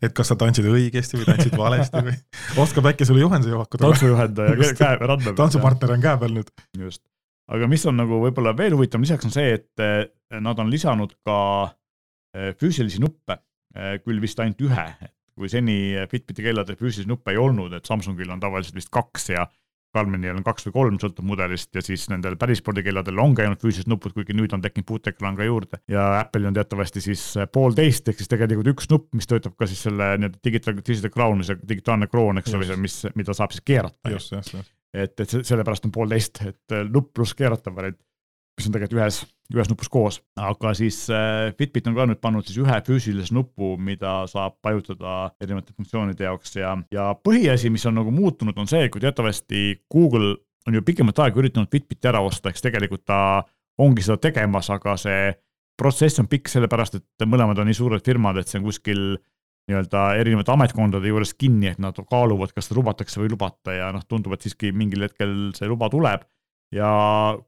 et 0.05 0.12
kas 0.17 0.29
sa 0.29 0.37
tantsid 0.43 0.69
õigesti 0.69 1.23
või 1.23 1.31
tantsid 1.31 1.57
valesti 1.57 2.05
või 2.11 2.19
oskab 2.67 2.91
äkki 2.93 3.09
sulle 3.09 3.25
juhenduse 3.25 3.57
pakkuda. 3.62 3.87
tantsujuhendaja 3.87 4.75
käe 4.77 5.01
peal 5.01 5.15
andmeb. 5.17 5.38
tantsupartner 5.41 5.97
on 5.97 6.05
käe 6.05 6.21
peal 6.21 6.37
nüüd. 6.37 6.53
just, 6.85 7.01
aga 7.49 7.71
mis 7.71 7.87
on 7.88 7.97
nagu 8.03 8.21
võib-olla 8.27 8.53
veel 8.59 8.77
huvitavam 8.77 9.09
lisaks 9.09 9.31
on 9.31 9.33
see, 9.33 9.57
et 9.57 9.87
eh, 9.88 10.05
nad 10.45 10.61
on 10.61 10.69
lisanud 10.69 11.17
ka 11.25 11.38
eh, 12.37 12.53
füüsilisi 12.61 13.01
nuppe, 13.01 13.41
küll 14.05 14.19
vist 14.21 14.37
ainult 14.45 14.61
ühe, 14.61 14.83
kui 15.38 15.51
seni 15.53 15.97
Fitbiti 16.11 16.45
kelladel 16.45 16.79
füüsilisi 16.79 17.11
nuppe 17.11 17.35
ei 17.35 17.40
olnud, 17.40 17.73
et 17.77 17.88
Samsungil 17.88 18.31
on 18.33 18.40
tavaliselt 18.42 18.79
vist 18.79 18.92
kaks 18.92 19.31
ja 19.33 19.47
Garminil 19.92 20.38
on 20.38 20.45
kaks 20.45 20.66
või 20.68 20.75
kolm, 20.75 20.99
sõltub 21.01 21.27
mudelist 21.29 21.77
ja 21.77 21.83
siis 21.85 22.07
nendel 22.09 22.38
pärisspordikelladel 22.40 23.18
ongi 23.21 23.45
ainult 23.45 23.61
füüsilised 23.61 23.90
nupud, 23.92 24.14
kuigi 24.16 24.37
nüüd 24.37 24.55
on 24.57 24.62
tekkinud 24.64 24.88
puuteekraan 24.88 25.37
ka 25.37 25.45
juurde. 25.45 25.83
ja 25.92 26.07
Apple'il 26.23 26.49
on 26.49 26.57
teatavasti 26.57 27.03
siis 27.05 27.25
poolteist, 27.53 28.09
ehk 28.09 28.23
siis 28.23 28.31
tegelikult 28.33 28.73
üks 28.73 28.88
nupp, 28.92 29.11
mis 29.16 29.29
töötab 29.29 29.57
ka 29.59 29.68
siis 29.68 29.83
selle 29.85 30.14
nii-öelda 30.16 30.40
digital, 30.45 30.79
digital 30.81 31.12
crown, 31.12 31.45
see 31.45 31.59
digitaalne 31.68 32.09
kroon, 32.09 32.40
eks 32.40 32.57
ole, 32.57 32.79
mis, 32.81 33.03
mida 33.18 33.37
saab 33.37 33.53
siis 33.53 33.64
keerata. 33.68 34.14
et, 34.92 35.12
et 35.21 35.37
sellepärast 35.37 35.88
on 35.88 35.92
poolteist, 35.92 36.40
et 36.49 36.79
nupp 36.88 37.12
pluss 37.16 37.37
keeratav 37.37 37.77
variant 37.77 38.01
mis 38.59 38.69
on 38.69 38.75
tegelikult 38.75 38.99
ühes, 39.01 39.19
ühes 39.53 39.71
nupus 39.71 39.91
koos, 39.93 40.19
aga 40.41 40.73
siis 40.77 40.99
äh, 41.12 41.51
Fitbit 41.59 41.88
on 41.88 41.97
ka 41.97 42.07
nüüd 42.09 42.21
pannud 42.23 42.47
siis 42.49 42.61
ühe 42.62 42.79
füüsilise 42.87 43.35
nupu, 43.35 43.75
mida 43.81 44.23
saab 44.31 44.59
pajutada 44.65 45.33
erinevate 45.43 45.75
funktsioonide 45.77 46.29
jaoks. 46.29 46.57
Ja, 46.61 46.75
ja 46.93 47.11
põhiasi, 47.17 47.73
mis 47.73 47.87
on 47.88 47.99
nagu 48.01 48.12
muutunud, 48.15 48.57
on 48.59 48.71
see, 48.71 48.88
kui 48.93 49.03
teatavasti 49.05 49.65
Google 49.93 50.37
on 50.69 50.77
ju 50.79 50.85
pikemat 50.87 51.25
aega 51.25 51.43
üritanud 51.43 51.73
Fitbiti 51.73 52.11
ära 52.11 52.23
osta, 52.23 52.53
eks 52.53 52.65
tegelikult 52.65 53.05
ta 53.09 53.19
ongi 53.83 54.05
seda 54.05 54.21
tegemas, 54.23 54.69
aga 54.71 54.95
see 55.01 55.33
protsess 55.81 56.21
on 56.23 56.29
pikk, 56.31 56.51
sellepärast 56.53 57.01
et 57.01 57.27
mõlemad 57.27 57.59
on 57.59 57.71
nii 57.71 57.79
suured 57.79 58.05
firmad, 58.05 58.38
et 58.38 58.51
see 58.51 58.61
on 58.61 58.69
kuskil 58.69 59.01
nii-öelda 59.71 60.05
erinevate 60.19 60.53
ametkondade 60.53 61.09
juures 61.09 61.33
kinni, 61.38 61.71
et 61.71 61.81
nad 61.83 61.97
kaaluvad, 61.97 62.53
kas 62.55 62.71
lubatakse 62.75 63.23
või 63.23 63.31
lubata. 63.33 63.75
Ja 63.75 63.91
noh, 63.95 64.03
tundub, 64.11 64.35
et 64.35 64.45
siiski 64.45 64.73
mingil 64.75 65.07
hetkel 65.07 65.53
see 65.57 65.71
luba 65.71 65.88
tuleb 65.91 66.27
ja 66.72 66.90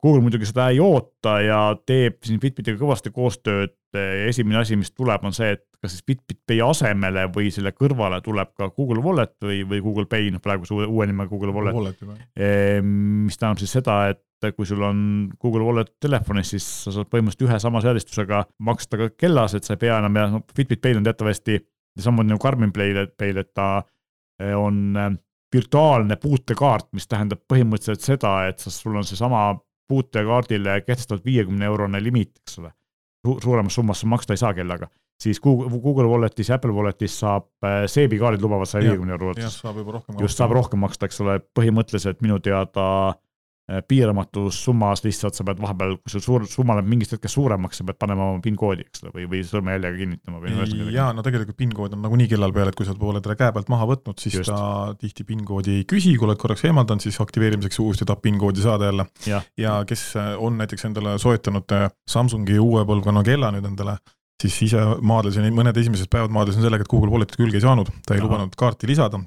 Google 0.02 0.22
muidugi 0.24 0.48
seda 0.48 0.68
ei 0.72 0.80
oota 0.82 1.38
ja 1.44 1.60
teeb 1.86 2.20
siin 2.26 2.40
Fitbitiga 2.42 2.78
kõvasti 2.80 3.12
koostööd. 3.14 3.76
esimene 3.94 4.58
asi, 4.58 4.74
mis 4.74 4.90
tuleb, 4.90 5.22
on 5.22 5.32
see, 5.32 5.52
et 5.54 5.62
kas 5.78 5.92
siis 5.94 6.02
Fitbit 6.02 6.40
Pay 6.48 6.58
asemele 6.66 7.28
või 7.30 7.52
selle 7.54 7.70
kõrvale 7.70 8.18
tuleb 8.24 8.50
ka 8.58 8.66
Google 8.74 8.98
Wallet 9.04 9.36
või, 9.44 9.60
või 9.70 9.78
Google 9.84 10.08
Pay, 10.10 10.32
noh 10.34 10.42
praegu 10.42 10.66
see 10.66 10.86
uue 10.88 11.06
nimega 11.06 11.30
Google 11.30 11.54
Wallet, 11.54 11.76
Wallet. 11.76 12.24
Ehm, 12.34 12.88
mis 13.28 13.38
tähendab 13.38 13.62
siis 13.62 13.76
seda, 13.78 14.00
et 14.10 14.50
kui 14.56 14.66
sul 14.66 14.82
on 14.84 14.98
Google 15.40 15.62
Wallet 15.64 15.94
telefonis, 16.02 16.50
siis 16.56 16.66
sa 16.84 16.92
saad 16.96 17.08
põhimõtteliselt 17.12 17.46
ühe 17.46 17.60
sama 17.62 17.80
seadistusega 17.84 18.42
maksta 18.66 18.98
ka 19.00 19.08
kellas, 19.14 19.54
et 19.54 19.64
sa 19.64 19.76
ei 19.76 19.84
pea 19.86 20.00
enam 20.02 20.18
ja 20.18 20.26
no 20.34 20.42
Fitbit 20.56 20.82
Pay'l 20.82 20.98
on 20.98 21.06
teatavasti 21.06 21.60
samamoodi 22.00 22.34
nagu 22.34 22.42
Garmin 22.42 22.74
Pay'l, 22.74 23.06
et 23.06 23.54
ta 23.54 23.68
eh, 24.42 24.56
on 24.58 24.98
virtuaalne 25.54 26.16
puutekaart, 26.20 26.90
mis 26.96 27.08
tähendab 27.10 27.44
põhimõtteliselt 27.50 28.04
seda, 28.04 28.34
et 28.50 28.62
sa, 28.62 28.72
sul 28.74 28.96
on 28.98 29.06
seesama 29.06 29.46
puutekaardile 29.88 30.80
kehtestatud 30.86 31.24
viiekümne 31.24 31.66
eurone 31.68 32.00
limiit, 32.02 32.36
eks 32.42 32.58
ole. 32.62 32.72
suuremas 33.42 33.74
summas 33.74 34.00
sa 34.00 34.06
maksta 34.10 34.34
ei 34.34 34.40
saa 34.40 34.54
kellaga, 34.54 34.88
siis 35.20 35.40
Google, 35.40 35.80
Google 35.80 36.08
Walletis 36.10 36.48
ja 36.48 36.58
Apple 36.58 36.72
Walletis 36.76 37.18
saab, 37.20 37.48
äh, 37.64 37.84
seebikaardid 37.90 38.42
lubavad 38.42 38.68
saja 38.68 38.88
viiekümne 38.88 39.16
euro 39.16 39.30
ulatuses. 39.30 39.60
just, 40.20 40.40
saab 40.40 40.56
rohkem 40.56 40.84
maksta, 40.84 41.08
eks 41.08 41.20
ole, 41.24 41.38
põhimõtteliselt 41.58 42.24
minu 42.24 42.40
teada 42.44 42.88
Äh, 43.12 43.20
piiramatus 43.88 44.58
summas 44.66 45.00
lihtsalt 45.04 45.36
sa 45.36 45.44
pead 45.46 45.60
vahepeal, 45.62 45.94
kui 45.96 46.12
sul 46.12 46.22
suur 46.24 46.44
summa 46.50 46.76
läheb 46.76 46.88
mingist 46.90 47.14
hetkest 47.14 47.38
suuremaks, 47.38 47.80
sa 47.80 47.86
pead 47.88 47.96
panema 48.00 48.26
oma 48.32 48.42
PIN 48.44 48.58
koodi, 48.60 48.84
eks 48.84 49.04
ole, 49.04 49.12
või, 49.14 49.24
või 49.30 49.40
sõrmejäljega 49.48 50.00
kinnitama 50.02 50.40
või 50.42 50.52
ühesõnaga. 50.52 50.92
jaa, 50.92 51.06
no 51.16 51.24
tegelikult 51.24 51.58
PIN 51.62 51.72
kood 51.76 51.96
on 51.96 52.04
nagunii 52.04 52.28
kellal 52.28 52.52
peal, 52.52 52.68
et 52.68 52.76
kui 52.76 52.88
sa 52.88 52.96
oled 52.98 53.24
ta 53.24 53.36
käe 53.40 53.54
pealt 53.56 53.70
maha 53.72 53.88
võtnud, 53.88 54.20
siis 54.20 54.36
Just. 54.36 54.52
ta 54.52 54.92
tihti 55.00 55.24
PIN 55.28 55.46
koodi 55.48 55.78
ei 55.80 55.86
küsi, 55.88 56.12
kui 56.18 56.28
oled 56.28 56.40
korraks 56.40 56.66
eemaldanud, 56.68 57.04
siis 57.04 57.16
aktiveerimiseks 57.24 57.80
uuesti 57.80 58.08
tahab 58.08 58.20
PIN 58.24 58.40
koodi 58.42 58.64
saada 58.64 58.90
jälle. 58.92 59.08
ja 59.56 59.78
kes 59.88 60.12
on 60.36 60.60
näiteks 60.60 60.84
endale 60.90 61.16
soetanud 61.18 61.72
äh, 61.72 61.88
Samsungi 62.10 62.58
uue 62.60 62.84
põlvkonna 62.84 63.24
kella 63.24 63.48
nüüd 63.54 63.64
endale, 63.70 63.96
siis 64.44 64.68
ise 64.68 64.82
maadlesin, 65.00 65.46
mõned 65.56 65.78
esimesed 65.80 66.10
päevad 66.12 66.34
maadlesin 66.34 66.64
sellega, 66.64 66.84
et 66.84 66.90
Google 66.90 67.12
Walletit 67.12 67.38
külge 67.40 67.56
ei 67.58 67.64
saanud, 67.64 67.88
ta 68.04 68.14
ei 68.14 68.20
Aha. 68.20 68.26
lubanud 68.26 68.58
kaarti 68.58 68.90
lisada, 68.90 69.20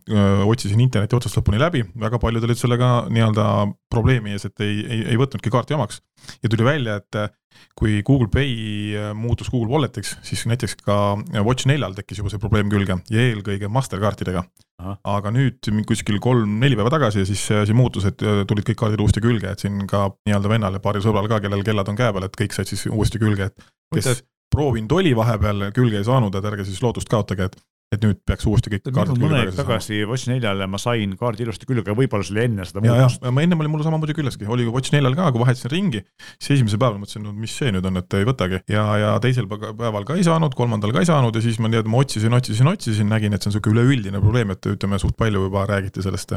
otsisin 0.46 0.84
interneti 0.84 1.18
otsast 1.18 1.40
lõpuni 1.40 1.62
läbi, 1.62 1.84
väga 1.98 2.20
paljud 2.22 2.46
olid 2.46 2.60
sellega 2.60 2.92
nii-öelda 3.10 3.48
probleemi 3.92 4.36
ees, 4.36 4.46
et 4.50 4.66
ei, 4.66 4.80
ei, 4.86 5.02
ei 5.14 5.20
võtnudki 5.20 5.54
kaarti 5.54 5.78
omaks. 5.78 6.02
ja 6.44 6.50
tuli 6.50 6.66
välja, 6.68 7.00
et 7.02 7.34
kui 7.78 8.02
Google 8.06 8.30
Pay 8.30 9.14
muutus 9.18 9.50
Google 9.50 9.72
Walletiks, 9.72 10.16
siis 10.26 10.46
näiteks 10.50 10.78
ka 10.86 11.18
Watch 11.46 11.66
neljal 11.70 11.96
tekkis 11.98 12.22
juba 12.22 12.30
see 12.34 12.42
probleem 12.42 12.70
külge 12.70 13.00
ja 13.10 13.28
eelkõige 13.32 13.70
Mastercardidega. 13.72 14.44
aga 15.10 15.32
nüüd 15.34 15.66
kuskil 15.90 16.20
kolm-neli 16.22 16.78
päeva 16.78 16.92
tagasi 16.94 17.26
siis 17.26 17.48
see 17.50 17.78
muutus, 17.78 18.06
et 18.06 18.22
tulid 18.22 18.66
kõik 18.68 18.78
kaardid 18.84 19.02
uuesti 19.02 19.24
külge, 19.24 19.50
et 19.50 19.64
siin 19.64 19.88
ka 19.90 20.08
nii-öelda 20.28 20.52
vennal 20.52 20.78
ja 20.78 20.84
paaril 20.84 21.02
sõbral 21.06 21.30
ka, 21.32 21.42
kellel 21.42 21.66
kellad 21.66 21.90
on 21.90 21.98
käe 21.98 22.14
peal, 22.14 22.28
et 22.28 22.42
kõik 22.44 22.54
said 22.54 22.70
siis 22.70 22.86
uuesti 22.92 23.22
külge, 23.22 23.50
et 23.50 23.72
kes 23.98 24.22
proovinud 24.54 24.94
oli 25.00 25.16
vahepeal, 25.18 25.70
külge 25.76 26.02
ei 26.02 26.08
saanud, 26.08 26.36
et 26.36 26.52
ärge 26.52 26.68
siis 26.68 26.84
lootust 26.84 27.10
kaotage, 27.12 27.50
et 27.50 27.60
et 27.96 28.04
nüüd 28.04 28.18
peaks 28.28 28.44
uuesti 28.50 28.72
kõik 28.74 28.90
kaardid 28.92 29.16
külge 29.16 29.30
tagasi 29.38 29.54
saama. 29.56 29.62
tagasi 29.62 30.00
Watch 30.10 30.28
neljale 30.28 30.66
ma 30.68 30.80
sain 30.82 31.14
kaardi 31.20 31.46
ilusti 31.46 31.70
külge, 31.70 31.94
võib-olla 31.96 32.26
see 32.28 32.36
oli 32.36 32.44
enne 32.44 32.66
seda 32.68 32.84
muutust. 32.84 33.24
ma 33.24 33.46
ennem 33.46 33.64
oli 33.64 33.72
mul 33.72 33.84
samamoodi 33.86 34.16
küljeski, 34.18 34.48
oli 34.52 34.68
Watch 34.68 34.92
neljal 34.92 35.16
ka, 35.16 35.30
kui 35.32 35.44
vahetasin 35.46 35.72
ringi, 35.72 36.04
siis 36.36 36.58
esimesel 36.58 36.82
päeval 36.84 37.00
mõtlesin, 37.00 37.24
no 37.24 37.32
mis 37.32 37.56
see 37.56 37.72
nüüd 37.72 37.88
on, 37.88 38.02
et 38.02 38.20
ei 38.20 38.28
võtagi. 38.28 38.60
ja, 38.74 38.84
ja 39.00 39.14
teisel 39.24 39.48
päeval 39.48 40.08
ka 40.10 40.20
ei 40.20 40.28
saanud, 40.28 40.58
kolmandal 40.60 40.92
ka 40.96 41.06
ei 41.06 41.08
saanud 41.08 41.40
ja 41.40 41.46
siis 41.48 41.62
ma 41.64 41.72
nii-öelda 41.72 41.94
ma 41.94 42.04
otsisin, 42.04 42.36
otsisin, 42.36 42.72
otsisin, 42.74 43.08
nägin, 43.08 43.38
et 43.38 43.46
see 43.46 43.54
on 43.54 43.56
niisugune 43.56 43.80
üleüldine 43.80 44.24
probleem, 44.24 44.52
et 44.52 44.72
ütleme, 44.76 45.00
suht 45.00 45.16
palju 45.16 45.48
juba 45.48 45.64
räägiti 45.72 46.04
sellest 46.04 46.36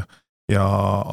ja, 0.51 0.65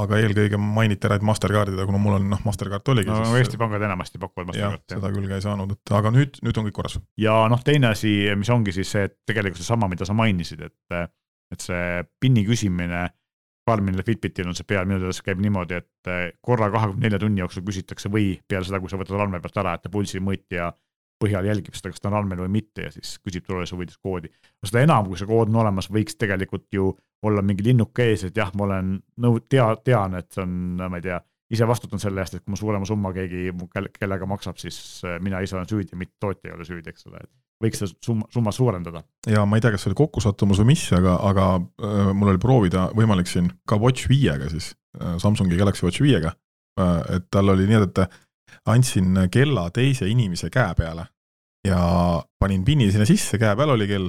aga 0.02 0.18
eelkõige 0.22 0.60
mainiti 0.60 1.08
ära, 1.08 1.18
et 1.18 1.26
Mastercardida, 1.26 1.86
kuna 1.88 2.00
mul 2.02 2.18
on 2.18 2.26
noh, 2.32 2.40
Mastercard 2.46 2.90
oligi. 2.94 3.12
no 3.12 3.36
Eesti 3.38 3.60
pangad 3.60 3.84
enamasti 3.86 4.20
pakuvad 4.22 4.50
Mastercardi. 4.50 4.96
seda 4.96 5.12
küll 5.14 5.30
ka 5.30 5.38
ei 5.38 5.44
saanud, 5.44 5.76
et 5.76 5.94
aga 6.00 6.12
nüüd, 6.14 6.40
nüüd 6.46 6.60
on 6.60 6.68
kõik 6.68 6.78
korras. 6.80 6.98
ja 7.20 7.38
noh, 7.52 7.62
teine 7.66 7.92
asi, 7.94 8.14
mis 8.38 8.50
ongi 8.54 8.74
siis 8.76 8.90
see, 8.96 9.06
et 9.10 9.16
tegelikult 9.28 9.62
seesama, 9.62 9.90
mida 9.92 10.08
sa 10.08 10.16
mainisid, 10.18 10.66
et, 10.68 11.14
et 11.54 11.64
see 11.64 12.02
PIN-i 12.20 12.44
küsimine 12.48 13.06
Garminil 13.68 14.00
ja 14.00 14.06
Fitbitil 14.06 14.48
on 14.48 14.56
see 14.56 14.66
peal, 14.68 14.86
minu 14.88 15.02
teada 15.02 15.14
see 15.16 15.26
käib 15.26 15.40
niimoodi, 15.44 15.82
et 15.82 16.10
korra 16.44 16.70
kahekümne 16.72 17.04
nelja 17.04 17.20
tunni 17.20 17.42
jooksul 17.42 17.66
küsitakse 17.66 18.08
või 18.12 18.30
peale 18.48 18.64
seda, 18.64 18.80
kui 18.80 18.88
sa 18.88 19.00
võtad 19.00 19.20
andme 19.20 19.42
pealt 19.44 19.60
ära, 19.60 19.74
et 19.76 19.84
ta 19.84 19.92
pulsimõõtja 19.92 20.70
põhjal 21.18 21.48
jälgib 21.50 21.76
seda, 21.76 21.92
kas 21.92 22.02
ta 22.02 22.10
on 22.10 22.18
andmel 22.20 22.44
või 22.44 22.52
mitte 22.60 22.86
ja 22.86 22.92
siis 22.94 23.16
küsib 23.24 23.46
turvalisuse 23.46 23.76
huvides 23.76 23.98
koodi. 24.02 24.30
seda 24.64 24.84
enam, 24.86 25.08
kui 25.08 25.18
see 25.18 25.28
kood 25.28 25.50
on 25.50 25.60
olemas, 25.64 25.90
võiks 25.90 26.18
tegelikult 26.18 26.68
ju 26.74 26.92
olla 27.26 27.42
mingi 27.42 27.66
linnuke 27.66 28.06
ees, 28.12 28.28
et 28.28 28.36
jah, 28.38 28.52
ma 28.54 28.68
olen 28.68 28.94
nõu-, 29.24 29.42
tea, 29.50 29.66
tean, 29.84 30.14
et 30.18 30.30
see 30.32 30.44
on, 30.44 30.54
ma 30.78 31.00
ei 31.00 31.04
tea, 31.08 31.18
ise 31.50 31.66
vastutan 31.66 32.00
selle 32.02 32.22
eest, 32.22 32.38
et 32.38 32.44
kui 32.44 32.54
ma 32.54 32.60
suurema 32.60 32.86
summa 32.88 33.12
keegi, 33.16 33.50
kellega 33.98 34.28
maksab, 34.30 34.58
siis 34.60 34.78
äh, 35.06 35.18
mina 35.24 35.40
ise 35.42 35.56
olen 35.56 35.68
süüdi, 35.70 35.98
mitte 35.98 36.18
tootja 36.20 36.52
ei 36.52 36.56
ole 36.56 36.66
süüdi, 36.68 36.92
eks 36.92 37.08
ole, 37.10 37.24
et 37.24 37.32
võiks 37.64 37.82
seda 37.82 37.94
summa, 38.04 38.28
summa 38.32 38.52
suurendada. 38.54 39.02
ja 39.26 39.44
ma 39.48 39.58
ei 39.58 39.64
tea, 39.64 39.72
kas 39.74 39.84
see 39.84 39.92
oli 39.92 39.98
kokkusattumus 39.98 40.62
või 40.62 40.72
mis, 40.74 40.84
aga, 40.94 41.16
aga 41.30 41.48
äh, 41.58 42.10
mul 42.14 42.34
oli 42.34 42.42
proovida 42.42 42.88
võimalik 42.96 43.30
siin 43.30 43.50
ka 43.68 43.80
Watch 43.80 44.10
viiega 44.10 44.50
siis 44.52 44.72
äh,, 45.00 45.16
Samsungi 45.18 45.58
Galaxy 45.58 45.86
Watch 45.86 46.04
viiega 46.04 46.34
äh,, 46.78 47.00
et 47.18 47.28
tal 47.34 47.54
oli 47.54 47.66
nii, 47.70 47.82
et 47.88 48.02
andsin 48.66 49.28
kella 49.30 49.70
teise 49.70 50.08
inimese 50.08 50.50
käe 50.50 50.74
peale 50.74 51.06
ja 51.66 52.22
panin 52.38 52.64
pinni 52.64 52.90
sinna 52.92 53.06
sisse, 53.06 53.38
käe 53.38 53.56
peal 53.56 53.74
oli 53.74 53.88
kell 53.90 54.08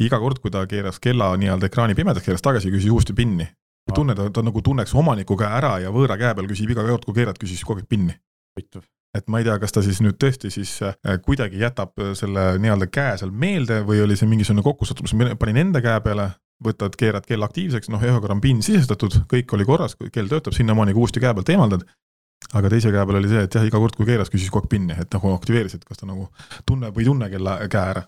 iga 0.00 0.18
kord, 0.20 0.40
kui 0.42 0.52
ta 0.52 0.64
keeras 0.68 1.00
kella 1.02 1.32
nii-öelda 1.40 1.68
ekraani 1.68 1.96
pimedaks, 1.98 2.24
keeras 2.24 2.44
tagasi, 2.44 2.72
küsis 2.72 2.92
uuesti 2.92 3.16
PIN-i. 3.16 3.46
tunne, 3.94 4.16
ta, 4.18 4.26
ta 4.34 4.42
nagu 4.42 4.62
tunneks 4.62 4.94
omaniku 4.98 5.36
käe 5.38 5.50
ära 5.60 5.76
ja 5.78 5.92
võõra 5.94 6.16
käe 6.18 6.34
peal 6.34 6.48
küsib 6.50 6.72
iga 6.72 6.84
kord, 6.86 7.04
kui 7.06 7.14
keerad, 7.20 7.38
küsis 7.38 7.62
kogu 7.64 7.82
aeg 7.82 7.90
PIN-i. 7.90 8.16
et 9.16 9.28
ma 9.28 9.38
ei 9.40 9.44
tea, 9.44 9.58
kas 9.60 9.72
ta 9.72 9.82
siis 9.84 10.00
nüüd 10.04 10.16
tõesti 10.20 10.50
siis 10.52 10.72
äh, 10.84 10.96
kuidagi 11.24 11.60
jätab 11.60 11.92
selle 12.18 12.56
nii-öelda 12.60 12.88
käe 12.92 13.14
seal 13.20 13.30
meelde 13.30 13.82
või 13.86 14.02
oli 14.04 14.16
see 14.16 14.28
mingisugune 14.28 14.64
kokkusattumus, 14.64 15.14
panin 15.38 15.62
enda 15.62 15.80
käe 15.84 16.00
peale, 16.04 16.30
võtad, 16.64 16.96
keerad 16.96 17.24
kell 17.28 17.44
aktiivseks, 17.44 17.88
noh, 17.92 18.02
ühe 18.02 18.18
korra 18.20 18.36
on 18.36 18.40
PIN 18.40 18.60
sisestatud, 18.64 19.22
kõik 19.30 19.52
oli 19.56 19.68
korras, 19.68 19.96
kell 20.12 20.28
töötab, 20.28 20.56
sinnamaani 20.56 20.96
kui 20.96 21.04
uuesti 21.04 21.20
käe 21.20 21.32
pealt 21.36 21.52
eemaldad 21.52 21.84
aga 22.54 22.70
teise 22.70 22.92
käe 22.94 23.06
peal 23.06 23.18
oli 23.20 23.30
see, 23.30 23.46
et 23.48 23.54
jah, 23.58 23.64
iga 23.66 23.80
kord, 23.82 23.96
kui 23.98 24.06
keeras, 24.06 24.30
küsis 24.32 24.52
kogu 24.52 24.66
aeg 24.66 24.74
PIN-i, 24.76 24.98
et 25.02 25.16
nagu 25.16 25.32
aktiveerisid, 25.34 25.82
kas 25.86 26.02
ta 26.02 26.06
nagu 26.06 26.28
tunneb 26.68 26.94
või 26.94 27.06
ei 27.06 27.10
tunne 27.10 27.30
kella 27.32 27.58
käe 27.66 27.94
ära 27.94 28.06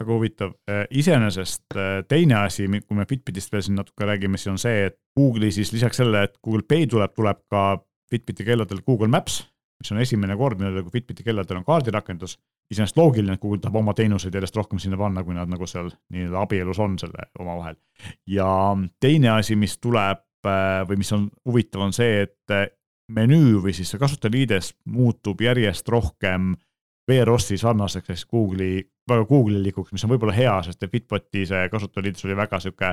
väga 0.00 0.14
huvitav, 0.14 0.54
äh, 0.70 0.84
iseenesest 0.90 1.76
äh, 1.76 2.00
teine 2.08 2.40
asi, 2.44 2.66
kui 2.86 2.96
me 2.96 3.06
Fitbitist 3.08 3.52
veel 3.52 3.64
siin 3.66 3.78
natuke 3.80 4.06
räägime, 4.08 4.38
siis 4.38 4.52
on 4.52 4.60
see, 4.60 4.86
et 4.88 4.98
Google'i 5.18 5.52
siis 5.54 5.72
lisaks 5.74 6.00
sellele, 6.00 6.28
et 6.28 6.38
Google 6.44 6.64
Pay 6.68 6.86
tuleb, 6.90 7.14
tuleb 7.16 7.42
ka 7.50 7.64
Fitbiti 8.10 8.46
kelladel 8.46 8.82
Google 8.86 9.10
Maps, 9.10 9.42
mis 9.80 9.92
on 9.92 10.00
esimene 10.02 10.36
kord, 10.36 10.60
millele 10.60 10.84
kui 10.86 10.98
Fitbiti 10.98 11.26
kelladel 11.26 11.60
on 11.60 11.66
kaardirakendus. 11.66 12.38
iseenesest 12.70 12.98
loogiline, 13.00 13.34
et 13.34 13.42
Google 13.42 13.58
tahab 13.58 13.80
oma 13.80 13.94
teenuseid 13.98 14.34
järjest 14.34 14.56
rohkem 14.56 14.78
sinna 14.78 14.98
panna, 14.98 15.24
kui 15.26 15.34
nad 15.34 15.50
nagu 15.50 15.66
seal 15.66 15.88
nii-öelda 16.14 16.42
abielus 16.44 16.78
on 16.78 16.98
selle 16.98 17.30
omavahel. 17.38 17.76
ja 18.26 18.76
teine 19.00 19.30
asi, 19.36 19.56
mis 19.56 19.78
tuleb 19.78 20.22
äh, 20.46 20.82
või 20.88 21.02
mis 21.02 21.12
on 21.12 21.30
huvitav, 21.44 21.88
on 21.88 21.96
see, 21.96 22.28
et 22.28 22.76
menüü 23.10 23.60
või 23.64 23.74
siis 23.76 23.90
see 23.92 24.00
kasutajaliides 24.00 24.72
muutub 24.90 25.40
järjest 25.42 25.88
rohkem 25.90 26.54
VROS-i 27.10 27.58
sarnaseks 27.58 28.12
ehk 28.14 28.30
Google'i, 28.30 28.82
väga 29.08 29.26
Google'ilikuks, 29.28 29.92
mis 29.94 30.04
on 30.06 30.12
võib-olla 30.12 30.34
hea, 30.36 30.54
sest 30.66 30.84
Fitboti 30.92 31.46
see 31.48 31.68
kasutajaliidus 31.72 32.26
oli 32.28 32.36
väga 32.38 32.60
sihuke 32.62 32.92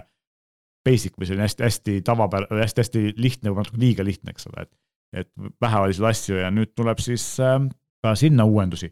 basic 0.88 1.18
või 1.20 1.30
selline 1.30 1.46
hästi-hästi 1.48 2.00
tavapärane, 2.08 2.62
hästi-hästi 2.64 3.04
lihtne, 3.20 3.52
võib-olla 3.52 3.68
natuke 3.68 3.84
liiga 3.84 4.06
lihtne, 4.08 4.34
eks 4.34 4.50
ole, 4.52 4.68
et 4.68 4.76
et 5.16 5.30
vähe 5.64 5.80
oli 5.80 5.94
seal 5.96 6.10
asju 6.10 6.40
ja 6.42 6.50
nüüd 6.52 6.74
tuleb 6.76 7.00
siis 7.00 7.24
äh, 7.40 7.62
ka 8.04 8.12
sinna 8.20 8.44
uuendusi. 8.46 8.90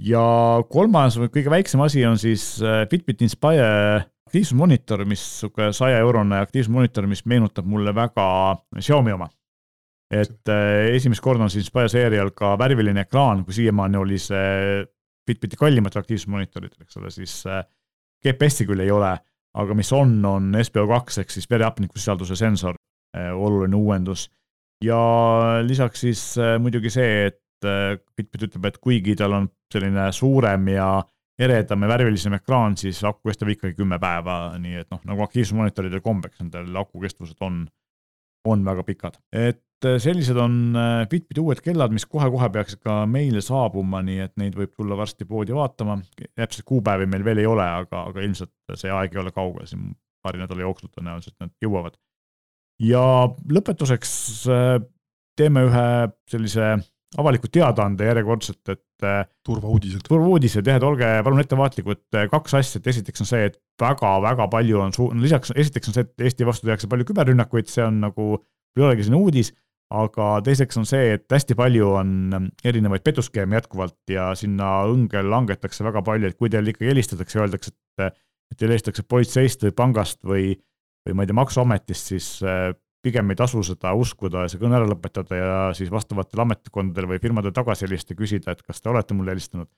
ja 0.00 0.22
kolmas 0.72 1.18
või 1.20 1.28
kõige 1.34 1.52
väiksem 1.52 1.82
asi 1.84 2.04
on 2.08 2.16
siis 2.18 2.62
äh, 2.62 2.86
Fitbit 2.88 3.20
Inspire 3.22 4.06
aktiivsusmonitor, 4.30 5.04
mis 5.04 5.20
sihuke 5.40 5.72
saja 5.76 5.98
eurone 5.98 6.38
aktiivsusmonitor, 6.40 7.06
mis 7.10 7.26
meenutab 7.26 7.66
mulle 7.68 7.92
väga 7.94 8.24
Xiaomi 8.78 9.12
oma 9.12 9.28
et 10.10 10.50
äh, 10.50 10.90
esimest 10.96 11.22
korda 11.22 11.46
on 11.46 11.52
siin 11.52 11.64
Spire 11.64 11.90
seerial 11.90 12.32
ka 12.36 12.56
värviline 12.58 13.04
ekraan, 13.06 13.44
kui 13.46 13.54
siiamaani 13.54 14.00
oli 14.00 14.18
see 14.18 14.82
Fitbiti 15.26 15.58
kallimatel 15.58 16.02
aktiivsusmonitoritel, 16.02 16.82
eks 16.82 16.98
ole, 16.98 17.12
siis 17.14 17.34
äh, 17.46 17.62
GPS-i 18.24 18.66
küll 18.66 18.82
ei 18.82 18.90
ole, 18.90 19.12
aga 19.60 19.76
mis 19.78 19.92
on, 19.94 20.16
on 20.26 20.50
SPO2 20.58 21.22
ehk 21.22 21.30
siis 21.30 21.46
verehapnikusisalduse 21.50 22.38
sensor, 22.38 22.74
äh, 23.16 23.30
oluline 23.30 23.78
uuendus. 23.78 24.28
ja 24.84 24.98
lisaks 25.62 26.00
siis 26.00 26.20
muidugi 26.58 26.90
see, 26.90 27.26
et 27.26 27.38
Fitbit 28.16 28.46
ütleb, 28.46 28.64
et 28.70 28.78
kuigi 28.80 29.12
tal 29.20 29.34
on 29.36 29.46
selline 29.68 30.06
suurem 30.16 30.70
ja 30.72 31.02
eredam 31.40 31.84
ja 31.84 31.88
värvilisem 31.90 32.32
ekraan, 32.38 32.76
siis 32.80 33.02
aku 33.04 33.28
kestab 33.28 33.50
ikkagi 33.52 33.76
kümme 33.76 33.98
päeva, 34.00 34.54
nii 34.60 34.80
et 34.80 34.88
noh, 34.88 35.02
nagu 35.04 35.24
aktiivsusmonitoridel 35.26 36.00
kombeks, 36.04 36.40
nendel 36.40 36.80
aku 36.80 37.02
kestvused 37.04 37.36
on, 37.44 37.66
on 38.48 38.64
väga 38.64 38.86
pikad. 38.88 39.20
et 39.32 39.60
sellised 40.02 40.36
on 40.36 40.76
äh, 40.76 41.08
Fitbiti 41.10 41.40
uued 41.40 41.62
kellad, 41.64 41.92
mis 41.94 42.06
kohe-kohe 42.08 42.50
peaksid 42.52 42.82
ka 42.84 43.00
meile 43.10 43.42
saabuma, 43.44 44.02
nii 44.04 44.20
et 44.26 44.36
neid 44.40 44.56
võib 44.58 44.74
tulla 44.76 44.98
varsti 44.98 45.26
poodi 45.28 45.56
vaatama. 45.56 45.98
täpselt 46.36 46.66
kuupäevi 46.68 47.08
meil 47.10 47.24
veel 47.24 47.42
ei 47.42 47.48
ole, 47.48 47.64
aga, 47.64 48.04
aga 48.12 48.24
ilmselt 48.24 48.52
see 48.74 48.92
aeg 48.92 49.16
ei 49.16 49.22
ole 49.22 49.32
kaugel, 49.32 49.66
siin 49.70 49.90
paari 50.22 50.42
nädala 50.42 50.66
jooksul 50.66 50.92
tõenäoliselt 50.92 51.36
nad 51.40 51.52
jõuavad. 51.64 51.98
ja 52.84 53.02
lõpetuseks 53.56 54.14
äh, 54.52 54.78
teeme 55.36 55.64
ühe 55.68 55.86
sellise 56.28 56.74
avaliku 57.18 57.48
teadaande 57.50 58.06
järjekordselt, 58.06 58.62
et 58.68 59.06
äh, 59.06 59.24
turvauudised. 59.46 60.04
turvauudised 60.06 60.66
jah, 60.66 60.78
et 60.78 60.86
olge 60.86 61.08
palun 61.26 61.42
ettevaatlikud, 61.42 62.02
äh, 62.14 62.28
kaks 62.30 62.54
asja, 62.60 62.80
et 62.80 62.92
esiteks 62.92 63.24
on 63.24 63.30
see, 63.32 63.48
et 63.50 63.58
väga-väga 63.80 64.46
palju 64.52 64.84
on 64.84 64.94
suu-, 64.94 65.10
lisaks 65.18 65.54
esiteks 65.56 65.90
on 65.90 65.96
see, 65.96 66.06
et 66.06 66.28
Eesti 66.28 66.46
vastu 66.46 66.68
tehakse 66.68 66.90
palju 66.90 67.08
küberrünnakuid, 67.10 67.70
see 67.72 67.84
on 67.86 68.00
nagu, 68.04 68.30
ei 68.78 68.86
olegi 68.86 69.08
selline 69.08 69.24
uudis, 69.24 69.52
aga 69.90 70.26
teiseks 70.46 70.78
on 70.78 70.86
see, 70.86 71.14
et 71.16 71.26
hästi 71.32 71.56
palju 71.58 71.92
on 71.98 72.10
ähm, 72.36 72.50
erinevaid 72.64 73.02
petuskeeme 73.06 73.58
jätkuvalt 73.58 74.12
ja 74.12 74.30
sinna 74.38 74.84
õnge 74.90 75.22
langetakse 75.26 75.84
väga 75.86 76.02
palju, 76.06 76.30
et 76.30 76.38
kui 76.38 76.50
teil 76.52 76.70
ikkagi 76.70 76.92
helistatakse 76.92 77.40
öeldakse, 77.42 77.74
et 77.74 78.14
et 78.50 78.58
teile 78.58 78.74
helistatakse 78.74 79.06
politseist 79.06 79.64
või 79.66 79.74
pangast 79.78 80.18
või, 80.26 80.46
või 81.06 81.16
ma 81.16 81.24
ei 81.24 81.30
tea, 81.30 81.38
maksuametist, 81.38 82.12
siis 82.12 82.30
äh, 82.42 82.72
pigem 83.02 83.32
ei 83.32 83.38
tasu 83.38 83.62
seda 83.66 83.92
uskuda 83.96 84.44
ja 84.44 84.52
see 84.52 84.60
kõne 84.60 84.76
ära 84.78 84.88
lõpetada 84.90 85.38
ja 85.38 85.58
siis 85.76 85.92
vastavatel 85.92 86.44
ametkondadel 86.44 87.08
või 87.12 87.20
firmadel 87.22 87.54
tagasi 87.56 87.86
helistada 87.86 88.18
küsida, 88.18 88.54
et 88.54 88.64
kas 88.66 88.82
te 88.82 88.90
olete 88.92 89.16
mulle 89.16 89.36
helistanud. 89.36 89.70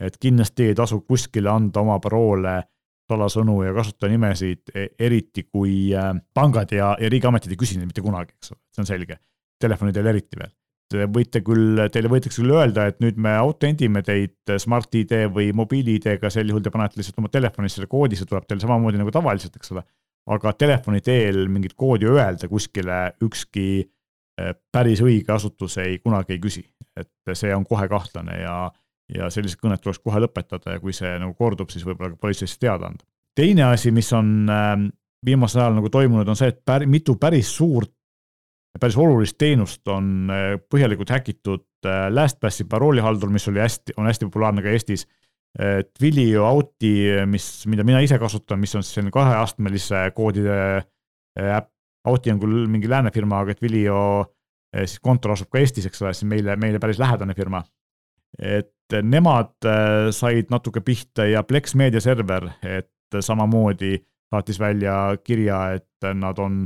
et 0.00 0.16
kindlasti 0.16 0.70
ei 0.70 0.74
tasu 0.74 1.02
kuskile 1.04 1.50
anda 1.50 1.82
oma 1.82 1.98
paroole, 2.00 2.62
salasõnu 3.10 3.58
ja 3.66 3.74
kasutajanimesid, 3.76 4.70
e-, 4.74 4.88
eriti 4.98 5.44
kui 5.44 5.90
äh, 5.92 6.14
pangad 6.34 6.72
ja, 6.72 6.94
ja 7.00 7.10
riigiametid 7.10 7.52
ei 7.52 7.60
küsi 7.60 7.76
neid 7.76 7.90
mitte 7.90 8.04
kunagi, 8.04 8.32
eks 8.38 8.54
ole, 8.54 8.60
see 8.72 8.84
on 8.84 8.88
selge. 8.88 9.18
Telefonidel 9.60 10.10
eriti 10.12 10.40
veel. 10.40 10.52
Te 10.90 11.06
võite 11.06 11.38
küll, 11.46 11.78
teile 11.94 12.10
võidakse 12.10 12.40
küll 12.40 12.50
öelda, 12.56 12.88
et 12.90 12.98
nüüd 12.98 13.18
me 13.22 13.36
autendime 13.38 14.02
teid 14.02 14.50
Smart-ID 14.58 15.28
või 15.30 15.52
mobiil-ID-ga, 15.54 16.32
sel 16.34 16.50
juhul 16.50 16.64
te 16.64 16.72
panete 16.74 16.98
lihtsalt 16.98 17.20
oma 17.22 17.30
telefonisse 17.30 17.78
selle 17.78 17.90
koodi, 17.90 18.18
see 18.18 18.26
tuleb 18.26 18.48
teile 18.48 18.64
samamoodi 18.64 18.98
nagu 18.98 19.12
tavaliselt, 19.14 19.54
eks 19.60 19.70
ole 19.76 19.84
aga 20.28 20.52
telefoni 20.58 21.00
teel 21.04 21.46
mingit 21.52 21.74
koodi 21.78 22.08
öelda 22.10 22.48
kuskile 22.50 23.00
ükski 23.24 23.66
eh, 23.80 24.52
päris 24.72 25.02
õige 25.04 25.34
asutus 25.34 25.78
ei, 25.82 25.98
kunagi 26.02 26.36
ei 26.36 26.42
küsi, 26.42 26.64
et 26.98 27.34
see 27.36 27.52
on 27.54 27.64
kohe 27.68 27.88
kahtlane 27.90 28.40
ja, 28.42 28.56
ja 29.14 29.30
sellised 29.32 29.60
kõned 29.62 29.82
tuleks 29.82 30.02
kohe 30.04 30.22
lõpetada 30.22 30.76
ja 30.76 30.82
kui 30.82 30.94
see 30.96 31.12
nagu 31.22 31.34
kordub, 31.38 31.72
siis 31.72 31.86
võib-olla 31.86 32.14
ka 32.14 32.20
politseisse 32.26 32.60
teada 32.60 32.90
anda. 32.90 33.06
teine 33.36 33.70
asi, 33.70 33.92
mis 33.94 34.10
on 34.16 34.50
ehm, 34.50 34.90
viimasel 35.26 35.64
ajal 35.64 35.80
nagu 35.80 35.90
toimunud, 35.92 36.28
on 36.28 36.38
see, 36.38 36.52
et 36.52 36.60
pär, 36.66 36.86
mitu 36.90 37.16
päris 37.20 37.50
suurt, 37.56 37.92
päris 38.78 38.96
olulist 39.00 39.38
teenust 39.38 39.88
on 39.88 40.30
eh, 40.30 40.58
põhjalikult 40.70 41.10
häkitud 41.10 41.66
eh, 41.86 42.06
LastPassi 42.12 42.68
paroolihaldur, 42.70 43.32
mis 43.32 43.48
oli 43.50 43.62
hästi, 43.64 43.96
on 43.96 44.06
hästi 44.06 44.28
populaarne 44.28 44.62
ka 44.62 44.74
Eestis 44.74 45.06
Twilio 45.98 46.44
Auti, 46.46 47.10
mis, 47.26 47.46
mida 47.66 47.84
mina 47.86 48.00
ise 48.04 48.18
kasutan, 48.22 48.60
mis 48.62 48.74
on 48.78 48.84
siis 48.84 48.94
selline 48.98 49.10
kaheastmelise 49.14 50.04
koodide 50.14 50.58
äh, 50.78 51.56
äpp. 51.56 51.72
Auti 52.08 52.30
on 52.32 52.38
küll 52.40 52.68
mingi 52.70 52.88
lääne 52.88 53.10
firma, 53.12 53.42
aga 53.42 53.52
Twilio 53.58 53.96
äh, 54.22 54.86
siis 54.86 55.02
kontor 55.04 55.34
asub 55.34 55.50
ka 55.52 55.60
Eestis, 55.60 55.88
eks 55.90 56.00
ole, 56.00 56.14
siis 56.16 56.28
meile, 56.30 56.54
meile 56.56 56.80
päris 56.80 57.00
lähedane 57.02 57.34
firma. 57.36 57.64
et 58.38 58.94
nemad 59.02 59.66
äh, 59.66 60.08
said 60.14 60.52
natuke 60.54 60.80
pihta 60.86 61.26
ja 61.26 61.42
Plex 61.42 61.74
Media 61.74 62.00
server, 62.00 62.46
et 62.62 63.18
samamoodi 63.20 63.98
saatis 64.30 64.60
välja 64.60 65.16
kirja, 65.24 65.72
et 65.74 66.06
nad 66.14 66.38
on, 66.38 66.62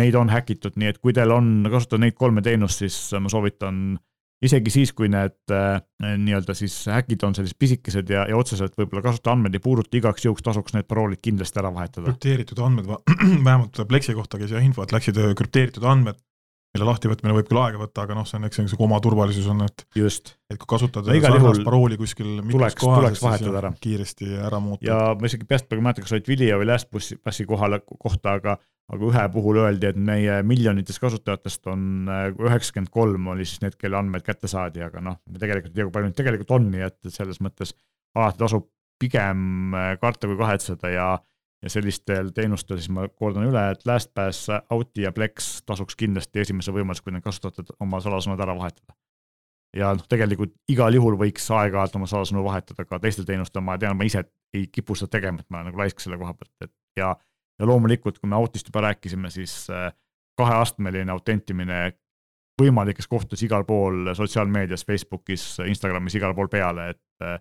neid 0.00 0.16
on 0.18 0.32
häkitud, 0.32 0.78
nii 0.80 0.94
et 0.94 1.00
kui 1.02 1.14
teil 1.16 1.32
on 1.34 1.68
kasutada 1.70 2.06
neid 2.06 2.16
kolme 2.18 2.42
teenust, 2.44 2.82
siis 2.82 2.96
ma 3.20 3.32
soovitan 3.32 3.98
isegi 4.44 4.72
siis, 4.72 4.92
kui 4.96 5.10
need 5.12 5.52
äh, 5.52 5.80
nii-öelda 6.00 6.54
siis 6.56 6.74
häkid 6.90 7.24
on 7.26 7.36
sellised 7.36 7.58
pisikesed 7.60 8.10
ja, 8.12 8.24
ja 8.30 8.38
otseselt 8.40 8.76
võib-olla 8.78 9.04
kasutajaandmeid 9.04 9.58
ei 9.58 9.64
puuduta, 9.64 9.92
igaks 9.98 10.24
juhuks 10.24 10.44
tasuks 10.46 10.76
need 10.76 10.88
paroolid 10.88 11.20
kindlasti 11.24 11.60
ära 11.60 11.72
vahetada. 11.74 12.08
krüpteeritud 12.08 12.62
andmed, 12.64 12.88
vähemalt 13.46 13.82
Plexi 13.90 14.16
kohta 14.16 14.40
käis 14.40 14.54
jah 14.54 14.64
info, 14.64 14.86
et 14.86 14.94
läksid 14.96 15.20
äh, 15.20 15.34
krüpteeritud 15.36 15.84
andmed, 15.84 16.20
mille 16.70 16.86
lahtivõtmine 16.86 17.34
võib 17.34 17.48
küll 17.50 17.60
aega 17.64 17.80
võtta, 17.80 18.04
aga 18.06 18.16
noh, 18.18 18.26
see 18.28 18.38
on, 18.38 18.46
eks 18.46 18.60
see 18.60 18.66
on 18.76 18.84
oma 18.86 19.00
turvalisus 19.02 19.48
on, 19.50 19.64
et 19.66 19.84
just. 19.98 20.34
et 20.50 20.58
kui 20.60 20.68
kasutad 20.70 21.08
no, 21.08 21.16
sarnast 21.24 21.64
parooli 21.66 21.98
kuskil 21.98 22.36
tuleks, 22.46 22.78
tuleks 22.78 23.22
vahetada 23.24 23.62
ära. 23.64 23.72
kiiresti 23.82 24.28
ära 24.48 24.60
muuta. 24.62 24.86
ja 24.86 24.98
ma 25.18 25.30
isegi 25.30 25.48
peast 25.50 25.66
praegu 25.66 25.82
ei 25.82 25.88
mäleta, 25.88 26.04
kas 26.06 26.14
olid 26.14 26.30
Vilja 26.30 26.60
või 26.60 26.68
LastPassi 26.70 27.48
kohale, 27.50 27.80
kohta, 27.90 28.36
aga 28.38 28.60
aga 28.90 29.06
ühe 29.06 29.24
puhul 29.34 29.60
öeldi, 29.62 29.86
et 29.90 29.98
meie 29.98 30.40
miljonitest 30.46 31.02
kasutajatest 31.02 31.68
on 31.70 32.10
äh, 32.10 32.26
üheksakümmend 32.34 32.90
kolm 32.94 33.28
oli 33.34 33.46
siis 33.46 33.62
need, 33.62 33.76
kelle 33.78 33.98
andmed 34.00 34.24
kätte 34.26 34.50
saadi, 34.50 34.82
aga 34.82 35.02
noh, 35.04 35.20
me 35.30 35.42
tegelikult 35.42 35.72
ei 35.72 35.78
tea, 35.78 35.86
kui 35.86 35.94
palju 35.94 36.10
neid 36.10 36.18
tegelikult 36.18 36.54
on, 36.58 36.70
nii 36.72 36.86
et 36.88 37.10
selles 37.14 37.38
mõttes 37.44 37.74
alati 38.18 38.42
tasub 38.42 38.66
pigem 39.00 39.76
äh, 39.78 39.92
karta 40.02 40.30
kui 40.30 40.38
kahetseda 40.40 40.90
ja 40.92 41.10
ja 41.62 41.70
sellistel 41.70 42.30
teenustel 42.34 42.78
siis 42.80 42.90
ma 42.92 43.06
kordan 43.08 43.44
üle, 43.48 43.62
et 43.74 43.84
LastPass, 43.86 44.48
Auti 44.72 45.04
ja 45.04 45.12
Plex 45.12 45.60
tasuks 45.68 45.96
kindlasti 45.98 46.40
esimese 46.40 46.72
võimaluse, 46.72 47.04
kui 47.04 47.12
need 47.12 47.24
kasutajad 47.24 47.74
oma 47.80 48.00
salasõnad 48.00 48.40
ära 48.40 48.56
vahetada. 48.56 48.96
ja 49.76 49.92
noh, 49.94 50.06
tegelikult 50.08 50.54
igal 50.72 50.94
juhul 50.94 51.18
võiks 51.20 51.44
aeg-ajalt 51.54 51.96
oma 51.96 52.08
salasõnu 52.10 52.42
vahetada 52.44 52.84
ka 52.84 52.98
teistel 52.98 53.28
teenustel, 53.28 53.62
ma 53.62 53.78
tean, 53.78 53.96
ma 53.96 54.08
ise 54.08 54.24
ei 54.54 54.66
kipu 54.66 54.96
seda 54.98 55.12
tegema, 55.18 55.38
et 55.38 55.50
ma 55.50 55.60
olen 55.60 55.70
nagu 55.70 55.82
laisk 55.82 56.00
selle 56.02 56.18
koha 56.18 56.34
pealt, 56.34 56.54
et 56.64 56.72
ja 56.98 57.14
ja 57.60 57.66
loomulikult, 57.68 58.18
kui 58.18 58.28
me 58.28 58.38
Autist 58.38 58.70
juba 58.70 58.86
rääkisime, 58.86 59.30
siis 59.30 59.66
äh, 59.70 59.92
kaheastmeline 60.40 61.12
autentimine 61.12 61.80
võimalikes 62.60 63.08
kohtades 63.08 63.42
igal 63.44 63.66
pool 63.68 64.12
sotsiaalmeedias, 64.16 64.84
Facebookis, 64.88 65.44
Instagramis, 65.68 66.16
igal 66.16 66.34
pool 66.36 66.48
peale, 66.52 66.90
et 66.94 67.24
äh, 67.24 67.36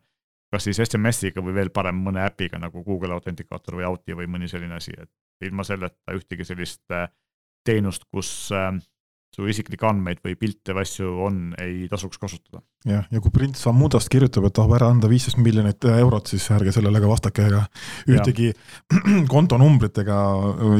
kas 0.49 0.65
siis 0.65 0.81
SMS-iga 0.85 1.43
või 1.45 1.55
veel 1.55 1.73
parem 1.73 1.99
mõne 2.05 2.23
äpiga 2.25 2.59
nagu 2.61 2.83
Google 2.83 3.13
Authenticator 3.17 3.79
või 3.79 3.87
Auti 3.89 4.17
või 4.17 4.29
mõni 4.31 4.49
selline 4.49 4.79
asi, 4.79 4.95
et 4.97 5.47
ilma 5.47 5.63
selleta 5.63 6.15
ühtegi 6.17 6.47
sellist 6.47 6.83
äh, 6.95 7.07
teenust, 7.65 8.07
kus 8.11 8.51
su 9.35 9.45
isiklikke 9.49 9.85
andmeid 9.85 10.21
või 10.25 10.33
pilte 10.39 10.73
või 10.73 10.85
asju 10.85 11.09
on, 11.27 11.37
ei 11.61 11.85
tasuks 11.89 12.17
kasutada. 12.21 12.63
jah, 12.87 13.05
ja 13.11 13.21
kui 13.21 13.31
prints 13.33 13.61
Samudast 13.65 14.09
kirjutab, 14.11 14.47
et 14.49 14.55
tahab 14.57 14.73
ära 14.79 14.89
anda 14.89 15.09
viisteist 15.11 15.37
miljonit 15.41 15.85
eurot, 15.91 16.31
siis 16.31 16.47
ärge 16.55 16.73
sellele 16.73 17.01
ka 17.01 17.11
vastake 17.11 17.45
ega 17.45 17.61
ühtegi 18.09 18.49
kontonumbrit 19.33 20.01
ega 20.03 20.17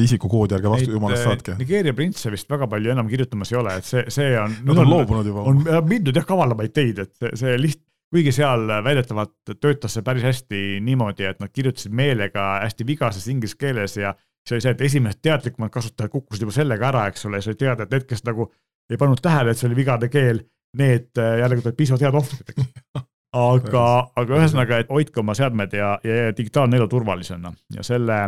isikukoodi 0.02 0.58
ärge 0.58 0.74
vastu 0.74 0.96
jumalast 0.96 1.28
saatke. 1.28 1.60
Nigeeria 1.62 1.94
printse 1.98 2.34
vist 2.34 2.50
väga 2.50 2.68
palju 2.72 2.96
enam 2.96 3.12
kirjutamas 3.12 3.54
ei 3.54 3.60
ole, 3.62 3.76
et 3.82 3.90
see, 3.90 4.06
see 4.14 4.34
on. 4.42 4.58
Nad 4.72 4.82
on 4.82 4.92
loobunud 4.96 5.30
juba. 5.30 5.46
on 5.52 5.62
mindud 5.90 6.18
jah 6.18 6.26
kavalamaid 6.28 6.74
teid, 6.74 7.06
et 7.06 7.14
see, 7.22 7.36
see 7.44 7.62
liht-, 7.62 7.86
kuigi 8.10 8.32
seal 8.34 8.66
väidetavalt 8.84 9.54
töötas 9.62 9.94
see 9.94 10.06
päris 10.06 10.26
hästi 10.26 10.80
niimoodi, 10.82 11.28
et 11.30 11.40
nad 11.44 11.52
kirjutasid 11.54 11.94
meelega 11.94 12.46
hästi 12.64 12.88
vigases 12.88 13.28
inglise 13.30 13.58
keeles 13.60 13.98
ja 13.98 14.16
see 14.48 14.58
oli 14.58 14.66
see, 14.66 14.74
et 14.74 14.82
esimesed 14.88 15.22
teadlikumad 15.22 15.72
kasutajad 15.74 16.12
kukkusid 16.14 16.48
juba 16.48 16.56
sellega 16.56 16.90
ära, 16.90 17.06
eks 17.12 17.28
ole, 17.30 17.42
sa 17.42 17.52
oli 17.52 17.60
teada, 17.60 17.86
et 17.86 17.94
need, 17.94 18.08
kes 18.10 18.26
nagu 18.26 18.50
ei 18.90 18.98
pannud 18.98 19.22
tähele, 19.22 19.54
et 19.54 19.62
see 19.62 19.70
oli 19.70 19.78
vigade 19.78 20.10
keel, 20.10 20.42
need 20.80 21.22
äh, 21.22 21.38
jällegi 21.44 21.66
tulid 21.66 21.78
piisavalt 21.78 22.06
head 22.08 22.18
ohvrid, 22.18 22.54
eks. 22.54 22.70
aga, 23.38 23.86
aga 24.18 24.40
ühesõnaga, 24.40 24.80
et 24.82 24.94
hoidke 24.94 25.22
oma 25.22 25.36
seadmed 25.38 25.74
ja, 25.78 25.96
ja 26.06 26.32
digitaalne 26.36 26.80
elu 26.80 26.88
turvalisena 26.90 27.54
ja 27.76 27.86
selle 27.86 28.22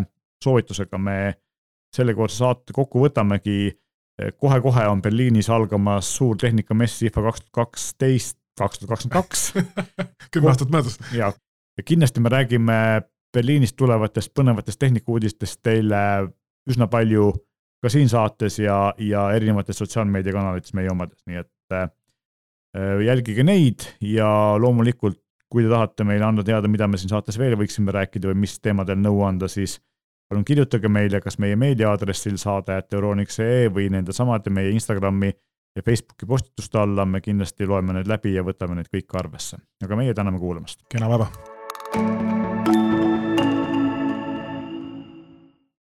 soovitusega 0.43 0.97
me 1.01 1.17
sellekohase 1.95 2.37
saate 2.43 2.73
kokku 2.73 3.01
võtamegi. 3.01 3.73
kohe-kohe 4.37 4.85
on 4.87 5.01
Berliinis 5.01 5.49
algamas 5.49 6.09
suur 6.15 6.37
tehnikamess 6.37 7.01
IFA 7.03 7.23
kaks 7.25 7.41
tuhat 7.41 7.51
kaksteist, 7.51 8.37
kaks 8.59 8.81
tuhat 8.81 8.89
kakskümmend 8.89 9.15
kaks. 9.15 9.53
kümme 10.33 10.51
aastat 10.51 10.73
möödas. 10.73 10.99
ja, 11.13 11.31
ja 11.77 11.83
kindlasti 11.83 12.23
me 12.23 12.29
räägime 12.29 12.77
Berliinist 13.31 13.77
tulevatest 13.79 14.33
põnevatest 14.35 14.79
tehnikauudistest 14.79 15.61
teile 15.63 16.01
üsna 16.69 16.87
palju 16.91 17.31
ka 17.81 17.89
siin 17.89 18.09
saates 18.11 18.59
ja, 18.59 18.93
ja 18.99 19.29
erinevates 19.35 19.79
sotsiaalmeediakanalites 19.81 20.75
meie 20.77 20.91
omades, 20.91 21.21
nii 21.27 21.39
et 21.41 21.75
äh, 21.77 21.87
jälgige 23.05 23.43
neid 23.47 23.87
ja 24.05 24.27
loomulikult, 24.61 25.21
kui 25.51 25.63
te 25.65 25.71
tahate 25.71 26.05
meile 26.07 26.27
anda 26.27 26.43
teada, 26.47 26.69
mida 26.71 26.87
me 26.87 26.99
siin 26.99 27.11
saates 27.11 27.39
veel 27.39 27.57
võiksime 27.59 27.93
rääkida 27.95 28.29
või 28.31 28.43
mis 28.43 28.59
teemadel 28.59 28.99
nõu 29.01 29.23
anda, 29.27 29.49
siis 29.51 29.79
palun 30.29 30.45
kirjutage 30.47 30.91
meile 30.91 31.19
kas 31.23 31.39
meie 31.43 31.57
meiliaadressil 31.59 32.37
saade.euroniks.ee 32.39 33.71
või 33.73 33.89
nende 33.91 34.15
samade 34.15 34.53
meie 34.53 34.71
Instagrami 34.75 35.33
ja 35.75 35.81
Facebooki 35.85 36.25
postituste 36.25 36.79
alla, 36.79 37.05
me 37.05 37.21
kindlasti 37.21 37.67
loeme 37.67 37.93
need 37.93 38.11
läbi 38.11 38.35
ja 38.35 38.43
võtame 38.43 38.75
neid 38.79 38.91
kõik 38.91 39.17
arvesse. 39.19 39.57
aga 39.83 39.95
meie 39.95 40.13
täname 40.13 40.39
kuulamast. 40.39 40.83
kena 40.89 41.09
päeva 41.11 41.50